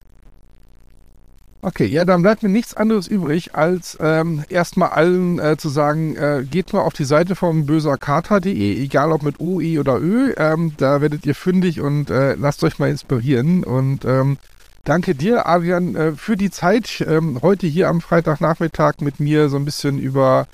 Okay, 1.65 1.85
ja, 1.85 2.03
dann 2.03 2.23
bleibt 2.23 2.43
mir 2.43 2.49
nichts 2.49 2.73
anderes 2.73 3.07
übrig, 3.07 3.55
als 3.55 3.97
ähm, 4.01 4.43
erstmal 4.49 4.89
allen 4.89 5.39
äh, 5.39 5.55
zu 5.55 5.69
sagen, 5.69 6.17
äh, 6.17 6.43
geht 6.43 6.73
mal 6.73 6.81
auf 6.81 6.91
die 6.91 7.05
Seite 7.05 7.37
vom 7.37 7.65
böserkater.de, 7.65 8.83
egal 8.83 9.13
ob 9.13 9.23
mit 9.23 9.39
O, 9.39 9.61
E 9.61 9.79
oder 9.79 9.97
Ö, 9.97 10.33
ähm, 10.35 10.73
da 10.75 10.99
werdet 10.99 11.25
ihr 11.25 11.35
fündig 11.35 11.79
und 11.79 12.09
äh, 12.09 12.35
lasst 12.35 12.65
euch 12.65 12.79
mal 12.79 12.89
inspirieren. 12.89 13.63
Und 13.63 14.03
ähm, 14.03 14.39
danke 14.83 15.15
dir, 15.15 15.47
Adrian, 15.47 15.95
äh, 15.95 16.11
für 16.17 16.35
die 16.35 16.51
Zeit, 16.51 17.01
ähm, 17.07 17.39
heute 17.41 17.65
hier 17.65 17.87
am 17.87 18.01
Freitagnachmittag 18.01 18.95
mit 18.99 19.21
mir 19.21 19.47
so 19.47 19.55
ein 19.55 19.63
bisschen 19.63 19.99
über, 19.99 20.47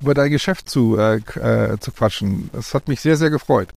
über 0.00 0.14
dein 0.14 0.32
Geschäft 0.32 0.68
zu, 0.68 0.98
äh, 0.98 1.18
äh, 1.18 1.78
zu 1.78 1.92
quatschen. 1.92 2.50
Das 2.52 2.74
hat 2.74 2.88
mich 2.88 3.00
sehr, 3.00 3.16
sehr 3.16 3.30
gefreut. 3.30 3.68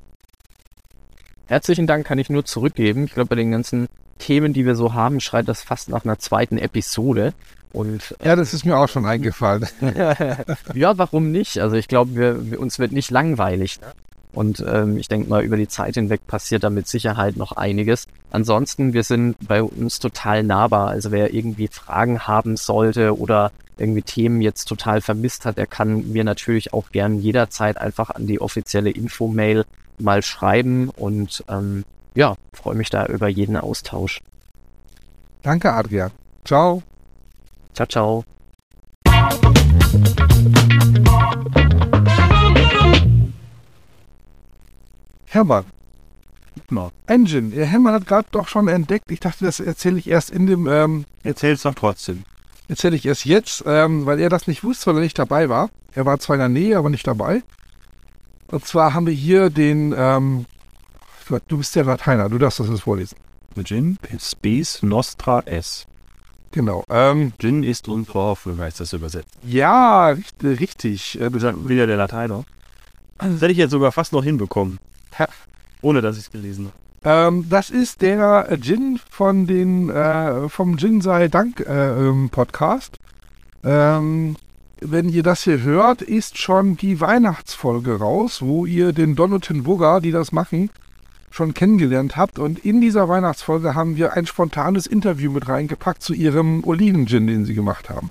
Herzlichen 1.46 1.86
Dank 1.86 2.08
kann 2.08 2.18
ich 2.18 2.32
nur 2.32 2.46
zurückgeben. 2.46 3.04
Ich 3.04 3.14
glaube, 3.14 3.30
bei 3.30 3.36
den 3.36 3.52
ganzen 3.52 3.90
Themen, 4.20 4.54
die 4.54 4.66
wir 4.66 4.76
so 4.76 4.94
haben, 4.94 5.20
schreit 5.20 5.48
das 5.48 5.64
fast 5.64 5.90
nach 5.90 6.06
einer 6.06 6.20
zweiten 6.20 6.58
Episode. 6.58 7.34
Und 7.74 8.16
Ja, 8.24 8.36
das 8.36 8.54
ist 8.54 8.66
mir 8.66 8.78
auch 8.78 8.90
schon 8.90 9.06
eingefallen. 9.08 9.68
ja, 10.74 10.98
warum 10.98 11.32
nicht? 11.32 11.60
Also 11.60 11.76
ich 11.76 11.88
glaube, 11.88 12.16
wir, 12.16 12.52
wir, 12.52 12.60
uns 12.60 12.80
wird 12.80 12.92
nicht 12.92 13.12
langweilig. 13.12 13.80
Ne? 13.82 13.88
Und 14.32 14.64
ähm, 14.68 14.98
ich 14.98 15.08
denke 15.08 15.28
mal, 15.28 15.44
über 15.44 15.58
die 15.58 15.68
Zeit 15.68 15.96
hinweg 15.96 16.28
passiert 16.28 16.64
da 16.64 16.70
mit 16.70 16.88
Sicherheit 16.88 17.36
noch 17.36 17.54
einiges. 17.54 18.08
Ansonsten, 18.30 18.94
wir 18.94 19.04
sind 19.04 19.36
bei 19.48 19.64
uns 19.64 20.00
total 20.00 20.44
nahbar. 20.44 20.90
Also 20.90 21.12
wer 21.12 21.34
irgendwie 21.34 21.68
Fragen 21.68 22.28
haben 22.28 22.56
sollte 22.56 23.18
oder 23.18 23.52
irgendwie 23.78 24.04
Themen 24.04 24.42
jetzt 24.42 24.66
total 24.66 25.02
vermisst 25.02 25.46
hat, 25.46 25.58
der 25.58 25.66
kann 25.66 26.12
mir 26.12 26.24
natürlich 26.24 26.74
auch 26.74 26.92
gern 26.92 27.20
jederzeit 27.20 27.78
einfach 27.78 28.12
an 28.12 28.28
die 28.28 28.40
offizielle 28.40 28.92
Info-Mail 28.92 29.66
mal 29.98 30.22
schreiben 30.22 30.90
und 30.90 31.44
ähm, 31.50 31.86
ja, 32.20 32.36
freue 32.52 32.76
mich 32.76 32.90
da 32.90 33.06
über 33.06 33.30
jeden 33.30 33.56
Austausch. 33.56 34.20
Danke, 35.42 35.72
Adrian. 35.72 36.12
Ciao. 36.44 36.84
Ciao, 37.74 37.88
ciao. 37.88 38.26
Hermann. 45.28 45.64
Mal. 46.70 46.92
Engine. 47.08 47.56
Ja, 47.56 47.64
Hermann 47.64 47.94
hat 47.94 48.06
gerade 48.06 48.28
doch 48.32 48.50
schon 48.50 48.68
entdeckt. 48.68 49.10
Ich 49.10 49.22
dachte, 49.22 49.46
das 49.46 49.62
erzähle 49.62 49.98
ich 49.98 50.10
erst 50.10 50.30
in 50.30 50.46
dem, 50.46 50.68
ähm, 50.68 51.06
Erzähl's 51.24 51.62
doch 51.62 51.74
trotzdem. 51.74 52.26
erzähle 52.68 52.98
ich 52.98 53.06
erst 53.06 53.24
jetzt, 53.24 53.64
ähm, 53.66 54.06
weil 54.06 54.20
er 54.20 54.30
das 54.30 54.46
nicht 54.46 54.66
wusste, 54.66 54.88
weil 54.88 54.98
er 54.98 55.04
nicht 55.04 55.18
dabei 55.18 55.48
war. 55.48 55.70
Er 55.96 56.06
war 56.06 56.20
zwar 56.20 56.36
in 56.36 56.42
der 56.42 56.50
Nähe, 56.50 56.78
aber 56.78 56.90
nicht 56.90 57.08
dabei. 57.08 57.44
Und 58.48 58.66
zwar 58.66 58.94
haben 58.94 59.08
wir 59.08 59.14
hier 59.14 59.50
den, 59.50 59.96
ähm, 59.98 60.46
du 61.48 61.58
bist 61.58 61.76
der 61.76 61.84
Lateiner, 61.84 62.30
du 62.30 62.38
darfst 62.38 62.60
das 62.60 62.70
jetzt 62.70 62.82
vorlesen. 62.82 63.18
Gin 63.64 63.98
Spes 64.20 64.82
Nostra 64.84 65.42
S. 65.42 65.86
Genau. 66.52 66.84
Ähm, 66.90 67.34
Gin 67.38 67.64
ist 67.64 67.88
unsere 67.88 68.20
Hoffnung, 68.20 68.60
heißt 68.60 68.80
das 68.80 68.94
übersetzt. 68.94 69.38
ja, 69.44 70.08
richtig. 70.08 70.60
richtig. 70.60 71.22
Äh, 71.22 71.34
wieder 71.68 71.88
der 71.88 71.98
Lateiner. 71.98 72.44
Das 73.18 73.42
hätte 73.42 73.52
ich 73.52 73.58
jetzt 73.58 73.72
sogar 73.72 73.92
fast 73.92 74.14
noch 74.14 74.24
hinbekommen. 74.24 74.80
Ha. 75.18 75.28
Ohne 75.82 76.02
dass 76.02 76.18
ich 76.18 76.24
es 76.24 76.32
gelesen 76.32 76.72
habe. 77.04 77.28
Ähm, 77.28 77.46
das 77.50 77.70
ist 77.70 78.02
der 78.02 78.48
äh, 78.50 78.60
Gin 78.60 79.00
von 79.10 79.46
den 79.46 79.90
äh, 79.90 80.50
vom 80.50 80.78
Gin 80.78 81.02
sei 81.02 81.28
Dank 81.28 81.60
äh, 81.62 82.08
ähm, 82.08 82.30
Podcast. 82.30 82.98
Ähm, 83.64 84.36
wenn 84.82 85.10
ihr 85.10 85.24
das 85.24 85.44
hier 85.44 85.62
hört, 85.62 86.02
ist 86.02 86.38
schon 86.38 86.78
die 86.78 87.02
Weihnachtsfolge 87.02 88.00
raus, 88.00 88.42
wo 88.42 88.66
ihr 88.66 88.94
den 88.94 89.16
Donotin 89.16 89.66
Wugger, 89.66 90.00
die 90.00 90.12
das 90.12 90.32
machen, 90.32 90.70
schon 91.32 91.54
kennengelernt 91.54 92.18
habt. 92.18 92.40
Und 92.40 92.60
in 92.60 92.82
dieser 92.82 93.10
Weihnachtsfolge 93.10 93.76
haben 93.76 93.96
wir 93.96 94.14
ein 94.14 94.26
spontanes 94.26 94.88
Interview 94.88 95.32
mit 95.32 95.48
reingepackt 95.48 96.02
zu 96.02 96.14
ihrem 96.14 96.64
Olivengin, 96.64 97.28
den 97.28 97.46
sie 97.46 97.54
gemacht 97.54 97.90
haben. 97.90 98.10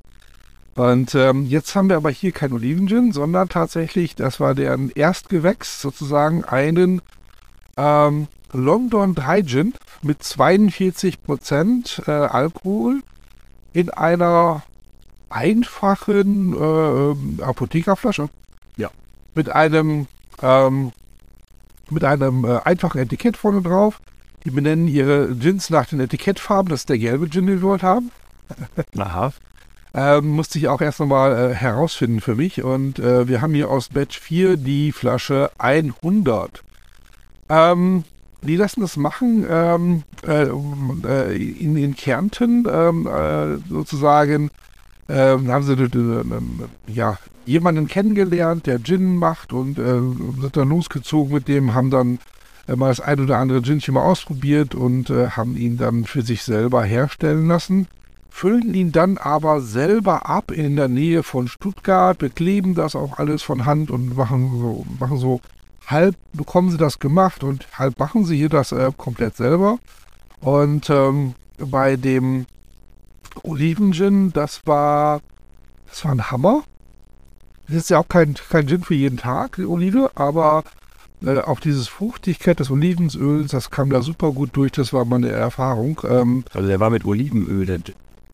Und 0.74 1.14
ähm, 1.16 1.46
jetzt 1.46 1.74
haben 1.74 1.88
wir 1.88 1.96
aber 1.96 2.10
hier 2.10 2.30
kein 2.30 2.52
Olivengin, 2.52 3.12
sondern 3.12 3.48
tatsächlich, 3.48 4.14
das 4.14 4.38
war 4.38 4.54
deren 4.54 4.90
Erstgewächs, 4.90 5.82
sozusagen 5.82 6.44
einen 6.44 7.02
ähm, 7.76 8.28
London 8.52 9.14
Dry 9.14 9.44
Gin 9.44 9.74
mit 10.02 10.22
42% 10.22 12.06
äh, 12.06 12.10
Alkohol 12.10 13.00
in 13.72 13.90
einer 13.90 14.62
einfachen 15.30 16.54
äh, 16.54 16.56
ähm, 16.56 17.40
Apothekerflasche. 17.42 18.28
Ja. 18.76 18.90
Mit 19.34 19.50
einem 19.50 20.06
ähm, 20.42 20.92
mit 21.90 22.04
einem 22.04 22.44
äh, 22.44 22.58
einfachen 22.64 22.98
Etikett 22.98 23.36
vorne 23.36 23.62
drauf. 23.62 24.00
Die 24.44 24.50
benennen 24.50 24.88
ihre 24.88 25.34
Gins 25.34 25.70
nach 25.70 25.86
den 25.86 26.00
Etikettfarben. 26.00 26.70
Das 26.70 26.80
ist 26.80 26.88
der 26.88 26.98
gelbe 26.98 27.28
Gin, 27.28 27.46
den 27.46 27.60
wir 27.60 27.68
heute 27.68 27.86
haben. 27.86 28.10
Aha. 28.98 29.32
Ähm, 29.94 30.28
musste 30.28 30.58
ich 30.58 30.68
auch 30.68 30.80
erst 30.80 31.00
nochmal 31.00 31.50
äh, 31.50 31.54
herausfinden 31.54 32.20
für 32.20 32.34
mich. 32.34 32.62
Und 32.62 32.98
äh, 32.98 33.26
wir 33.26 33.40
haben 33.40 33.54
hier 33.54 33.70
aus 33.70 33.88
Batch 33.88 34.18
4 34.18 34.56
die 34.56 34.92
Flasche 34.92 35.50
100. 35.58 36.62
Ähm, 37.48 38.04
die 38.42 38.56
lassen 38.56 38.80
das 38.80 38.96
machen 38.96 39.44
ähm, 39.48 40.02
äh, 40.26 40.44
äh, 40.44 41.36
in, 41.36 41.76
in 41.76 41.96
Kärnten 41.96 42.66
ähm, 42.70 43.06
äh, 43.06 43.56
sozusagen. 43.68 44.50
Ähm, 45.08 45.50
haben 45.50 45.64
sie 45.64 45.72
äh, 45.72 45.84
äh, 45.84 46.92
ja, 46.92 47.18
jemanden 47.48 47.88
kennengelernt, 47.88 48.66
der 48.66 48.82
Gin 48.82 49.16
macht 49.16 49.52
und 49.52 49.78
äh, 49.78 50.00
sind 50.40 50.56
dann 50.56 50.68
losgezogen 50.68 51.34
mit 51.34 51.48
dem, 51.48 51.74
haben 51.74 51.90
dann 51.90 52.18
äh, 52.66 52.76
mal 52.76 52.88
das 52.88 53.00
ein 53.00 53.20
oder 53.20 53.38
andere 53.38 53.62
Ginchen 53.62 53.94
mal 53.94 54.02
ausprobiert 54.02 54.74
und 54.74 55.10
äh, 55.10 55.30
haben 55.30 55.56
ihn 55.56 55.78
dann 55.78 56.04
für 56.04 56.22
sich 56.22 56.42
selber 56.42 56.84
herstellen 56.84 57.48
lassen 57.48 57.86
füllen 58.38 58.72
ihn 58.72 58.92
dann 58.92 59.18
aber 59.18 59.60
selber 59.60 60.28
ab 60.28 60.52
in 60.52 60.76
der 60.76 60.86
Nähe 60.86 61.24
von 61.24 61.48
Stuttgart, 61.48 62.18
bekleben 62.18 62.76
das 62.76 62.94
auch 62.94 63.18
alles 63.18 63.42
von 63.42 63.66
Hand 63.66 63.90
und 63.90 64.16
machen 64.16 64.60
so, 64.60 64.86
machen 65.00 65.18
so 65.18 65.40
halb 65.88 66.14
bekommen 66.34 66.70
sie 66.70 66.76
das 66.76 67.00
gemacht 67.00 67.42
und 67.42 67.66
halb 67.76 67.98
machen 67.98 68.24
sie 68.24 68.36
hier 68.36 68.48
das 68.48 68.70
äh, 68.70 68.92
komplett 68.96 69.36
selber. 69.36 69.80
Und 70.40 70.88
ähm, 70.88 71.34
bei 71.58 71.96
dem 71.96 72.46
Olivengin, 73.42 74.32
das 74.32 74.64
war, 74.66 75.20
das 75.88 76.04
war 76.04 76.12
ein 76.12 76.30
Hammer. 76.30 76.62
Das 77.68 77.76
ist 77.76 77.90
ja 77.90 77.98
auch 77.98 78.08
kein, 78.08 78.34
kein 78.48 78.66
Gin 78.66 78.82
für 78.82 78.94
jeden 78.94 79.18
Tag, 79.18 79.56
die 79.56 79.66
Olive, 79.66 80.10
aber 80.14 80.64
äh, 81.24 81.38
auch 81.38 81.60
dieses 81.60 81.88
Fruchtigkeit 81.88 82.60
des 82.60 82.70
Olivenöls, 82.70 83.50
das 83.50 83.70
kam 83.70 83.90
da 83.90 84.00
super 84.02 84.32
gut 84.32 84.50
durch, 84.54 84.72
das 84.72 84.92
war 84.92 85.04
meine 85.04 85.28
Erfahrung. 85.28 86.00
Ähm, 86.08 86.44
Also 86.54 86.66
der 86.68 86.80
war 86.80 86.90
mit 86.90 87.04
Olivenöl. 87.04 87.66
Der, 87.66 87.80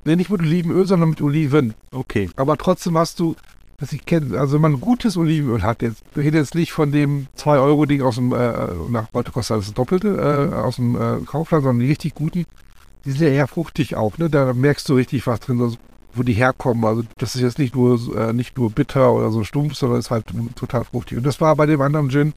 nee, 0.04 0.16
nicht 0.16 0.30
mit 0.30 0.40
Olivenöl, 0.40 0.86
sondern 0.86 1.10
mit 1.10 1.22
Oliven. 1.22 1.74
okay. 1.90 2.30
Aber 2.36 2.56
trotzdem 2.56 2.96
hast 2.96 3.18
du, 3.18 3.34
was 3.80 3.92
ich 3.92 4.06
kenne, 4.06 4.38
also 4.38 4.54
wenn 4.54 4.60
man 4.60 4.80
gutes 4.80 5.16
Olivenöl 5.16 5.62
hat, 5.62 5.82
jetzt, 5.82 6.02
wir 6.14 6.22
reden 6.22 6.36
jetzt 6.36 6.54
nicht 6.54 6.72
von 6.72 6.92
dem 6.92 7.26
2-Euro-Ding 7.36 8.02
aus 8.02 8.16
dem, 8.16 8.32
äh, 8.32 8.52
nach 8.88 9.08
heute 9.12 9.32
kostet 9.32 9.54
alles 9.54 9.66
das 9.66 9.74
Doppelte, 9.74 10.50
äh, 10.52 10.54
aus 10.54 10.76
dem 10.76 10.94
äh, 10.94 11.24
Kaufland, 11.24 11.64
sondern 11.64 11.80
die 11.80 11.88
richtig 11.88 12.14
guten, 12.14 12.44
die 13.04 13.10
sind 13.10 13.20
ja 13.22 13.28
eher 13.28 13.48
fruchtig 13.48 13.96
auch, 13.96 14.16
ne? 14.18 14.30
Da 14.30 14.52
merkst 14.52 14.88
du 14.88 14.94
richtig 14.94 15.26
was 15.26 15.40
drin, 15.40 15.60
also, 15.60 15.76
wo 16.16 16.22
die 16.22 16.32
herkommen. 16.32 16.84
Also 16.84 17.02
das 17.18 17.34
ist 17.34 17.42
jetzt 17.42 17.58
nicht 17.58 17.74
nur, 17.74 17.98
äh, 18.16 18.32
nicht 18.32 18.56
nur 18.56 18.70
bitter 18.70 19.12
oder 19.12 19.30
so 19.30 19.44
stumpf, 19.44 19.74
sondern 19.74 19.98
ist 19.98 20.10
halt 20.10 20.26
total 20.56 20.84
fruchtig. 20.84 21.18
Und 21.18 21.24
das 21.24 21.40
war 21.40 21.54
bei 21.56 21.66
dem 21.66 21.80
anderen 21.80 22.10
Gin 22.10 22.34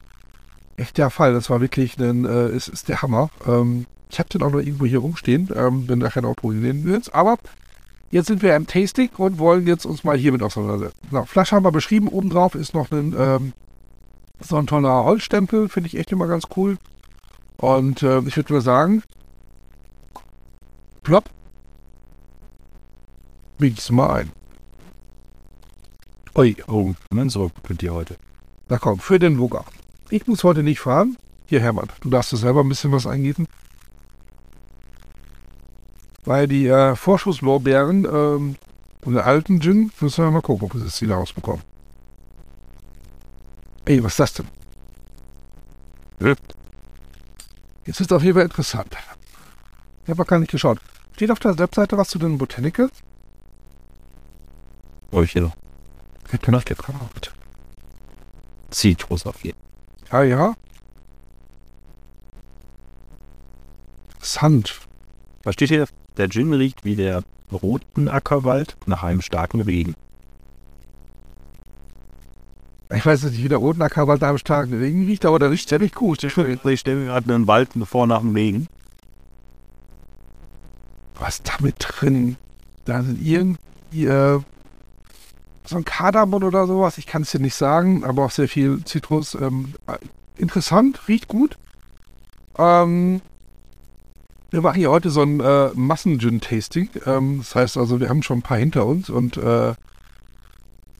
echt 0.77 0.97
der 0.97 1.09
Fall. 1.09 1.33
Das 1.33 1.49
war 1.49 1.61
wirklich 1.61 1.97
ein, 1.99 2.25
äh, 2.25 2.49
ist, 2.49 2.67
ist 2.67 2.89
der 2.89 3.01
Hammer. 3.01 3.29
Ähm, 3.47 3.85
ich 4.09 4.19
habe 4.19 4.29
den 4.29 4.41
auch 4.43 4.51
noch 4.51 4.59
irgendwo 4.59 4.85
hier 4.85 4.99
rumstehen, 4.99 5.49
ähm, 5.55 5.85
bin 5.85 5.99
nachher 5.99 6.21
noch 6.21 6.35
probieren 6.35 6.81
willst, 6.85 7.13
aber 7.13 7.37
Jetzt 8.09 8.27
sind 8.27 8.41
wir 8.41 8.55
im 8.55 8.67
Tasting 8.67 9.09
und 9.17 9.37
wollen 9.37 9.67
jetzt 9.67 9.85
uns 9.85 10.03
mal 10.03 10.17
hiermit 10.17 10.41
auseinandersetzen. 10.41 10.97
So, 11.11 11.25
Flasche 11.25 11.55
haben 11.55 11.65
wir 11.65 11.71
beschrieben. 11.71 12.07
Obendrauf 12.07 12.55
ist 12.55 12.73
noch 12.73 12.89
ein, 12.91 13.13
ähm, 13.17 13.53
so 14.39 14.55
ein 14.55 14.67
toller 14.67 15.03
Holzstempel. 15.03 15.67
Finde 15.67 15.87
ich 15.87 15.97
echt 15.97 16.11
immer 16.13 16.27
ganz 16.27 16.45
cool. 16.55 16.77
Und 17.57 18.03
äh, 18.03 18.19
ich 18.19 18.37
würde 18.37 18.53
mal 18.53 18.61
sagen, 18.61 19.03
plopp, 21.03 21.29
biegst 23.57 23.89
du 23.89 23.93
mal 23.93 24.09
ein. 24.11 24.31
Ui, 26.35 26.55
Oh, 26.67 26.93
mein 27.09 27.29
so 27.29 27.51
könnt 27.63 27.83
ihr 27.83 27.93
heute. 27.93 28.17
na 28.69 28.77
komm, 28.77 28.99
für 28.99 29.17
den 29.19 29.39
Wugger. 29.39 29.65
Ich 30.09 30.27
muss 30.27 30.43
heute 30.43 30.63
nicht 30.63 30.79
fahren. 30.79 31.17
Hier, 31.45 31.61
Hermann, 31.61 31.87
du 32.01 32.09
darfst 32.09 32.31
dir 32.31 32.37
selber 32.37 32.61
ein 32.61 32.69
bisschen 32.69 32.91
was 32.91 33.07
eingießen. 33.07 33.47
Weil 36.25 36.47
die 36.47 36.67
äh, 36.67 36.95
Vorschusslorbeeren 36.95 38.05
ähm, 38.05 38.55
und 39.05 39.13
den 39.13 39.21
alten 39.23 39.61
Gin, 39.61 39.91
müssen 40.01 40.23
wir 40.25 40.31
mal 40.31 40.41
gucken, 40.41 40.67
ob 40.67 40.73
wir 40.75 40.83
das 40.83 41.01
wieder 41.01 41.15
rausbekommen. 41.15 41.61
Ey, 43.85 44.03
was 44.03 44.13
ist 44.13 44.19
das 44.19 44.33
denn? 44.33 44.47
Jetzt 47.85 48.01
ist 48.01 48.11
auf 48.11 48.21
jeden 48.23 48.35
Fall 48.35 48.43
interessant. 48.43 48.97
Ich 50.03 50.09
habe 50.09 50.25
gar 50.25 50.39
nicht 50.39 50.51
geschaut. 50.51 50.79
Steht 51.13 51.31
auf 51.31 51.39
der 51.39 51.57
Webseite 51.57 51.97
was 51.97 52.09
zu 52.09 52.19
den 52.19 52.37
Botanicals? 52.37 52.91
Ich 55.11 55.31
hier 55.31 55.51
Hätte 56.29 56.51
nicht 56.51 56.65
gebraucht. 56.67 57.33
Zitrus 58.69 59.25
auf 59.25 59.43
jeden 59.43 59.57
Ja, 60.11 60.23
ja. 60.23 60.53
Sand. 64.19 64.81
Was 65.43 65.53
steht 65.53 65.69
hier? 65.69 65.87
Der 66.17 66.29
Gin 66.29 66.53
riecht 66.53 66.83
wie 66.83 66.95
der 66.95 67.23
roten 67.51 68.09
Ackerwald 68.09 68.75
nach 68.85 69.03
einem 69.03 69.21
starken 69.21 69.61
Regen. 69.61 69.95
Ich 72.93 73.05
weiß 73.05 73.23
nicht, 73.23 73.43
wie 73.43 73.49
der 73.49 73.57
Rotenacker 73.57 74.05
bald 74.05 74.23
am 74.23 74.37
starken 74.37 74.77
Regen 74.77 75.05
riecht, 75.05 75.25
aber 75.25 75.39
der 75.39 75.51
riecht 75.51 75.67
ziemlich 75.67 75.93
gut. 75.93 76.23
Ich 76.23 76.31
stelle 76.31 76.99
mir 76.99 77.05
gerade 77.07 77.33
einen 77.33 77.47
Wald 77.47 77.69
vor 77.83 78.07
nach 78.07 78.21
dem 78.21 78.33
Regen. 78.33 78.67
Was 81.19 81.35
ist 81.35 81.51
damit 81.53 81.75
drin? 81.79 82.37
Da 82.85 83.03
sind 83.03 83.21
irgendwie 83.21 84.05
äh, 84.05 84.39
so 85.67 85.77
ein 85.77 85.85
Kardamom 85.85 86.43
oder 86.43 86.67
sowas. 86.67 86.97
Ich 86.97 87.07
kann 87.07 87.21
es 87.23 87.31
dir 87.31 87.39
nicht 87.39 87.55
sagen, 87.55 88.03
aber 88.03 88.25
auch 88.25 88.31
sehr 88.31 88.47
viel 88.47 88.83
Zitrus. 88.85 89.35
Ähm, 89.35 89.73
äh, 89.87 89.97
interessant, 90.37 91.07
riecht 91.07 91.27
gut. 91.27 91.57
Ähm, 92.57 93.21
wir 94.49 94.61
machen 94.61 94.77
hier 94.77 94.91
heute 94.91 95.09
so 95.09 95.21
ein 95.21 95.39
äh, 95.39 95.69
Massen-Gin-Tasting. 95.73 96.89
Ähm, 97.05 97.39
das 97.39 97.55
heißt 97.55 97.77
also, 97.77 97.99
wir 97.99 98.09
haben 98.09 98.23
schon 98.23 98.39
ein 98.39 98.43
paar 98.43 98.57
hinter 98.57 98.85
uns 98.85 99.09
und 99.09 99.37
äh, 99.37 99.73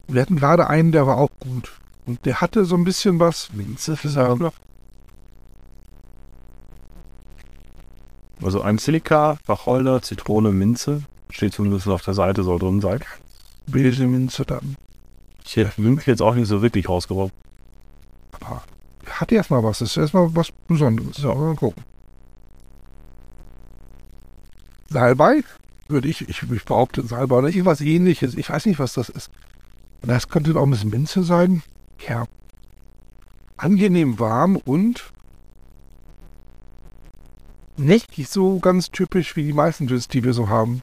wir 0.07 0.21
hatten 0.21 0.37
gerade 0.37 0.67
einen, 0.69 0.91
der 0.91 1.07
war 1.07 1.17
auch 1.17 1.31
gut. 1.39 1.71
Und 2.05 2.25
der 2.25 2.39
hatte 2.41 2.65
so 2.65 2.75
ein 2.75 2.83
bisschen 2.83 3.19
was. 3.19 3.49
Minze, 3.53 3.97
ähm, 4.03 4.51
Also 8.41 8.61
ein 8.61 8.77
Silika, 8.77 9.37
Wacholder, 9.45 10.01
Zitrone, 10.01 10.51
Minze. 10.51 11.03
Steht 11.29 11.53
zumindest 11.53 11.87
auf 11.87 12.03
der 12.03 12.13
Seite, 12.13 12.43
soll 12.43 12.59
drin 12.59 12.81
sein. 12.81 13.01
Beige 13.67 14.07
Minze 14.07 14.45
dann. 14.45 14.75
Ich 15.45 15.55
hätte 15.55 15.81
mich 15.81 16.05
jetzt 16.05 16.21
auch 16.21 16.35
nicht 16.35 16.47
so 16.47 16.61
wirklich 16.61 16.87
rausgeworfen. 16.87 17.35
Aber 18.39 18.63
hat 19.09 19.31
erstmal 19.31 19.63
was. 19.63 19.79
Das 19.79 19.91
ist 19.91 19.97
erstmal 19.97 20.35
was 20.35 20.51
Besonderes. 20.67 21.17
So, 21.17 21.33
mal 21.33 21.55
gucken. 21.55 21.83
Salbei? 24.89 25.43
Würde 25.87 26.07
ich, 26.07 26.27
ich, 26.27 26.43
ich 26.43 26.65
behaupte 26.65 27.05
Salbei 27.05 27.37
oder 27.37 27.49
irgendwas 27.49 27.81
ähnliches. 27.81 28.35
Ich 28.35 28.49
weiß 28.49 28.65
nicht, 28.65 28.79
was 28.79 28.93
das 28.93 29.09
ist. 29.09 29.31
Das 30.01 30.29
könnte 30.29 30.55
auch 30.55 30.63
ein 30.63 30.69
bisschen 30.69 30.89
Minze 30.89 31.23
sein. 31.23 31.63
Ja. 32.07 32.25
Angenehm 33.57 34.19
warm 34.19 34.57
und 34.57 35.11
nicht 37.77 38.15
so 38.27 38.59
ganz 38.59 38.91
typisch 38.91 39.35
wie 39.35 39.43
die 39.43 39.53
meisten 39.53 39.87
Gins, 39.87 40.07
die 40.07 40.23
wir 40.23 40.33
so 40.33 40.49
haben. 40.49 40.81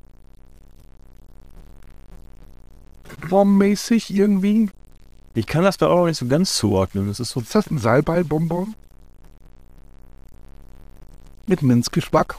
Bombenmäßig 3.29 4.15
irgendwie. 4.15 4.71
Ich 5.35 5.47
kann 5.47 5.65
das 5.65 5.77
da 5.77 5.89
auch 5.89 6.07
nicht 6.07 6.19
so 6.19 6.27
ganz 6.27 6.57
zuordnen. 6.57 7.09
Das 7.09 7.21
ist 7.21 7.31
so. 7.31 7.41
Ist 7.41 7.55
das 7.55 7.71
ein 7.71 7.79
Salbei-Bonbon? 7.79 8.75
Mit 11.47 11.63
Minzgeschmack. 11.63 12.37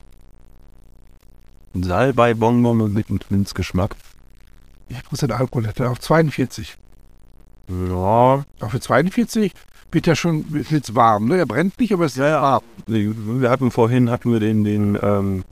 ein 1.76 1.84
Salbei-Bonbon 1.84 2.82
und 2.82 2.94
mit 2.94 3.10
einem 3.10 3.20
Minzgeschmack. 3.30 3.96
Wie 4.88 4.96
Prozent 4.96 5.32
Alkohol 5.32 5.68
hat 5.68 5.80
er? 5.80 5.92
Auf 5.92 6.00
42. 6.00 6.78
Ja, 7.68 8.46
Auch 8.62 8.70
für 8.70 8.80
42 8.80 9.52
wird 9.92 10.08
er 10.08 10.16
schon 10.16 10.46
wird's 10.52 10.94
warm. 10.96 11.28
Ne? 11.28 11.38
Er 11.38 11.46
brennt 11.46 11.80
nicht, 11.80 11.94
aber 11.94 12.06
es 12.06 12.14
ist 12.14 12.18
Ja, 12.20 12.28
ja. 12.28 12.42
warm. 12.42 12.64
wir 12.88 13.50
hatten 13.50 13.72
vorhin 13.72 14.10
hatten 14.10 14.32
wir 14.32 14.40
den, 14.40 14.64
den, 14.64 14.98
ähm, 15.02 15.44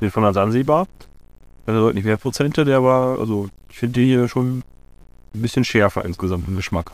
den 0.00 0.10
von 0.10 0.22
der 0.22 0.32
Sansibar. 0.32 0.86
Also 1.66 1.80
deutlich 1.80 2.04
mehr 2.04 2.16
Prozente, 2.16 2.64
der 2.64 2.82
war, 2.82 3.18
also 3.18 3.48
ich 3.70 3.78
finde 3.78 4.00
die 4.00 4.06
hier 4.06 4.28
schon 4.28 4.62
ein 5.34 5.42
bisschen 5.42 5.64
schärfer 5.64 6.04
insgesamt 6.04 6.48
im 6.48 6.56
Geschmack. 6.56 6.92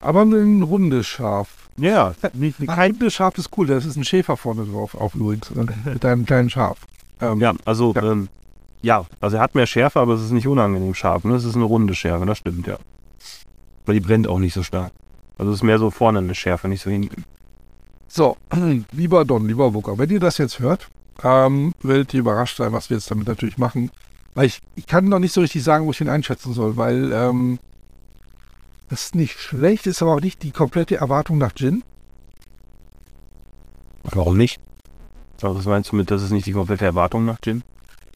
Aber 0.00 0.22
ein 0.22 0.62
rundes 0.62 1.06
Schaf. 1.06 1.68
Ja, 1.78 2.14
nicht, 2.32 2.60
Ein 2.68 2.92
rundes 2.92 3.14
Schaf 3.14 3.36
ist 3.38 3.50
cool. 3.56 3.66
Da 3.66 3.76
ist 3.76 3.96
ein 3.96 4.04
Schäfer 4.04 4.36
vorne 4.36 4.64
drauf, 4.64 4.94
auch 4.94 5.14
übrigens. 5.14 5.50
äh, 5.50 5.66
Mit 5.90 6.04
einem 6.04 6.24
kleinen 6.26 6.50
Schaf. 6.50 6.78
Ähm, 7.20 7.40
ja, 7.40 7.54
also 7.64 7.92
Ja. 7.94 8.12
Ähm, 8.12 8.28
ja, 8.82 9.04
also 9.20 9.36
er 9.38 9.42
hat 9.42 9.54
mehr 9.54 9.66
Schärfe, 9.66 9.98
aber 10.00 10.14
es 10.14 10.22
ist 10.22 10.30
nicht 10.30 10.46
unangenehm 10.46 10.94
scharf. 10.94 11.24
Ne? 11.24 11.34
Es 11.34 11.44
ist 11.44 11.56
eine 11.56 11.64
runde 11.64 11.94
Schärfe, 11.94 12.24
das 12.26 12.38
stimmt, 12.38 12.66
ja. 12.66 12.78
Weil 13.84 13.94
die 13.94 14.00
brennt 14.00 14.28
auch 14.28 14.38
nicht 14.38 14.54
so 14.54 14.62
stark. 14.62 14.92
Also 15.38 15.50
es 15.50 15.58
ist 15.58 15.62
mehr 15.64 15.78
so 15.78 15.90
vorne 15.90 16.18
eine 16.20 16.34
Schärfe, 16.34 16.68
nicht 16.68 16.82
so 16.82 16.90
hinten. 16.90 17.24
So, 18.06 18.36
lieber 18.92 19.24
Don, 19.24 19.46
lieber 19.48 19.74
Wucker, 19.74 19.98
wenn 19.98 20.10
ihr 20.10 20.20
das 20.20 20.38
jetzt 20.38 20.60
hört, 20.60 20.88
ähm, 21.24 21.72
werdet 21.82 22.14
ihr 22.14 22.20
überrascht 22.20 22.58
sein, 22.58 22.72
was 22.72 22.88
wir 22.90 22.96
jetzt 22.96 23.10
damit 23.10 23.26
natürlich 23.26 23.58
machen. 23.58 23.90
Weil 24.36 24.46
ich, 24.48 24.60
ich 24.74 24.86
kann 24.86 25.06
noch 25.08 25.18
nicht 25.18 25.32
so 25.32 25.40
richtig 25.40 25.64
sagen, 25.64 25.86
wo 25.86 25.92
ich 25.92 26.00
ihn 26.02 26.10
einschätzen 26.10 26.52
soll, 26.52 26.76
weil 26.76 27.10
ähm, 27.10 27.58
das 28.90 29.04
ist 29.04 29.14
nicht 29.14 29.40
schlecht, 29.40 29.86
ist 29.86 30.02
aber 30.02 30.12
auch 30.12 30.20
nicht 30.20 30.42
die 30.42 30.50
komplette 30.50 30.96
Erwartung 30.96 31.38
nach 31.38 31.54
Gin. 31.54 31.82
Warum 34.04 34.36
nicht? 34.36 34.60
Was 35.40 35.64
meinst 35.64 35.90
du 35.90 35.96
mit, 35.96 36.10
das 36.10 36.22
ist 36.22 36.32
nicht 36.32 36.46
die 36.46 36.52
komplette 36.52 36.84
Erwartung 36.84 37.24
nach 37.24 37.40
Gin? 37.40 37.64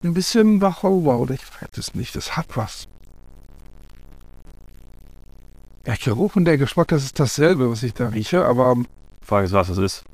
Ein 0.05 0.12
bisschen 0.12 0.61
Wacholder 0.61 1.18
oder 1.18 1.33
ich 1.33 1.43
weiß 1.43 1.79
es 1.79 1.95
nicht, 1.95 2.14
das 2.14 2.37
hat 2.37 2.55
was. 2.55 2.87
Der 5.87 5.97
Geruch 5.97 6.37
und 6.37 6.45
der 6.45 6.59
Geschmack, 6.59 6.89
das 6.89 7.03
ist 7.03 7.18
dasselbe, 7.18 7.71
was 7.71 7.83
ich 7.83 7.95
da 7.95 8.09
rieche, 8.09 8.45
aber, 8.45 8.77
Frage 9.23 9.47
ist, 9.47 9.53
was 9.53 9.71
es 9.71 9.79
ist. 9.79 10.05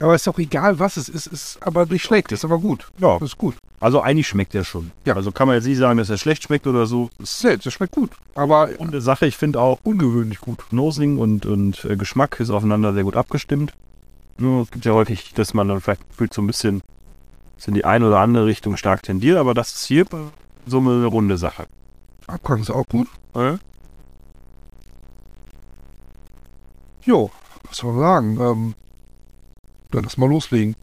aber 0.00 0.14
ist 0.14 0.28
auch 0.28 0.38
egal, 0.38 0.78
was 0.78 0.96
es 0.96 1.08
ist, 1.08 1.26
ist 1.26 1.58
aber 1.62 1.86
nicht 1.86 2.04
schlecht, 2.04 2.30
ist 2.30 2.44
aber 2.44 2.60
gut. 2.60 2.86
Ja, 2.98 3.18
Das 3.18 3.30
ist 3.30 3.38
gut. 3.38 3.56
Also 3.80 4.02
eigentlich 4.02 4.28
schmeckt 4.28 4.52
der 4.52 4.64
schon. 4.64 4.92
Ja. 5.06 5.16
Also 5.16 5.32
kann 5.32 5.48
man 5.48 5.56
jetzt 5.56 5.66
nicht 5.66 5.78
sagen, 5.78 5.98
dass 5.98 6.10
er 6.10 6.18
schlecht 6.18 6.44
schmeckt 6.44 6.66
oder 6.66 6.86
so. 6.86 7.08
Ist, 7.18 7.42
das 7.44 7.72
schmeckt 7.72 7.94
gut, 7.94 8.10
aber 8.34 8.68
runde 8.76 9.00
Sache. 9.00 9.26
Ich 9.26 9.36
finde 9.36 9.60
auch 9.60 9.80
ungewöhnlich 9.82 10.40
gut. 10.40 10.62
Nosing 10.70 11.18
und, 11.18 11.46
und 11.46 11.84
äh, 11.86 11.96
Geschmack 11.96 12.38
ist 12.40 12.50
aufeinander 12.50 12.92
sehr 12.92 13.04
gut 13.04 13.16
abgestimmt. 13.16 13.72
Nur 14.36 14.62
es 14.62 14.70
gibt 14.70 14.84
ja 14.84 14.92
häufig, 14.92 15.32
dass 15.34 15.54
man 15.54 15.68
dann 15.68 15.80
vielleicht 15.80 16.02
fühlt 16.14 16.34
so 16.34 16.42
ein 16.42 16.46
bisschen 16.46 16.82
in 17.66 17.74
die 17.74 17.84
eine 17.84 18.06
oder 18.06 18.20
andere 18.20 18.46
Richtung 18.46 18.76
stark 18.76 19.02
tendiert, 19.02 19.36
aber 19.36 19.54
das 19.54 19.74
ist 19.74 19.86
hier 19.86 20.06
so 20.66 20.78
eine 20.78 21.06
runde 21.06 21.36
Sache. 21.36 21.66
Abgang 22.26 22.60
ist 22.60 22.70
auch 22.70 22.86
gut. 22.86 23.08
Äh? 23.34 23.58
Jo, 27.02 27.30
was 27.64 27.78
soll 27.78 27.92
man 27.92 28.00
sagen? 28.00 28.40
Ähm, 28.40 28.74
dann 29.90 30.04
lass 30.04 30.16
mal 30.16 30.28
loslegen. 30.28 30.76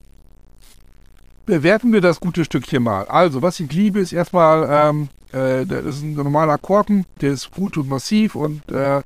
Bewerten 1.48 1.93
wir 1.93 2.02
das 2.02 2.20
gute 2.20 2.43
Stückchen 2.43 2.84
mal. 2.84 3.06
Also, 3.06 3.41
was 3.41 3.60
ich 3.62 3.72
liebe, 3.72 4.02
ist 4.02 4.12
erstmal, 4.12 4.68
ähm, 4.70 5.08
äh, 5.32 5.66
das 5.66 5.86
ist 5.86 6.04
ein 6.04 6.14
normaler 6.14 6.58
Korken, 6.58 7.06
der 7.22 7.32
ist 7.32 7.52
gut 7.52 7.78
und 7.78 7.88
massiv 7.88 8.36
und 8.36 8.70
äh, 8.70 9.02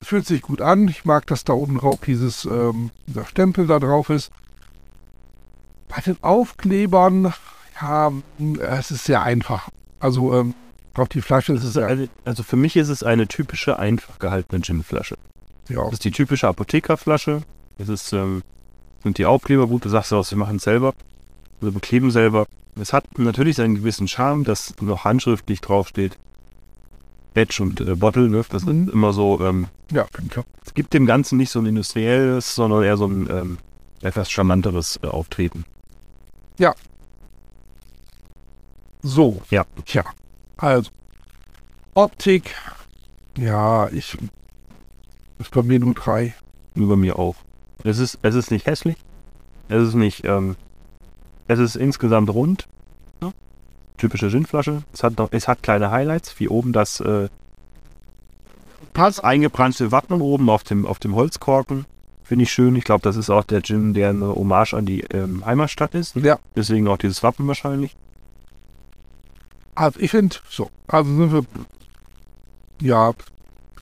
fühlt 0.00 0.26
sich 0.26 0.40
gut 0.40 0.62
an. 0.62 0.88
Ich 0.88 1.04
mag, 1.04 1.26
dass 1.26 1.44
da 1.44 1.52
oben 1.52 1.76
drauf 1.76 2.00
dieses, 2.06 2.46
ähm, 2.46 2.90
dieser 3.06 3.26
Stempel 3.26 3.66
da 3.66 3.78
drauf 3.78 4.08
ist. 4.08 4.32
Bei 5.88 6.00
den 6.00 6.16
Aufklebern, 6.22 7.34
ja, 7.78 8.12
es 8.78 8.90
ist 8.90 9.04
sehr 9.04 9.22
einfach. 9.22 9.68
Also 10.00 10.34
ähm, 10.34 10.54
auf 10.94 11.10
die 11.10 11.20
Flasche 11.20 11.52
ist 11.52 11.64
es 11.64 11.74
ja, 11.74 11.86
Also, 11.86 12.06
also 12.24 12.42
für 12.44 12.56
mich 12.56 12.76
ist 12.76 12.88
es 12.88 13.02
eine 13.02 13.28
typische, 13.28 13.78
einfach 13.78 14.18
gehaltene 14.18 14.62
Ginflasche. 14.62 15.16
ja. 15.68 15.84
Das 15.84 15.94
ist 15.94 16.04
die 16.04 16.12
typische 16.12 16.48
Apothekerflasche. 16.48 17.42
Es 17.76 17.90
ist, 17.90 18.14
ähm, 18.14 18.42
sind 19.02 19.18
die 19.18 19.26
Aufkleber 19.26 19.66
gut. 19.66 19.84
Du 19.84 19.90
sagst 19.90 20.12
ja 20.12 20.18
auch, 20.18 20.30
wir 20.30 20.38
machen 20.38 20.56
es 20.56 20.62
selber. 20.62 20.94
Wir 21.60 21.70
bekleben 21.70 22.10
selber. 22.10 22.46
Es 22.80 22.92
hat 22.92 23.18
natürlich 23.18 23.56
seinen 23.56 23.74
gewissen 23.74 24.06
Charme, 24.06 24.44
dass 24.44 24.74
noch 24.80 25.04
handschriftlich 25.04 25.60
draufsteht. 25.60 26.18
Badge 27.34 27.62
und 27.62 27.80
äh, 27.80 27.94
Bottle, 27.94 28.28
ne? 28.28 28.44
Das 28.48 28.62
ist 28.62 28.68
immer 28.68 29.12
so, 29.12 29.40
ähm, 29.40 29.68
ja, 29.92 30.04
klar. 30.30 30.44
es 30.64 30.74
gibt 30.74 30.94
dem 30.94 31.06
Ganzen 31.06 31.36
nicht 31.38 31.50
so 31.50 31.58
ein 31.58 31.66
industrielles, 31.66 32.54
sondern 32.54 32.82
eher 32.82 32.96
so 32.96 33.06
ein 33.06 33.28
ähm, 33.30 33.58
etwas 34.00 34.30
charmanteres 34.30 34.98
äh, 35.02 35.06
Auftreten. 35.06 35.64
So. 39.02 39.40
Ja. 39.50 39.64
Tja. 39.84 40.04
Also. 40.56 40.90
Optik. 41.94 42.54
Ja, 43.36 43.88
ich. 43.88 44.16
Ist 45.38 45.50
bei 45.52 45.62
mir 45.62 45.78
nur 45.78 45.94
drei. 45.94 46.34
Über 46.74 46.96
mir 46.96 47.18
auch. 47.18 47.36
Es 47.84 47.98
ist, 47.98 48.18
es 48.22 48.34
ist 48.34 48.50
nicht 48.50 48.66
hässlich. 48.66 48.96
Es 49.68 49.88
ist 49.88 49.94
nicht, 49.94 50.24
ähm, 50.24 50.56
es 51.48 51.58
ist 51.58 51.76
insgesamt 51.76 52.30
rund. 52.30 52.68
Ne? 53.20 53.32
Typische 53.96 54.28
Ginflasche. 54.28 54.82
Es 54.92 55.02
hat 55.02 55.18
noch, 55.18 55.28
es 55.32 55.48
hat 55.48 55.62
kleine 55.62 55.90
Highlights, 55.90 56.38
wie 56.38 56.48
oben 56.48 56.72
das, 56.72 57.00
äh, 57.00 57.28
das 58.92 59.20
eingebrannte 59.20 59.90
Wappen 59.90 60.20
oben 60.20 60.50
auf 60.50 60.62
dem, 60.62 60.86
auf 60.86 60.98
dem 60.98 61.14
Holzkorken. 61.14 61.86
Finde 62.22 62.42
ich 62.42 62.52
schön. 62.52 62.76
Ich 62.76 62.84
glaube, 62.84 63.00
das 63.02 63.16
ist 63.16 63.30
auch 63.30 63.44
der 63.44 63.62
Gin, 63.62 63.94
der 63.94 64.10
eine 64.10 64.34
Hommage 64.34 64.74
an 64.74 64.84
die 64.84 65.00
ähm, 65.00 65.44
Heimatstadt 65.46 65.94
ist. 65.94 66.14
Ja. 66.16 66.38
Deswegen 66.54 66.86
auch 66.86 66.98
dieses 66.98 67.22
Wappen 67.22 67.48
wahrscheinlich. 67.48 67.96
Also 69.74 69.98
ich 70.00 70.10
finde, 70.10 70.36
so. 70.50 70.70
Also 70.88 71.16
sind 71.16 71.32
wir. 71.32 71.44
Ja. 72.82 73.14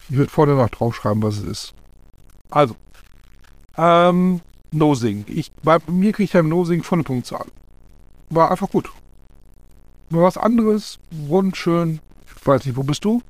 Ich 0.08 0.16
würde 0.16 0.30
vorne 0.30 0.54
noch 0.54 0.68
draufschreiben, 0.68 1.22
was 1.24 1.38
es 1.38 1.44
ist. 1.44 1.74
Also. 2.48 2.76
Ähm. 3.76 4.42
Nosing. 4.78 5.24
Ich, 5.28 5.52
bei 5.62 5.78
mir 5.88 6.12
kriegt 6.12 6.34
er 6.34 6.40
im 6.40 6.48
Nosing 6.48 6.82
von 6.82 7.04
Punktzahl. 7.04 7.46
War 8.30 8.50
einfach 8.50 8.70
gut. 8.70 8.90
War 10.10 10.22
was 10.22 10.36
anderes. 10.36 10.98
Rundschön. 11.28 12.00
Ich 12.26 12.46
weiß 12.46 12.64
nicht, 12.64 12.76
wo 12.76 12.82
bist 12.82 13.04
du? 13.04 13.22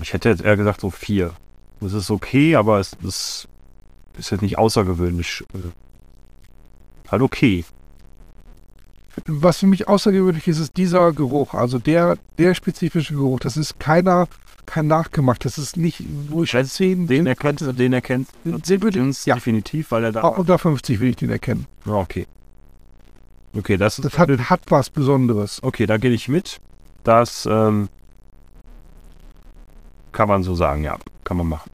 Ich 0.00 0.12
hätte 0.12 0.28
jetzt 0.28 0.42
eher 0.42 0.56
gesagt 0.56 0.80
so 0.80 0.90
vier. 0.90 1.32
Das 1.80 1.92
ist 1.92 2.10
okay, 2.10 2.56
aber 2.56 2.78
es 2.80 2.92
ist, 3.02 3.48
ist 4.18 4.30
jetzt 4.30 4.42
nicht 4.42 4.58
außergewöhnlich. 4.58 5.44
äh, 5.54 5.58
Halt 7.10 7.22
okay. 7.22 7.64
Was 9.26 9.58
für 9.58 9.66
mich 9.66 9.88
außergewöhnlich 9.88 10.48
ist, 10.48 10.58
ist 10.58 10.76
dieser 10.76 11.12
Geruch. 11.12 11.54
Also 11.54 11.78
der, 11.78 12.16
der 12.38 12.54
spezifische 12.54 13.14
Geruch. 13.14 13.40
Das 13.40 13.56
ist 13.56 13.78
keiner, 13.78 14.26
kein 14.66 14.86
nachgemacht. 14.86 15.44
Das 15.44 15.58
ist 15.58 15.76
nicht, 15.76 16.02
wo 16.28 16.42
ich 16.42 16.56
zehn, 16.64 17.06
Den 17.06 17.26
erkennt, 17.26 17.60
den 17.78 17.92
erkennt 17.92 18.28
den 18.44 18.82
würde 18.82 18.98
Gins 18.98 19.24
ja. 19.24 19.34
definitiv, 19.34 19.90
weil 19.90 20.04
er 20.04 20.12
da. 20.12 20.22
auch 20.22 20.38
unter 20.38 20.58
50 20.58 21.00
will 21.00 21.10
ich 21.10 21.16
den 21.16 21.30
erkennen. 21.30 21.66
Ja, 21.84 21.94
okay. 21.94 22.26
Okay, 23.54 23.76
das. 23.76 23.96
Das 23.96 24.18
hat, 24.18 24.30
hat 24.30 24.62
was 24.68 24.90
Besonderes. 24.90 25.62
Okay, 25.62 25.86
da 25.86 25.98
gehe 25.98 26.10
ich 26.10 26.28
mit. 26.28 26.60
Das 27.04 27.46
ähm, 27.46 27.88
kann 30.12 30.28
man 30.28 30.42
so 30.42 30.54
sagen, 30.54 30.84
ja. 30.84 30.98
Kann 31.24 31.36
man 31.36 31.48
machen. 31.48 31.70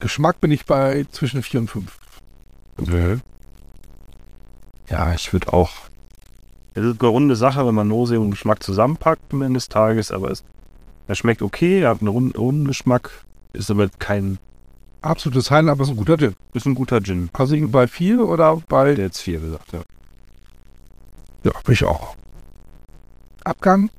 Geschmack 0.00 0.40
bin 0.40 0.50
ich 0.50 0.66
bei 0.66 1.06
zwischen 1.12 1.42
4 1.42 1.60
und 1.60 1.70
5. 1.70 1.98
Ja, 4.88 5.14
ich 5.14 5.32
würde 5.32 5.52
auch. 5.52 5.70
Es 6.74 6.84
ist 6.84 7.00
eine 7.00 7.08
runde 7.08 7.36
Sache, 7.36 7.66
wenn 7.66 7.74
man 7.74 7.88
Nose 7.88 8.18
und 8.18 8.30
Geschmack 8.30 8.62
zusammenpackt 8.62 9.32
am 9.32 9.42
Ende 9.42 9.58
des 9.58 9.68
Tages, 9.68 10.10
aber 10.10 10.30
es, 10.30 10.42
er 11.08 11.14
schmeckt 11.14 11.42
okay, 11.42 11.80
er 11.80 11.90
hat 11.90 12.00
einen 12.00 12.08
runden, 12.08 12.36
runden 12.36 12.66
Geschmack, 12.66 13.10
ist 13.52 13.70
aber 13.70 13.88
kein. 13.98 14.38
Absolutes 15.02 15.50
Highlight, 15.50 15.72
aber 15.72 15.82
es 15.82 15.88
ist 15.88 15.94
ein 15.94 15.98
guter 15.98 16.16
Gin. 16.16 16.34
Ist 16.54 16.64
ein 16.66 16.74
guter 16.76 17.00
Gin. 17.02 17.28
Also 17.32 17.56
bei 17.68 17.88
4 17.88 18.20
oder 18.28 18.62
bei. 18.68 18.94
Der 18.94 19.06
jetzt 19.06 19.20
vier 19.20 19.40
gesagt, 19.40 19.72
ja. 19.72 19.80
Ja, 21.42 21.50
bin 21.64 21.72
ich 21.72 21.82
auch. 21.84 22.14
Abgang? 23.42 23.90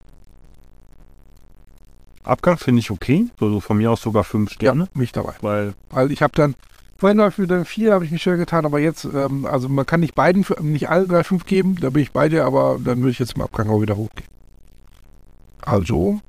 Abgang 2.23 2.57
finde 2.57 2.79
ich 2.79 2.89
okay. 2.89 3.27
So, 3.39 3.49
so 3.49 3.59
von 3.59 3.77
mir 3.77 3.91
aus 3.91 4.01
sogar 4.01 4.23
fünf 4.23 4.51
Sterne. 4.51 4.87
mich 4.93 5.11
dabei. 5.11 5.33
Weil 5.41 5.73
Weil 5.89 6.11
ich 6.11 6.21
habe 6.21 6.33
dann. 6.35 6.55
Vorhin 6.97 7.17
war 7.17 7.31
für 7.31 7.47
den 7.47 7.65
4 7.65 7.91
habe 7.93 8.05
ich 8.05 8.11
mich 8.11 8.21
schwer 8.23 8.37
getan, 8.37 8.65
aber 8.65 8.79
jetzt, 8.79 9.03
ähm, 9.03 9.45
also 9.45 9.67
man 9.67 9.85
kann 9.85 9.99
nicht 9.99 10.15
beiden, 10.15 10.45
für- 10.45 10.63
nicht 10.63 10.87
allen 10.87 11.09
drei 11.09 11.25
5 11.25 11.45
geben, 11.45 11.75
da 11.81 11.89
bin 11.89 12.01
ich 12.01 12.13
bei 12.13 12.29
dir, 12.29 12.45
aber 12.45 12.79
dann 12.81 12.99
würde 12.99 13.09
ich 13.09 13.19
jetzt 13.19 13.33
im 13.35 13.41
Abgang 13.41 13.69
auch 13.69 13.81
wieder 13.81 13.97
hochgehen. 13.97 14.29
Also, 15.61 16.21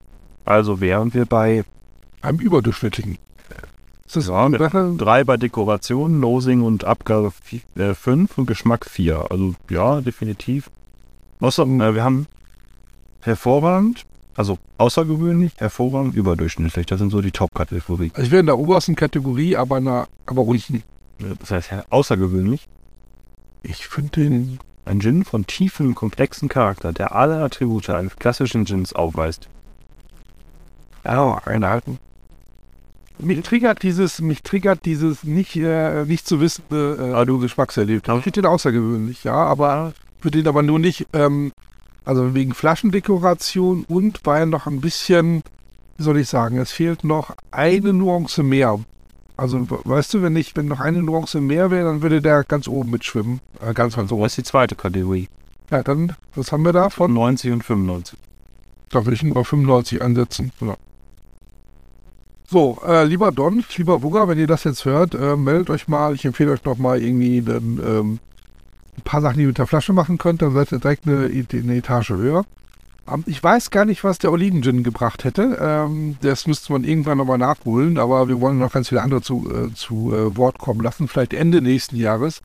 Also 0.45 0.81
wären 0.81 1.15
wir 1.15 1.27
bei 1.27 1.65
einem 2.23 2.39
überdurchschnittlichen. 2.39 3.19
Ist 4.07 4.17
das 4.17 4.29
Ja, 4.29 4.49
mit- 4.49 4.61
Sache? 4.61 4.95
drei 4.99 5.25
bei 5.25 5.37
Dekoration, 5.37 6.21
Nosing 6.21 6.63
und 6.63 6.85
Abgabe 6.85 7.33
5 7.95 8.39
und 8.39 8.47
Geschmack 8.47 8.85
4. 8.87 9.31
Also 9.31 9.55
ja, 9.71 10.01
definitiv. 10.03 10.71
Außer, 11.41 11.63
äh, 11.65 11.95
wir 11.95 12.05
haben 12.05 12.27
hervorragend, 13.21 14.05
also 14.37 14.59
außergewöhnlich, 14.79 15.53
hervorragend, 15.57 16.15
überdurchschnittlich. 16.15 16.87
Das 16.87 16.99
sind 16.99 17.11
so 17.11 17.21
die 17.23 17.31
Top-Kategorien. 17.33 18.11
Also 18.15 18.27
ich 18.27 18.31
wäre 18.31 18.41
in 18.41 18.47
der 18.47 18.59
obersten 18.59 18.95
Kategorie, 18.95 19.57
aber 19.57 19.79
in 19.79 19.85
der, 19.87 20.09
aber 20.27 20.43
unten. 20.43 20.83
Das 21.41 21.51
heißt 21.51 21.71
außergewöhnlich. 21.91 22.69
Ich 23.63 23.87
finde 23.87 24.11
den. 24.21 24.59
Ein 24.87 25.01
Gin 25.01 25.25
von 25.25 25.47
tiefem, 25.47 25.95
komplexen 25.95 26.51
Charakter, 26.51 26.93
der 26.93 27.15
alle 27.15 27.43
Attribute 27.43 27.89
eines 27.89 28.17
klassischen 28.17 28.67
Gins 28.67 28.93
aufweist. 28.93 29.49
Ja, 31.05 31.41
einhalten. 31.45 31.99
Mich 33.19 33.43
triggert 33.43 33.83
dieses, 33.83 34.21
mich 34.21 34.43
triggert 34.43 34.85
dieses 34.85 35.23
nicht, 35.23 35.55
äh, 35.57 36.05
nicht 36.05 36.27
zu 36.27 36.41
wissende 36.41 36.97
äh, 36.99 37.13
also 37.15 37.39
Geschmackserlebnis. 37.39 38.17
Ich 38.19 38.25
finde 38.25 38.43
den 38.43 38.47
außergewöhnlich, 38.47 39.23
ja, 39.25 39.35
aber 39.35 39.93
für 40.21 40.31
den 40.33 40.49
aber 40.49 40.63
nur 40.63 40.79
nicht, 40.81 41.07
ähm, 41.13 41.53
also 42.05 42.35
wegen 42.35 42.55
Flaschendekoration 42.55 43.85
und 43.89 44.21
weil 44.25 44.47
noch 44.47 44.67
ein 44.67 44.81
bisschen, 44.81 45.43
wie 45.97 46.03
soll 46.03 46.19
ich 46.19 46.29
sagen, 46.29 46.59
es 46.59 46.73
fehlt 46.73 47.05
noch 47.05 47.37
eine 47.53 47.93
Nuance 47.93 48.43
mehr. 48.43 48.81
Also, 49.37 49.69
we- 49.71 49.81
weißt 49.85 50.15
du, 50.15 50.23
wenn 50.23 50.35
ich, 50.37 50.57
wenn 50.57 50.67
noch 50.67 50.81
eine 50.81 51.03
Nuance 51.03 51.41
mehr 51.41 51.71
wäre, 51.71 51.85
dann 51.87 52.03
würde 52.03 52.21
der 52.21 52.45
ganz 52.45 52.67
oben 52.69 52.91
mitschwimmen. 52.91 53.41
Äh, 53.61 53.75
ganz 53.75 53.95
So, 53.95 54.03
oben. 54.03 54.23
was 54.23 54.33
ist 54.33 54.39
die 54.39 54.43
zweite 54.51 54.75
Kategorie? 54.75 55.29
Ja, 55.71 55.83
dann, 55.83 56.15
was 56.35 56.51
haben 56.53 56.65
wir 56.65 56.73
da 56.73 56.91
Von 56.91 57.07
von? 57.09 57.15
90 57.15 57.53
und 57.53 57.63
95. 57.65 58.19
Da 58.91 59.05
würde 59.05 59.15
ich 59.15 59.23
ihn 59.23 59.35
bei 59.35 59.43
95 59.43 60.03
ansetzen. 60.03 60.53
Ja. 60.61 60.77
So, 62.47 62.79
äh, 62.87 63.05
lieber 63.05 63.33
Don, 63.33 63.65
lieber 63.77 64.03
Wugger, 64.03 64.29
wenn 64.29 64.39
ihr 64.39 64.47
das 64.47 64.65
jetzt 64.65 64.85
hört, 64.85 65.15
äh, 65.15 65.37
meldet 65.37 65.71
euch 65.71 65.89
mal. 65.89 66.15
Ich 66.15 66.25
empfehle 66.25 66.53
euch 66.53 66.65
noch 66.65 66.77
mal 66.77 67.03
irgendwie 67.03 67.39
einen, 67.39 67.81
ähm, 67.85 68.19
ein 68.97 69.03
paar 69.03 69.23
Sachen, 69.23 69.37
die 69.37 69.43
ihr 69.43 69.49
mit 69.49 69.59
der 69.59 69.67
Flasche 69.67 69.93
machen 69.93 70.19
könnt. 70.19 70.43
Dann 70.43 70.53
seid 70.53 70.71
ihr 70.71 70.79
direkt 70.79 71.07
eine, 71.07 71.25
eine 71.27 71.77
Etage 71.77 72.11
höher. 72.11 72.45
Ähm, 73.11 73.25
ich 73.27 73.43
weiß 73.43 73.71
gar 73.71 73.87
nicht, 73.87 74.05
was 74.05 74.19
der 74.19 74.31
Oliven-Gin 74.31 74.83
gebracht 74.83 75.25
hätte. 75.25 75.59
Ähm, 75.61 76.17
das 76.21 76.47
müsste 76.47 76.73
man 76.73 76.85
irgendwann 76.85 77.19
nochmal 77.19 77.39
nachholen. 77.39 77.99
Aber 77.99 78.29
wir 78.29 78.41
wollen 78.41 78.59
noch 78.59 78.73
ganz 78.73 78.91
viele 78.91 79.03
andere 79.03 79.23
zu, 79.23 79.51
äh, 79.51 79.75
zu 79.75 80.13
äh, 80.15 80.37
Wort 80.37 80.59
kommen 80.59 80.83
lassen. 80.83 81.09
Vielleicht 81.09 81.33
Ende 81.33 81.63
nächsten 81.63 81.97
Jahres. 81.97 82.43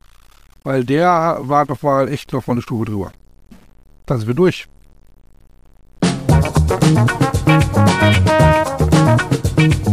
Weil 0.64 0.84
der 0.84 1.38
war 1.42 1.66
doch 1.66 1.82
mal 1.82 2.08
echt 2.08 2.32
noch 2.32 2.46
mal 2.46 2.54
eine 2.54 2.62
Stufe 2.62 2.86
drüber. 2.86 3.12
Dann 4.06 4.18
sind 4.18 4.28
wir 4.28 4.34
durch. 4.34 4.66
Thank 9.60 9.84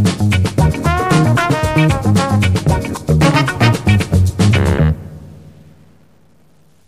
you. 2.98 3.07